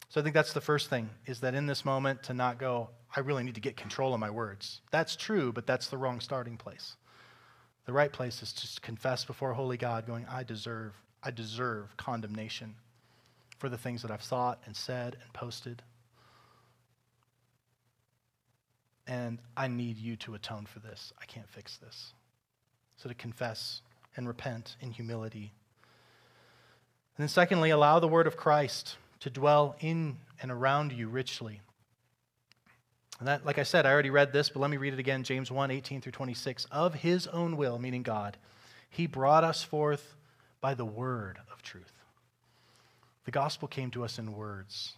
So 0.08 0.20
I 0.20 0.24
think 0.24 0.34
that's 0.34 0.52
the 0.52 0.60
first 0.60 0.88
thing 0.88 1.10
is 1.26 1.40
that 1.40 1.54
in 1.54 1.66
this 1.66 1.84
moment 1.84 2.22
to 2.24 2.34
not 2.34 2.58
go, 2.58 2.88
I 3.14 3.20
really 3.20 3.42
need 3.42 3.54
to 3.56 3.60
get 3.60 3.76
control 3.76 4.14
of 4.14 4.20
my 4.20 4.30
words. 4.30 4.80
That's 4.90 5.16
true, 5.16 5.52
but 5.52 5.66
that's 5.66 5.88
the 5.88 5.98
wrong 5.98 6.20
starting 6.20 6.56
place. 6.56 6.96
The 7.86 7.92
right 7.92 8.12
place 8.12 8.42
is 8.42 8.52
to 8.54 8.80
confess 8.80 9.24
before 9.24 9.52
holy 9.54 9.76
God, 9.76 10.06
going, 10.06 10.26
I 10.30 10.42
deserve, 10.42 10.94
I 11.22 11.30
deserve 11.30 11.96
condemnation 11.96 12.74
for 13.58 13.68
the 13.68 13.78
things 13.78 14.02
that 14.02 14.10
I've 14.10 14.20
thought 14.20 14.60
and 14.66 14.76
said 14.76 15.16
and 15.22 15.32
posted. 15.32 15.82
And 19.08 19.38
I 19.56 19.66
need 19.68 19.96
you 19.96 20.16
to 20.16 20.34
atone 20.34 20.66
for 20.66 20.78
this. 20.80 21.12
I 21.20 21.24
can't 21.24 21.48
fix 21.48 21.78
this. 21.78 22.12
So 22.96 23.08
to 23.08 23.14
confess 23.14 23.80
and 24.16 24.28
repent 24.28 24.76
in 24.80 24.90
humility. 24.90 25.52
And 27.16 27.24
then, 27.24 27.28
secondly, 27.28 27.70
allow 27.70 27.98
the 27.98 28.06
word 28.06 28.26
of 28.26 28.36
Christ 28.36 28.96
to 29.20 29.30
dwell 29.30 29.74
in 29.80 30.18
and 30.40 30.52
around 30.52 30.92
you 30.92 31.08
richly. 31.08 31.60
And 33.18 33.26
that, 33.26 33.44
like 33.44 33.58
I 33.58 33.64
said, 33.64 33.86
I 33.86 33.92
already 33.92 34.10
read 34.10 34.32
this, 34.32 34.50
but 34.50 34.60
let 34.60 34.70
me 34.70 34.76
read 34.76 34.92
it 34.92 35.00
again 35.00 35.24
James 35.24 35.50
1 35.50 35.70
18 35.70 36.00
through 36.00 36.12
26. 36.12 36.66
Of 36.70 36.94
his 36.94 37.26
own 37.28 37.56
will, 37.56 37.78
meaning 37.78 38.02
God, 38.02 38.36
he 38.90 39.06
brought 39.06 39.42
us 39.42 39.62
forth 39.62 40.14
by 40.60 40.74
the 40.74 40.84
word 40.84 41.38
of 41.52 41.62
truth. 41.62 41.92
The 43.24 43.30
gospel 43.30 43.68
came 43.68 43.90
to 43.92 44.04
us 44.04 44.18
in 44.18 44.32
words. 44.32 44.94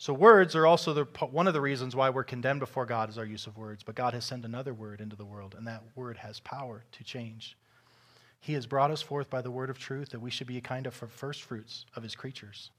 So, 0.00 0.14
words 0.14 0.54
are 0.54 0.64
also 0.64 0.94
the, 0.94 1.04
one 1.26 1.48
of 1.48 1.54
the 1.54 1.60
reasons 1.60 1.96
why 1.96 2.08
we're 2.10 2.22
condemned 2.22 2.60
before 2.60 2.86
God 2.86 3.10
is 3.10 3.18
our 3.18 3.24
use 3.24 3.48
of 3.48 3.58
words. 3.58 3.82
But 3.82 3.96
God 3.96 4.14
has 4.14 4.24
sent 4.24 4.44
another 4.44 4.72
word 4.72 5.00
into 5.00 5.16
the 5.16 5.24
world, 5.24 5.56
and 5.58 5.66
that 5.66 5.82
word 5.96 6.18
has 6.18 6.38
power 6.38 6.84
to 6.92 7.04
change. 7.04 7.56
He 8.40 8.52
has 8.52 8.64
brought 8.64 8.92
us 8.92 9.02
forth 9.02 9.28
by 9.28 9.42
the 9.42 9.50
word 9.50 9.70
of 9.70 9.78
truth 9.78 10.10
that 10.10 10.20
we 10.20 10.30
should 10.30 10.46
be 10.46 10.56
a 10.56 10.60
kind 10.60 10.86
of 10.86 10.94
first 10.94 11.42
fruits 11.42 11.84
of 11.96 12.04
his 12.04 12.14
creatures. 12.14 12.70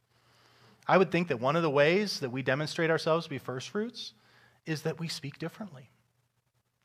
I 0.88 0.98
would 0.98 1.12
think 1.12 1.28
that 1.28 1.42
one 1.42 1.58
of 1.58 1.62
the 1.62 1.70
ways 1.70 2.22
that 2.22 2.32
we 2.32 2.42
demonstrate 2.42 2.90
ourselves 2.90 3.26
to 3.26 3.30
be 3.30 3.38
first 3.38 3.70
fruits 3.70 4.14
is 4.66 4.84
that 4.84 4.98
we 4.98 5.10
speak 5.10 5.38
differently. 5.40 5.90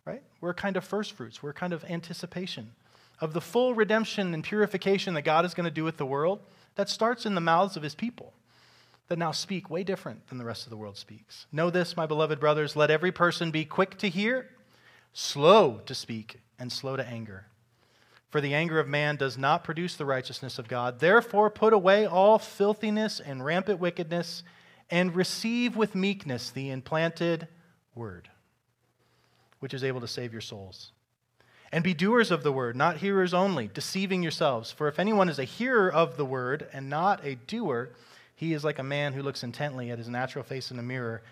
Right? 0.05 0.23
We're 0.41 0.51
a 0.51 0.55
kind 0.55 0.77
of 0.77 0.85
first 0.85 1.13
fruits. 1.13 1.45
We're 1.45 1.51
a 1.51 1.55
kind 1.55 1.73
of 1.73 1.85
anticipation 1.85 2.73
of 3.21 3.35
the 3.35 3.41
full 3.41 3.73
redemption 3.73 4.35
and 4.35 4.43
purification 4.43 5.15
that 5.15 5.23
God 5.23 5.45
is 5.45 5.55
going 5.55 5.65
to 5.65 5.71
do 5.71 5.85
with 5.85 5.97
the 5.97 6.05
world 6.05 6.41
that 6.75 6.91
starts 6.91 7.25
in 7.25 7.37
the 7.37 7.41
mouths 7.41 7.77
of 7.77 7.85
his 7.85 7.95
people 7.95 8.33
that 9.09 9.19
now 9.19 9.33
speak 9.33 9.69
way 9.69 9.85
different 9.85 10.29
than 10.29 10.39
the 10.39 10.45
rest 10.45 10.65
of 10.65 10.71
the 10.71 10.77
world 10.77 10.97
speaks. 10.97 11.47
Know 11.53 11.71
this, 11.71 11.97
my 11.97 12.07
beloved 12.07 12.41
brothers 12.41 12.77
let 12.77 12.91
every 12.91 13.13
person 13.13 13.51
be 13.51 13.65
quick 13.65 13.99
to 13.99 14.09
hear, 14.09 14.51
slow 15.13 15.81
to 15.87 15.95
speak, 15.95 16.41
and 16.59 16.73
slow 16.73 16.97
to 16.97 17.07
anger. 17.07 17.47
For 18.31 18.41
the 18.41 18.55
anger 18.55 18.81
of 18.81 18.89
man 18.89 19.17
does 19.17 19.39
not 19.39 19.63
produce 19.63 19.95
the 19.95 20.05
righteousness 20.05 20.59
of 20.59 20.67
God. 20.67 20.99
Therefore, 20.99 21.51
put 21.51 21.73
away 21.73 22.07
all 22.07 22.39
filthiness 22.39 23.21
and 23.21 23.45
rampant 23.45 23.79
wickedness, 23.79 24.43
and 24.91 25.15
receive 25.15 25.77
with 25.77 25.95
meekness 25.95 26.51
the 26.51 26.71
implanted 26.71 27.47
word, 27.95 28.29
which 29.61 29.73
is 29.73 29.85
able 29.85 30.01
to 30.01 30.09
save 30.09 30.33
your 30.33 30.41
souls. 30.41 30.91
And 31.71 31.85
be 31.85 31.95
doers 31.95 32.31
of 32.31 32.43
the 32.43 32.53
word, 32.53 32.77
not 32.77 32.99
hearers 32.99 33.35
only, 33.35 33.69
deceiving 33.73 34.23
yourselves. 34.23 34.71
For 34.71 34.89
if 34.89 34.99
anyone 34.99 35.29
is 35.29 35.39
a 35.39 35.45
hearer 35.45 35.93
of 35.93 36.17
the 36.17 36.25
word 36.25 36.67
and 36.73 36.91
not 36.91 37.25
a 37.25 37.35
doer, 37.35 37.91
he 38.35 38.53
is 38.53 38.65
like 38.65 38.79
a 38.79 38.85
man 38.85 39.13
who 39.13 39.23
looks 39.23 39.43
intently 39.43 39.91
at 39.91 39.99
his 39.99 40.09
natural 40.09 40.45
face 40.45 40.71
in 40.71 40.79
a 40.79 40.83
mirror. 40.83 41.23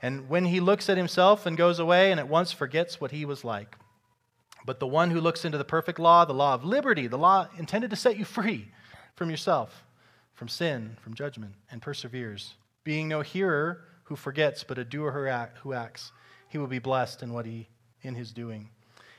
And 0.00 0.28
when 0.28 0.44
he 0.44 0.60
looks 0.60 0.88
at 0.88 0.96
himself 0.96 1.46
and 1.46 1.56
goes 1.56 1.78
away 1.78 2.10
and 2.10 2.20
at 2.20 2.28
once 2.28 2.52
forgets 2.52 3.00
what 3.00 3.10
he 3.10 3.24
was 3.24 3.44
like. 3.44 3.76
But 4.66 4.80
the 4.80 4.86
one 4.86 5.10
who 5.10 5.20
looks 5.20 5.44
into 5.44 5.58
the 5.58 5.64
perfect 5.64 5.98
law, 5.98 6.24
the 6.24 6.32
law 6.32 6.54
of 6.54 6.64
liberty, 6.64 7.06
the 7.06 7.18
law 7.18 7.48
intended 7.58 7.90
to 7.90 7.96
set 7.96 8.16
you 8.16 8.24
free 8.24 8.68
from 9.14 9.30
yourself, 9.30 9.84
from 10.32 10.48
sin, 10.48 10.96
from 11.00 11.14
judgment, 11.14 11.54
and 11.70 11.82
perseveres, 11.82 12.54
being 12.82 13.08
no 13.08 13.20
hearer 13.20 13.84
who 14.04 14.16
forgets, 14.16 14.64
but 14.64 14.78
a 14.78 14.84
doer 14.84 15.50
who 15.62 15.72
acts, 15.72 16.12
he 16.48 16.58
will 16.58 16.66
be 16.66 16.78
blessed 16.78 17.22
in 17.22 17.32
what 17.32 17.46
he 17.46 17.68
in 18.02 18.14
his 18.14 18.32
doing. 18.32 18.68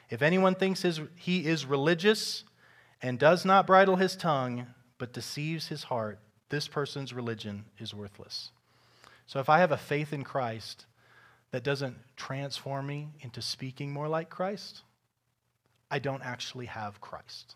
If 0.09 0.21
anyone 0.21 0.55
thinks 0.55 0.83
his, 0.83 1.01
he 1.15 1.45
is 1.45 1.65
religious 1.65 2.43
and 3.01 3.19
does 3.19 3.43
not 3.43 3.67
bridle 3.67 3.95
his 3.95 4.15
tongue, 4.15 4.67
but 4.97 5.13
deceives 5.13 5.67
his 5.67 5.83
heart, 5.83 6.19
this 6.49 6.67
person's 6.67 7.13
religion 7.13 7.65
is 7.79 7.93
worthless. 7.93 8.51
So 9.27 9.39
if 9.39 9.49
I 9.49 9.59
have 9.59 9.71
a 9.71 9.77
faith 9.77 10.13
in 10.13 10.23
Christ 10.23 10.85
that 11.51 11.63
doesn't 11.63 11.97
transform 12.15 12.87
me 12.87 13.09
into 13.21 13.41
speaking 13.41 13.91
more 13.91 14.07
like 14.07 14.29
Christ, 14.29 14.81
I 15.89 15.99
don't 15.99 16.23
actually 16.23 16.67
have 16.67 17.01
Christ. 17.01 17.55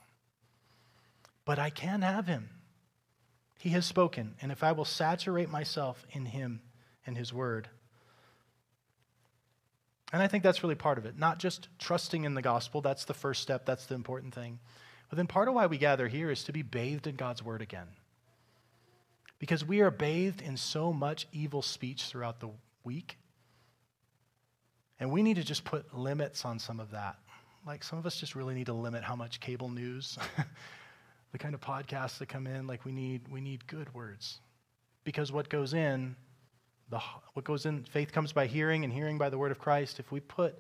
But 1.46 1.60
I 1.60 1.70
can 1.70 2.02
have 2.02 2.28
him. 2.28 2.50
He 3.60 3.70
has 3.72 3.86
spoken, 3.86 4.36
and 4.42 4.52
if 4.52 4.64
I 4.64 4.72
will 4.72 4.86
saturate 4.86 5.50
myself 5.50 6.06
in 6.12 6.26
him 6.26 6.62
and 7.06 7.18
his 7.18 7.34
word, 7.34 7.68
and 10.12 10.24
I 10.24 10.28
think 10.28 10.44
that's 10.44 10.64
really 10.64 10.76
part 10.76 10.98
of 10.98 11.06
it. 11.06 11.18
Not 11.18 11.40
just 11.40 11.68
trusting 11.78 12.24
in 12.24 12.34
the 12.34 12.42
gospel, 12.42 12.82
that's 12.82 13.06
the 13.06 13.14
first 13.14 13.42
step, 13.42 13.66
that's 13.66 13.86
the 13.86 13.96
important 13.96 14.34
thing. 14.34 14.60
But 15.10 15.18
then 15.18 15.28
part 15.28 15.48
of 15.48 15.54
why 15.54 15.68
we 15.68 15.78
gather 15.78 16.08
here 16.08 16.32
is 16.32 16.44
to 16.46 16.54
be 16.54 16.62
bathed 16.62 17.06
in 17.06 17.16
God's 17.16 17.44
word 17.44 17.62
again. 17.62 17.88
Because 19.40 19.64
we 19.66 19.82
are 19.82 19.92
bathed 19.92 20.42
in 20.42 20.58
so 20.58 20.92
much 20.94 21.28
evil 21.32 21.62
speech 21.62 22.04
throughout 22.04 22.40
the 22.40 22.50
week. 22.84 23.18
And 25.00 25.12
we 25.12 25.24
need 25.24 25.36
to 25.36 25.44
just 25.44 25.64
put 25.64 25.96
limits 25.96 26.44
on 26.44 26.60
some 26.60 26.80
of 26.80 26.92
that. 26.92 27.18
Like 27.66 27.84
some 27.84 27.98
of 27.98 28.06
us 28.06 28.18
just 28.18 28.36
really 28.36 28.54
need 28.54 28.68
to 28.68 28.74
limit 28.74 29.04
how 29.04 29.16
much 29.16 29.40
cable 29.40 29.70
news, 29.70 30.18
the 31.32 31.38
kind 31.38 31.54
of 31.54 31.62
podcasts 31.62 32.18
that 32.20 32.28
come 32.28 32.48
in, 32.48 32.68
like 32.68 32.84
we 32.86 32.92
need 32.92 33.28
we 33.30 33.42
need 33.42 33.66
good 33.68 33.94
words. 33.94 34.40
Because 35.04 35.32
what 35.32 35.50
goes 35.50 35.74
in 35.74 36.16
the, 36.90 37.00
what 37.34 37.46
goes 37.46 37.66
in, 37.66 37.84
faith 37.84 38.12
comes 38.12 38.34
by 38.34 38.48
hearing, 38.48 38.84
and 38.84 38.92
hearing 38.92 39.18
by 39.18 39.30
the 39.30 39.38
word 39.38 39.52
of 39.52 39.60
Christ. 39.60 40.00
If 40.00 40.12
we 40.12 40.20
put 40.20 40.60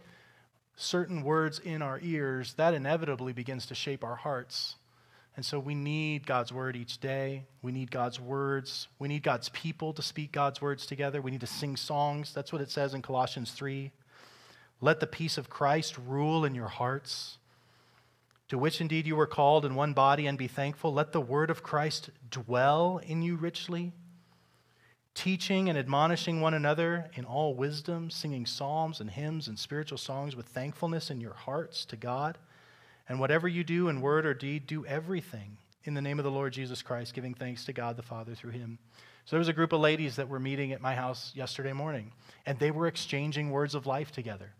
certain 0.75 1.23
words 1.23 1.59
in 1.59 1.81
our 1.81 1.99
ears, 2.01 2.53
that 2.53 2.73
inevitably 2.73 3.33
begins 3.33 3.65
to 3.67 3.75
shape 3.75 4.03
our 4.03 4.15
hearts. 4.15 4.75
And 5.39 5.45
so 5.45 5.57
we 5.57 5.73
need 5.73 6.27
God's 6.27 6.51
word 6.51 6.75
each 6.75 6.99
day. 6.99 7.45
We 7.61 7.71
need 7.71 7.91
God's 7.91 8.19
words. 8.19 8.89
We 8.99 9.07
need 9.07 9.23
God's 9.23 9.47
people 9.47 9.93
to 9.93 10.01
speak 10.01 10.33
God's 10.33 10.61
words 10.61 10.85
together. 10.85 11.21
We 11.21 11.31
need 11.31 11.39
to 11.39 11.47
sing 11.47 11.77
songs. 11.77 12.33
That's 12.33 12.51
what 12.51 12.61
it 12.61 12.69
says 12.69 12.93
in 12.93 13.01
Colossians 13.01 13.51
3. 13.51 13.89
Let 14.81 14.99
the 14.99 15.07
peace 15.07 15.37
of 15.37 15.49
Christ 15.49 15.97
rule 15.97 16.43
in 16.43 16.55
your 16.55 16.67
hearts, 16.67 17.37
to 18.49 18.57
which 18.57 18.81
indeed 18.81 19.07
you 19.07 19.15
were 19.15 19.25
called 19.25 19.63
in 19.63 19.75
one 19.75 19.93
body, 19.93 20.27
and 20.27 20.37
be 20.37 20.49
thankful. 20.49 20.93
Let 20.93 21.13
the 21.13 21.21
word 21.21 21.49
of 21.49 21.63
Christ 21.63 22.09
dwell 22.29 22.99
in 23.01 23.21
you 23.21 23.37
richly 23.37 23.93
teaching 25.13 25.69
and 25.69 25.77
admonishing 25.77 26.41
one 26.41 26.53
another 26.53 27.09
in 27.13 27.23
all 27.23 27.53
wisdom, 27.53 28.09
singing 28.09 28.45
psalms 28.45 28.99
and 28.99 29.09
hymns 29.09 29.47
and 29.47 29.57
spiritual 29.57 29.97
songs 29.97 30.35
with 30.35 30.47
thankfulness 30.47 31.09
in 31.09 31.21
your 31.21 31.33
hearts 31.33 31.85
to 31.85 31.95
God. 31.95 32.37
And 33.09 33.19
whatever 33.19 33.47
you 33.47 33.63
do 33.63 33.89
in 33.89 34.01
word 34.01 34.25
or 34.25 34.33
deed, 34.33 34.67
do 34.67 34.85
everything 34.85 35.57
in 35.83 35.95
the 35.95 36.01
name 36.01 36.19
of 36.19 36.25
the 36.25 36.31
Lord 36.31 36.53
Jesus 36.53 36.81
Christ, 36.81 37.13
giving 37.13 37.33
thanks 37.33 37.65
to 37.65 37.73
God 37.73 37.97
the 37.97 38.03
Father 38.03 38.35
through 38.35 38.51
him. 38.51 38.77
So 39.25 39.35
there 39.35 39.39
was 39.39 39.47
a 39.47 39.53
group 39.53 39.73
of 39.73 39.81
ladies 39.81 40.15
that 40.17 40.29
were 40.29 40.39
meeting 40.39 40.71
at 40.71 40.81
my 40.81 40.95
house 40.95 41.31
yesterday 41.35 41.73
morning, 41.73 42.11
and 42.45 42.59
they 42.59 42.71
were 42.71 42.87
exchanging 42.87 43.49
words 43.49 43.75
of 43.75 43.85
life 43.85 44.11
together. 44.11 44.53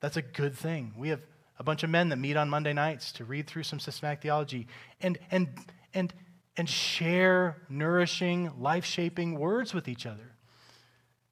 That's 0.00 0.16
a 0.16 0.22
good 0.22 0.54
thing. 0.54 0.92
We 0.96 1.08
have 1.08 1.20
a 1.58 1.62
bunch 1.62 1.82
of 1.82 1.90
men 1.90 2.08
that 2.08 2.16
meet 2.16 2.36
on 2.36 2.48
Monday 2.48 2.72
nights 2.72 3.12
to 3.12 3.24
read 3.24 3.46
through 3.46 3.64
some 3.64 3.78
systematic 3.78 4.22
theology. 4.22 4.66
And 5.02 5.18
and 5.30 5.48
and 5.92 6.12
and 6.56 6.68
share 6.68 7.56
nourishing, 7.68 8.50
life 8.58 8.84
shaping 8.84 9.38
words 9.38 9.72
with 9.74 9.88
each 9.88 10.06
other. 10.06 10.32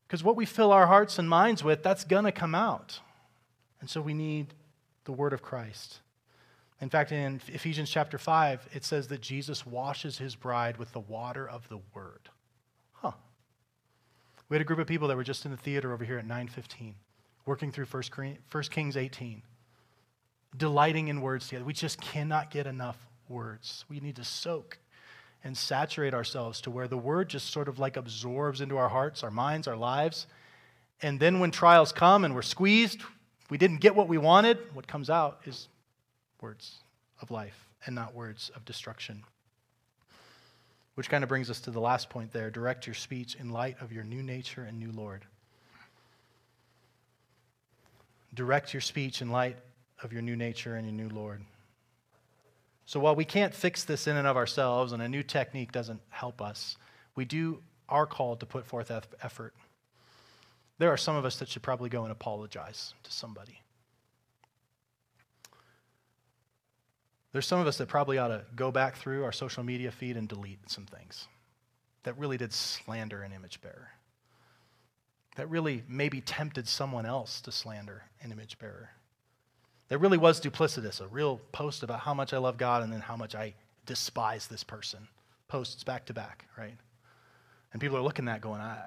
Because 0.07 0.22
what 0.22 0.36
we 0.36 0.47
fill 0.47 0.72
our 0.72 0.86
hearts 0.86 1.18
and 1.18 1.28
minds 1.28 1.64
with, 1.64 1.82
that's 1.82 2.05
going 2.05 2.24
to 2.24 2.32
come 2.32 2.55
out. 2.55 3.01
And 3.80 3.91
so 3.91 4.01
we 4.01 4.14
need 4.14 4.55
the 5.09 5.12
word 5.12 5.32
of 5.32 5.40
Christ. 5.40 6.00
In 6.82 6.90
fact, 6.90 7.12
in 7.12 7.40
Ephesians 7.48 7.88
chapter 7.88 8.18
5, 8.18 8.68
it 8.74 8.84
says 8.84 9.09
that 9.09 9.22
Jesus 9.22 9.64
washes 9.64 10.18
his 10.18 10.36
bride 10.36 10.76
with 10.76 10.92
the 10.92 11.00
water 11.00 11.48
of 11.48 11.66
the 11.70 11.78
word. 11.94 12.28
Huh. 12.92 13.12
We 14.50 14.54
had 14.56 14.61
a 14.61 14.66
group 14.66 14.78
of 14.78 14.86
people 14.86 15.09
that 15.09 15.16
were 15.16 15.24
just 15.24 15.46
in 15.46 15.50
the 15.50 15.56
theater 15.56 15.94
over 15.94 16.04
here 16.04 16.18
at 16.18 16.26
9:15, 16.26 16.94
working 17.46 17.72
through 17.72 17.86
1 17.86 18.70
Kings 18.70 18.98
18, 18.98 19.42
delighting 20.54 21.09
in 21.09 21.22
words 21.22 21.48
together. 21.48 21.64
We 21.64 21.72
just 21.72 22.02
cannot 22.02 22.50
get 22.50 22.66
enough 22.66 22.98
words. 23.30 23.86
We 23.88 24.00
need 24.00 24.16
to 24.16 24.24
soak 24.24 24.78
and 25.42 25.56
saturate 25.56 26.12
ourselves 26.12 26.61
to 26.61 26.70
where 26.70 26.86
the 26.86 26.98
word 26.98 27.30
just 27.30 27.48
sort 27.48 27.68
of 27.68 27.78
like 27.78 27.96
absorbs 27.96 28.61
into 28.61 28.76
our 28.76 28.90
hearts, 28.90 29.24
our 29.24 29.30
minds, 29.30 29.66
our 29.66 29.76
lives. 29.76 30.26
And 31.00 31.18
then 31.18 31.40
when 31.40 31.50
trials 31.50 31.92
come 31.92 32.26
and 32.26 32.34
we're 32.34 32.42
squeezed, 32.42 33.00
we 33.51 33.59
didn't 33.59 33.80
get 33.80 33.94
what 33.94 34.09
we 34.09 34.18
wanted, 34.18 34.59
what 34.74 34.86
comes 34.86 35.11
out 35.11 35.40
is 35.46 35.68
words 36.40 36.76
of 37.20 37.30
life 37.30 37.68
and 37.86 37.94
not 37.94 38.14
words 38.14 38.51
of 38.55 38.64
destruction. 38.64 39.22
Which 40.94 41.09
kind 41.09 41.22
of 41.22 41.28
brings 41.28 41.49
us 41.49 41.61
to 41.61 41.70
the 41.70 41.80
last 41.80 42.11
point 42.11 42.32
there 42.32 42.51
direct 42.51 42.86
your 42.86 42.94
speech 42.94 43.36
in 43.36 43.51
light 43.51 43.76
of 43.80 43.92
your 43.92 44.05
new 44.05 44.22
nature 44.22 44.64
and 44.64 44.78
new 44.78 44.92
Lord. 44.92 45.24
Direct 48.34 48.74
your 48.74 48.80
speech 48.80 49.22
in 49.22 49.30
light 49.30 49.57
of 50.03 50.12
your 50.12 50.22
new 50.22 50.36
nature 50.36 50.74
and 50.74 50.86
your 50.86 50.94
new 50.94 51.14
Lord. 51.14 51.40
So 52.84 53.01
while 53.01 53.14
we 53.14 53.24
can't 53.24 53.55
fix 53.55 53.84
this 53.84 54.07
in 54.07 54.16
and 54.16 54.26
of 54.26 54.36
ourselves 54.36 54.92
and 54.92 55.03
a 55.03 55.09
new 55.09 55.22
technique 55.22 55.72
doesn't 55.72 56.01
help 56.11 56.40
us, 56.40 56.76
we 57.14 57.24
do 57.24 57.61
are 57.88 58.07
called 58.07 58.40
to 58.40 58.46
put 58.46 58.66
forth 58.66 58.90
effort. 59.22 59.55
There 60.79 60.93
are 60.93 60.97
some 60.97 61.16
of 61.16 61.24
us 61.24 61.39
that 61.39 61.49
should 61.49 61.62
probably 61.62 61.89
go 61.89 62.05
and 62.05 62.12
apologize 62.12 62.95
to 63.03 63.12
somebody. 63.12 63.61
There's 67.33 67.47
some 67.47 67.61
of 67.61 67.66
us 67.66 67.76
that 67.79 67.89
probably 67.89 68.18
ought 68.18 68.29
to 68.29 68.45
go 68.57 68.70
back 68.70 68.97
through 68.97 69.24
our 69.24 69.33
social 69.33 69.62
media 69.62 69.91
feed 69.91 70.16
and 70.16 70.29
delete 70.29 70.70
some 70.70 70.87
things 70.87 71.26
that 72.05 72.16
really 72.16 72.39
did 72.39 72.53
slander 72.53 73.22
an 73.22 73.33
image 73.33 73.61
bearer, 73.61 73.91
that 75.37 75.49
really 75.51 75.83
maybe 75.89 76.20
tempted 76.20 76.66
someone 76.66 77.05
else 77.05 77.41
to 77.43 77.53
slander 77.53 78.05
an 78.22 78.33
image 78.33 78.59
bearer. 78.59 78.91
That 79.89 79.99
really 79.99 80.16
was 80.16 80.41
duplicitous, 80.41 81.01
a 81.01 81.07
real 81.09 81.41
post 81.53 81.83
about 81.83 82.01
how 82.01 82.14
much 82.14 82.33
I 82.33 82.39
love 82.39 82.57
God 82.57 82.83
and 82.83 82.93
then 82.93 83.01
how 83.01 83.16
much 83.16 83.35
I 83.35 83.55
despise 83.85 84.47
this 84.47 84.64
person. 84.64 85.07
Posts 85.49 85.85
back 85.85 86.07
to 86.07 86.14
back, 86.14 86.47
right? 86.57 86.76
And 87.72 87.81
people 87.81 87.97
are 87.97 88.03
looking 88.03 88.29
at 88.29 88.33
that 88.33 88.41
going, 88.41 88.61
I, 88.61 88.79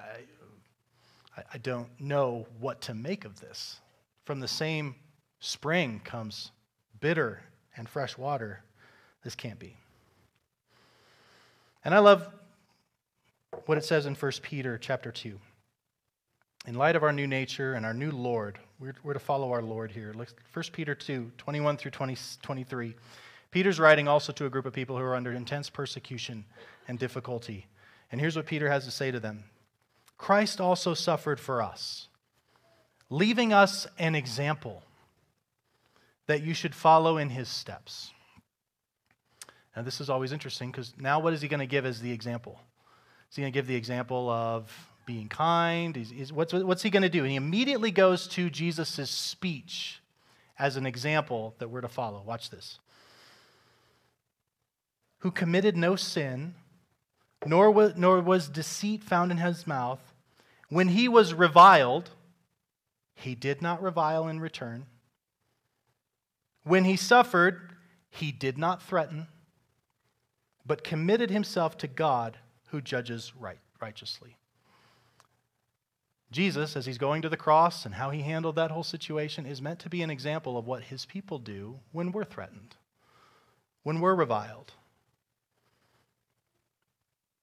I, 1.36 1.42
I 1.54 1.58
don't 1.58 1.88
know 2.00 2.46
what 2.60 2.80
to 2.82 2.94
make 2.94 3.24
of 3.24 3.40
this. 3.40 3.80
From 4.24 4.40
the 4.40 4.48
same 4.48 4.94
spring 5.40 6.00
comes 6.04 6.50
bitter 7.00 7.42
and 7.76 7.88
fresh 7.88 8.16
water. 8.16 8.62
This 9.24 9.34
can't 9.34 9.58
be. 9.58 9.76
And 11.84 11.94
I 11.94 11.98
love 11.98 12.28
what 13.66 13.78
it 13.78 13.84
says 13.84 14.06
in 14.06 14.14
1 14.14 14.32
Peter 14.42 14.78
chapter 14.78 15.10
2 15.10 15.38
in 16.66 16.74
light 16.74 16.96
of 16.96 17.02
our 17.02 17.12
new 17.12 17.26
nature 17.26 17.74
and 17.74 17.84
our 17.84 17.94
new 17.94 18.10
Lord, 18.10 18.58
we're, 18.78 18.94
we're 19.02 19.14
to 19.14 19.18
follow 19.18 19.50
our 19.52 19.62
Lord 19.62 19.90
here. 19.90 20.14
1 20.14 20.64
Peter 20.72 20.94
2, 20.94 21.32
21 21.36 21.76
through 21.76 21.90
20, 21.90 22.16
23. 22.40 22.94
Peter's 23.50 23.80
writing 23.80 24.08
also 24.08 24.32
to 24.32 24.46
a 24.46 24.50
group 24.50 24.64
of 24.64 24.72
people 24.72 24.96
who 24.96 25.02
are 25.02 25.16
under 25.16 25.32
intense 25.32 25.68
persecution 25.68 26.44
and 26.88 26.98
difficulty. 26.98 27.66
And 28.10 28.20
here's 28.20 28.36
what 28.36 28.46
Peter 28.46 28.70
has 28.70 28.84
to 28.84 28.90
say 28.90 29.10
to 29.10 29.18
them 29.18 29.44
Christ 30.22 30.60
also 30.60 30.94
suffered 30.94 31.40
for 31.40 31.60
us, 31.60 32.06
leaving 33.10 33.52
us 33.52 33.88
an 33.98 34.14
example 34.14 34.84
that 36.28 36.44
you 36.44 36.54
should 36.54 36.76
follow 36.76 37.18
in 37.18 37.28
his 37.28 37.48
steps. 37.48 38.12
Now, 39.74 39.82
this 39.82 40.00
is 40.00 40.08
always 40.08 40.30
interesting 40.30 40.70
because 40.70 40.94
now 40.96 41.18
what 41.18 41.32
is 41.32 41.42
he 41.42 41.48
going 41.48 41.58
to 41.58 41.66
give 41.66 41.84
as 41.84 42.00
the 42.00 42.12
example? 42.12 42.60
Is 43.30 43.34
he 43.34 43.42
going 43.42 43.52
to 43.52 43.58
give 43.58 43.66
the 43.66 43.74
example 43.74 44.30
of 44.30 44.72
being 45.06 45.28
kind? 45.28 45.96
He's, 45.96 46.10
he's, 46.10 46.32
what's, 46.32 46.52
what's 46.52 46.84
he 46.84 46.90
going 46.90 47.02
to 47.02 47.08
do? 47.08 47.22
And 47.22 47.30
he 47.30 47.36
immediately 47.36 47.90
goes 47.90 48.28
to 48.28 48.48
Jesus' 48.48 49.10
speech 49.10 50.00
as 50.56 50.76
an 50.76 50.86
example 50.86 51.56
that 51.58 51.68
we're 51.68 51.80
to 51.80 51.88
follow. 51.88 52.22
Watch 52.24 52.48
this. 52.48 52.78
Who 55.18 55.32
committed 55.32 55.76
no 55.76 55.96
sin, 55.96 56.54
nor 57.44 57.72
was, 57.72 57.94
nor 57.96 58.20
was 58.20 58.48
deceit 58.48 59.02
found 59.02 59.32
in 59.32 59.38
his 59.38 59.66
mouth. 59.66 59.98
When 60.72 60.88
he 60.88 61.06
was 61.06 61.34
reviled, 61.34 62.08
he 63.14 63.34
did 63.34 63.60
not 63.60 63.82
revile 63.82 64.26
in 64.26 64.40
return. 64.40 64.86
When 66.64 66.84
he 66.84 66.96
suffered, 66.96 67.74
he 68.08 68.32
did 68.32 68.56
not 68.56 68.82
threaten, 68.82 69.26
but 70.64 70.82
committed 70.82 71.28
himself 71.28 71.76
to 71.76 71.86
God 71.86 72.38
who 72.68 72.80
judges 72.80 73.34
right, 73.38 73.58
righteously. 73.82 74.38
Jesus, 76.30 76.74
as 76.74 76.86
he's 76.86 76.96
going 76.96 77.20
to 77.20 77.28
the 77.28 77.36
cross 77.36 77.84
and 77.84 77.96
how 77.96 78.08
he 78.08 78.22
handled 78.22 78.56
that 78.56 78.70
whole 78.70 78.82
situation, 78.82 79.44
is 79.44 79.60
meant 79.60 79.80
to 79.80 79.90
be 79.90 80.00
an 80.00 80.08
example 80.08 80.56
of 80.56 80.66
what 80.66 80.84
his 80.84 81.04
people 81.04 81.38
do 81.38 81.80
when 81.92 82.12
we're 82.12 82.24
threatened, 82.24 82.76
when 83.82 84.00
we're 84.00 84.14
reviled. 84.14 84.72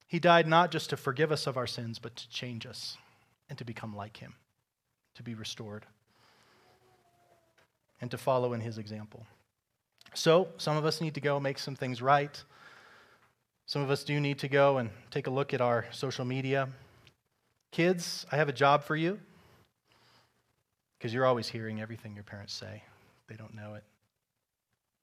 He 0.08 0.18
died 0.18 0.48
not 0.48 0.72
just 0.72 0.90
to 0.90 0.96
forgive 0.96 1.30
us 1.30 1.46
of 1.46 1.56
our 1.56 1.68
sins, 1.68 2.00
but 2.00 2.16
to 2.16 2.28
change 2.28 2.66
us 2.66 2.96
and 3.50 3.58
to 3.58 3.64
become 3.64 3.94
like 3.94 4.16
him, 4.16 4.34
to 5.16 5.22
be 5.22 5.34
restored, 5.34 5.84
and 8.00 8.10
to 8.10 8.16
follow 8.16 8.54
in 8.54 8.60
his 8.60 8.78
example. 8.78 9.26
So, 10.14 10.48
some 10.56 10.76
of 10.76 10.86
us 10.86 11.00
need 11.00 11.14
to 11.14 11.20
go 11.20 11.38
make 11.38 11.58
some 11.58 11.76
things 11.76 12.00
right. 12.00 12.42
Some 13.66 13.82
of 13.82 13.90
us 13.90 14.02
do 14.02 14.18
need 14.18 14.38
to 14.38 14.48
go 14.48 14.78
and 14.78 14.90
take 15.10 15.26
a 15.26 15.30
look 15.30 15.52
at 15.52 15.60
our 15.60 15.84
social 15.92 16.24
media. 16.24 16.68
Kids, 17.70 18.26
I 18.32 18.36
have 18.36 18.48
a 18.48 18.52
job 18.52 18.82
for 18.82 18.96
you 18.96 19.20
because 20.98 21.14
you're 21.14 21.26
always 21.26 21.48
hearing 21.48 21.80
everything 21.80 22.14
your 22.14 22.24
parents 22.24 22.52
say. 22.52 22.82
They 23.28 23.36
don't 23.36 23.54
know 23.54 23.74
it. 23.74 23.84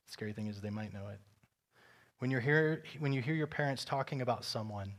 The 0.07 0.11
scary 0.11 0.33
thing 0.33 0.47
is 0.47 0.59
they 0.59 0.69
might 0.69 0.93
know 0.93 1.07
it. 1.07 1.19
When, 2.19 2.31
you're 2.31 2.41
here, 2.41 2.83
when 2.99 3.13
you 3.13 3.21
hear 3.21 3.35
your 3.35 3.47
parents 3.47 3.85
talking 3.85 4.21
about 4.21 4.43
someone, 4.43 4.91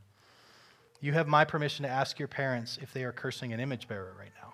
you 1.00 1.12
have 1.12 1.28
my 1.28 1.44
permission 1.44 1.84
to 1.84 1.88
ask 1.88 2.18
your 2.18 2.28
parents 2.28 2.78
if 2.82 2.92
they 2.92 3.04
are 3.04 3.12
cursing 3.12 3.52
an 3.52 3.60
image 3.60 3.86
bearer 3.86 4.14
right 4.18 4.32
now. 4.42 4.52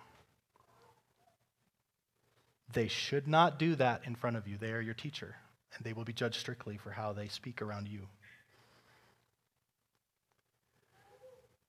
They 2.73 2.89
should 2.89 3.27
not 3.27 3.59
do 3.59 3.75
that 3.77 4.03
in 4.05 4.15
front 4.15 4.37
of 4.37 4.47
you. 4.47 4.59
They 4.59 4.73
are 4.73 4.81
your 4.81 4.95
teacher, 4.95 5.37
and 5.77 5.85
they 5.85 5.93
will 5.93 6.05
be 6.05 6.13
judged 6.13 6.37
strictly 6.37 6.77
for 6.77 6.91
how 6.91 7.13
they 7.13 7.29
speak 7.29 7.63
around 7.63 7.89
you. 7.89 8.09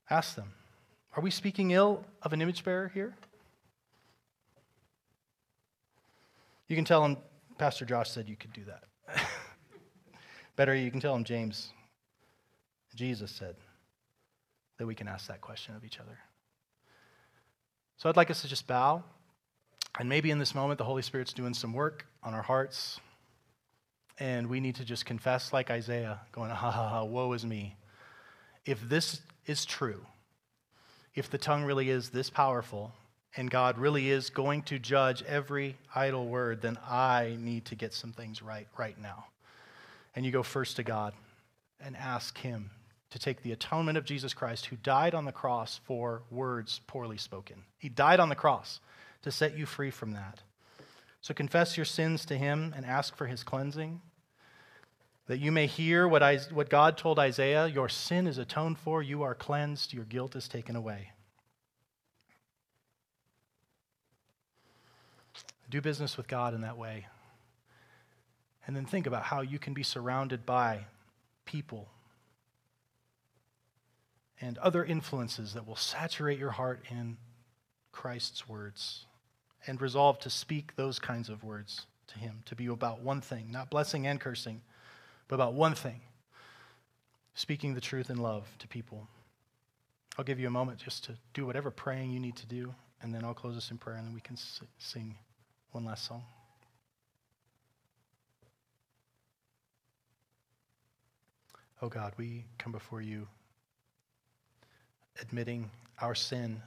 Ask 0.09 0.35
them 0.35 0.51
Are 1.15 1.21
we 1.21 1.31
speaking 1.31 1.71
ill 1.71 2.03
of 2.21 2.33
an 2.33 2.41
image 2.41 2.63
bearer 2.63 2.91
here? 2.93 3.15
You 6.67 6.75
can 6.75 6.85
tell 6.85 7.01
them, 7.01 7.17
Pastor 7.57 7.85
Josh 7.85 8.09
said 8.09 8.27
you 8.27 8.35
could 8.35 8.51
do 8.51 8.63
that. 8.65 8.83
Better, 10.55 10.75
you 10.75 10.89
can 10.89 10.99
tell 10.99 11.13
them, 11.13 11.23
James, 11.23 11.69
Jesus 12.95 13.31
said 13.31 13.55
that 14.77 14.85
we 14.85 14.95
can 14.95 15.07
ask 15.07 15.27
that 15.27 15.41
question 15.41 15.75
of 15.75 15.83
each 15.83 15.99
other. 15.99 16.17
So 17.97 18.09
I'd 18.09 18.17
like 18.17 18.29
us 18.29 18.41
to 18.41 18.47
just 18.47 18.67
bow. 18.67 19.03
And 19.99 20.09
maybe 20.09 20.31
in 20.31 20.39
this 20.39 20.53
moment, 20.53 20.77
the 20.77 20.83
Holy 20.83 21.01
Spirit's 21.01 21.33
doing 21.33 21.53
some 21.53 21.71
work 21.71 22.05
on 22.21 22.33
our 22.33 22.41
hearts. 22.41 22.99
And 24.19 24.47
we 24.47 24.59
need 24.59 24.75
to 24.75 24.85
just 24.85 25.05
confess, 25.05 25.53
like 25.53 25.69
Isaiah, 25.69 26.19
going, 26.31 26.49
ha 26.49 26.71
ha 26.71 26.89
ha, 26.89 27.03
woe 27.03 27.33
is 27.33 27.45
me. 27.45 27.75
If 28.65 28.81
this 28.87 29.21
is 29.45 29.65
true, 29.65 30.05
if 31.13 31.29
the 31.29 31.37
tongue 31.37 31.63
really 31.63 31.89
is 31.89 32.09
this 32.09 32.29
powerful, 32.29 32.91
and 33.37 33.49
God 33.51 33.77
really 33.77 34.09
is 34.09 34.29
going 34.29 34.63
to 34.63 34.79
judge 34.79 35.21
every 35.23 35.77
idle 35.93 36.27
word, 36.27 36.61
then 36.61 36.77
I 36.87 37.37
need 37.39 37.65
to 37.65 37.75
get 37.75 37.93
some 37.93 38.11
things 38.11 38.41
right 38.41 38.67
right 38.77 38.99
now. 38.99 39.25
And 40.15 40.25
you 40.25 40.31
go 40.31 40.43
first 40.43 40.77
to 40.77 40.83
God 40.83 41.13
and 41.79 41.95
ask 41.97 42.37
Him 42.37 42.69
to 43.15 43.19
take 43.19 43.43
the 43.43 43.53
atonement 43.53 43.97
of 43.97 44.03
Jesus 44.03 44.33
Christ, 44.33 44.65
who 44.65 44.75
died 44.75 45.15
on 45.15 45.23
the 45.23 45.31
cross 45.31 45.79
for 45.85 46.23
words 46.29 46.81
poorly 46.85 47.15
spoken. 47.15 47.63
He 47.77 47.87
died 47.87 48.19
on 48.19 48.27
the 48.27 48.35
cross 48.35 48.81
to 49.21 49.31
set 49.31 49.57
you 49.57 49.65
free 49.65 49.89
from 49.89 50.11
that. 50.11 50.41
So 51.21 51.33
confess 51.33 51.77
your 51.77 51.85
sins 51.85 52.25
to 52.25 52.37
Him 52.37 52.73
and 52.75 52.85
ask 52.85 53.15
for 53.15 53.27
His 53.27 53.41
cleansing, 53.41 54.01
that 55.27 55.39
you 55.39 55.49
may 55.49 55.65
hear 55.65 56.09
what, 56.09 56.23
I, 56.23 56.39
what 56.51 56.69
God 56.69 56.97
told 56.97 57.17
Isaiah 57.17 57.67
Your 57.67 57.87
sin 57.87 58.27
is 58.27 58.37
atoned 58.37 58.79
for, 58.79 59.01
you 59.01 59.23
are 59.23 59.33
cleansed, 59.33 59.93
your 59.93 60.03
guilt 60.03 60.35
is 60.35 60.49
taken 60.49 60.75
away. 60.75 61.11
Do 65.69 65.79
business 65.79 66.17
with 66.17 66.27
God 66.27 66.53
in 66.53 66.61
that 66.61 66.77
way. 66.77 67.07
And 68.67 68.75
then 68.75 68.85
think 68.85 69.07
about 69.07 69.23
how 69.23 69.39
you 69.39 69.57
can 69.57 69.73
be 69.73 69.83
surrounded 69.83 70.45
by 70.45 70.87
people 71.45 71.87
and 74.41 74.57
other 74.57 74.83
influences 74.83 75.53
that 75.53 75.67
will 75.67 75.75
saturate 75.75 76.39
your 76.39 76.51
heart 76.51 76.83
in 76.89 77.17
Christ's 77.91 78.47
words 78.47 79.05
and 79.67 79.81
resolve 79.81 80.19
to 80.19 80.29
speak 80.29 80.75
those 80.75 80.99
kinds 80.99 81.29
of 81.29 81.43
words 81.43 81.85
to 82.07 82.19
Him, 82.19 82.43
to 82.45 82.55
be 82.55 82.67
about 82.67 83.01
one 83.01 83.21
thing, 83.21 83.47
not 83.51 83.69
blessing 83.69 84.05
and 84.05 84.19
cursing, 84.19 84.61
but 85.27 85.35
about 85.35 85.53
one 85.53 85.75
thing 85.75 86.01
speaking 87.35 87.73
the 87.73 87.81
truth 87.81 88.09
in 88.09 88.17
love 88.17 88.47
to 88.59 88.67
people. 88.67 89.07
I'll 90.17 90.25
give 90.25 90.39
you 90.39 90.47
a 90.47 90.51
moment 90.51 90.79
just 90.79 91.03
to 91.05 91.17
do 91.33 91.45
whatever 91.45 91.69
praying 91.69 92.11
you 92.11 92.19
need 92.19 92.37
to 92.37 92.45
do, 92.45 92.73
and 93.01 93.13
then 93.13 93.23
I'll 93.25 93.33
close 93.33 93.57
us 93.57 93.69
in 93.71 93.77
prayer, 93.77 93.97
and 93.97 94.07
then 94.07 94.13
we 94.13 94.21
can 94.21 94.37
sing 94.77 95.15
one 95.71 95.83
last 95.83 96.07
song. 96.07 96.23
Oh 101.81 101.89
God, 101.89 102.13
we 102.17 102.45
come 102.57 102.71
before 102.71 103.01
you 103.01 103.27
admitting 105.21 105.69
our 106.01 106.15
sin 106.15 106.61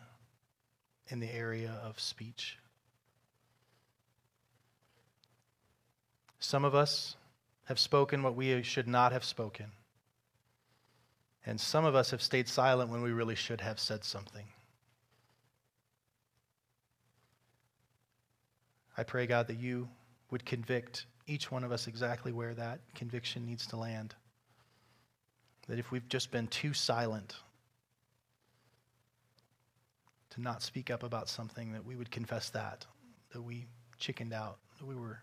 in 1.09 1.21
the 1.21 1.33
area 1.33 1.79
of 1.85 1.99
speech. 2.01 2.59
Some 6.41 6.65
of 6.65 6.75
us 6.75 7.17
have 7.65 7.79
spoken 7.79 8.23
what 8.23 8.35
we 8.35 8.63
should 8.63 8.89
not 8.89 9.13
have 9.13 9.25
spoken. 9.25 9.67
And 11.45 11.61
some 11.61 11.85
of 11.85 11.95
us 11.95 12.11
have 12.11 12.23
stayed 12.23 12.49
silent 12.49 12.91
when 12.91 13.03
we 13.03 13.11
really 13.11 13.35
should 13.35 13.61
have 13.61 13.79
said 13.79 14.05
something. 14.05 14.45
I 18.97 19.03
pray, 19.03 19.27
God, 19.27 19.47
that 19.47 19.59
you 19.59 19.89
would 20.31 20.45
convict 20.45 21.07
each 21.27 21.51
one 21.51 21.65
of 21.65 21.73
us 21.73 21.87
exactly 21.87 22.33
where 22.33 22.55
that 22.55 22.81
conviction 22.95 23.47
needs 23.47 23.67
to 23.69 23.77
land. 23.77 24.15
That 25.69 25.79
if 25.79 25.91
we've 25.91 26.09
just 26.09 26.31
been 26.31 26.49
too 26.49 26.73
silent 26.73 27.37
not 30.39 30.63
speak 30.63 30.91
up 30.91 31.03
about 31.03 31.29
something, 31.29 31.73
that 31.73 31.85
we 31.85 31.97
would 31.97 32.11
confess 32.11 32.51
that, 32.51 32.87
that 33.33 33.43
we 33.43 33.67
chickened 33.99 34.33
out, 34.33 34.59
that 34.79 34.87
we 34.87 34.95
were 34.95 35.19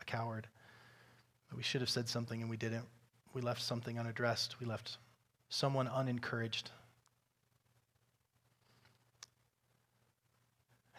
a 0.00 0.04
coward, 0.04 0.46
that 1.48 1.56
we 1.56 1.62
should 1.62 1.80
have 1.80 1.90
said 1.90 2.08
something 2.08 2.40
and 2.40 2.50
we 2.50 2.56
didn't. 2.56 2.86
We 3.34 3.40
left 3.40 3.62
something 3.62 3.98
unaddressed, 3.98 4.60
we 4.60 4.66
left 4.66 4.98
someone 5.48 5.88
unencouraged. 5.88 6.70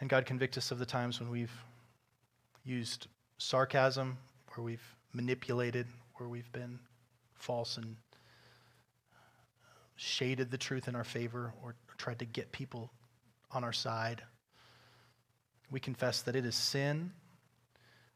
And 0.00 0.10
God, 0.10 0.26
convict 0.26 0.58
us 0.58 0.70
of 0.70 0.78
the 0.78 0.86
times 0.86 1.20
when 1.20 1.30
we've 1.30 1.52
used 2.64 3.06
sarcasm, 3.38 4.18
where 4.54 4.64
we've 4.64 4.94
manipulated, 5.12 5.86
where 6.16 6.28
we've 6.28 6.50
been 6.52 6.78
false 7.36 7.76
and 7.76 7.96
shaded 9.96 10.50
the 10.50 10.58
truth 10.58 10.88
in 10.88 10.96
our 10.96 11.04
favor 11.04 11.52
or 11.62 11.76
tried 11.96 12.18
to 12.18 12.24
get 12.24 12.50
people 12.50 12.90
on 13.54 13.64
our 13.64 13.72
side. 13.72 14.22
We 15.70 15.80
confess 15.80 16.22
that 16.22 16.36
it 16.36 16.44
is 16.44 16.54
sin, 16.54 17.12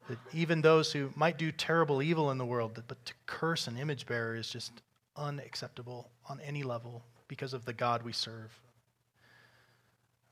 that 0.08 0.18
even 0.32 0.60
those 0.60 0.92
who 0.92 1.10
might 1.16 1.38
do 1.38 1.52
terrible 1.52 2.02
evil 2.02 2.30
in 2.30 2.38
the 2.38 2.46
world, 2.46 2.82
but 2.86 3.04
to 3.04 3.14
curse 3.26 3.66
an 3.66 3.76
image 3.76 4.06
bearer 4.06 4.34
is 4.36 4.48
just 4.48 4.72
unacceptable 5.16 6.10
on 6.28 6.40
any 6.40 6.62
level 6.62 7.04
because 7.26 7.52
of 7.52 7.64
the 7.64 7.72
God 7.72 8.02
we 8.02 8.12
serve. 8.12 8.58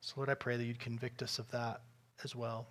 So, 0.00 0.14
Lord, 0.16 0.28
I 0.28 0.34
pray 0.34 0.56
that 0.56 0.64
you'd 0.64 0.78
convict 0.78 1.22
us 1.22 1.38
of 1.38 1.50
that 1.50 1.80
as 2.22 2.34
well. 2.34 2.66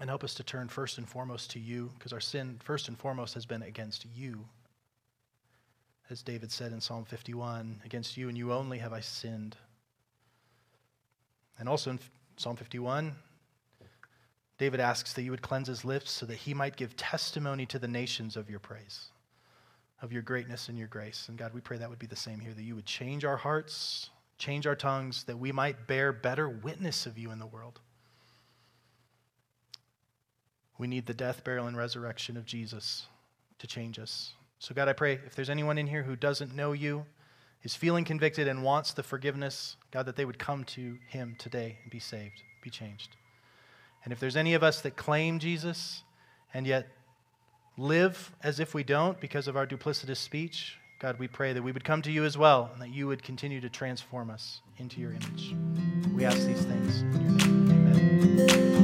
And 0.00 0.08
help 0.08 0.24
us 0.24 0.34
to 0.34 0.42
turn 0.42 0.68
first 0.68 0.98
and 0.98 1.08
foremost 1.08 1.50
to 1.52 1.60
you, 1.60 1.90
because 1.94 2.12
our 2.12 2.20
sin, 2.20 2.58
first 2.62 2.88
and 2.88 2.98
foremost, 2.98 3.34
has 3.34 3.46
been 3.46 3.62
against 3.62 4.06
you. 4.14 4.44
As 6.10 6.22
David 6.22 6.50
said 6.50 6.72
in 6.72 6.80
Psalm 6.80 7.04
51, 7.04 7.80
against 7.84 8.16
you 8.16 8.28
and 8.28 8.36
you 8.36 8.52
only 8.52 8.78
have 8.78 8.92
I 8.92 9.00
sinned. 9.00 9.56
And 11.58 11.68
also 11.68 11.90
in 11.90 12.00
Psalm 12.36 12.56
51, 12.56 13.14
David 14.58 14.80
asks 14.80 15.12
that 15.12 15.22
you 15.22 15.30
would 15.30 15.42
cleanse 15.42 15.68
his 15.68 15.84
lips 15.84 16.10
so 16.10 16.26
that 16.26 16.36
he 16.36 16.54
might 16.54 16.76
give 16.76 16.96
testimony 16.96 17.66
to 17.66 17.78
the 17.78 17.88
nations 17.88 18.36
of 18.36 18.48
your 18.48 18.60
praise, 18.60 19.08
of 20.00 20.12
your 20.12 20.22
greatness 20.22 20.68
and 20.68 20.78
your 20.78 20.88
grace. 20.88 21.28
And 21.28 21.36
God, 21.36 21.52
we 21.52 21.60
pray 21.60 21.76
that 21.78 21.90
would 21.90 21.98
be 21.98 22.06
the 22.06 22.16
same 22.16 22.38
here, 22.38 22.52
that 22.52 22.62
you 22.62 22.74
would 22.74 22.86
change 22.86 23.24
our 23.24 23.36
hearts, 23.36 24.10
change 24.38 24.66
our 24.66 24.76
tongues, 24.76 25.24
that 25.24 25.38
we 25.38 25.52
might 25.52 25.86
bear 25.86 26.12
better 26.12 26.48
witness 26.48 27.06
of 27.06 27.18
you 27.18 27.30
in 27.30 27.38
the 27.38 27.46
world. 27.46 27.80
We 30.78 30.86
need 30.86 31.06
the 31.06 31.14
death, 31.14 31.44
burial, 31.44 31.66
and 31.66 31.76
resurrection 31.76 32.36
of 32.36 32.44
Jesus 32.44 33.06
to 33.58 33.66
change 33.66 33.98
us. 33.98 34.34
So, 34.58 34.74
God, 34.74 34.88
I 34.88 34.92
pray 34.92 35.20
if 35.26 35.34
there's 35.34 35.50
anyone 35.50 35.78
in 35.78 35.86
here 35.86 36.02
who 36.02 36.16
doesn't 36.16 36.54
know 36.54 36.72
you, 36.72 37.04
is 37.64 37.74
feeling 37.74 38.04
convicted, 38.04 38.46
and 38.46 38.62
wants 38.62 38.92
the 38.92 39.02
forgiveness, 39.02 39.76
God, 39.90 40.06
that 40.06 40.16
they 40.16 40.24
would 40.24 40.38
come 40.38 40.64
to 40.64 40.98
Him 41.08 41.34
today 41.38 41.78
and 41.82 41.90
be 41.90 41.98
saved, 41.98 42.42
be 42.62 42.70
changed. 42.70 43.16
And 44.04 44.12
if 44.12 44.20
there's 44.20 44.36
any 44.36 44.54
of 44.54 44.62
us 44.62 44.82
that 44.82 44.96
claim 44.96 45.38
Jesus 45.38 46.02
and 46.52 46.66
yet 46.66 46.88
live 47.76 48.32
as 48.42 48.60
if 48.60 48.74
we 48.74 48.84
don't 48.84 49.18
because 49.18 49.48
of 49.48 49.56
our 49.56 49.66
duplicitous 49.66 50.18
speech, 50.18 50.76
God, 51.00 51.18
we 51.18 51.26
pray 51.26 51.52
that 51.52 51.62
we 51.62 51.72
would 51.72 51.84
come 51.84 52.02
to 52.02 52.12
you 52.12 52.24
as 52.24 52.38
well 52.38 52.70
and 52.72 52.80
that 52.82 52.90
you 52.90 53.06
would 53.06 53.22
continue 53.22 53.60
to 53.60 53.68
transform 53.68 54.30
us 54.30 54.60
into 54.78 55.00
your 55.00 55.12
image. 55.12 55.54
We 56.14 56.24
ask 56.24 56.46
these 56.46 56.64
things 56.64 57.00
in 57.00 57.22
your 57.22 57.32
name. 57.32 58.40
Amen. 58.40 58.83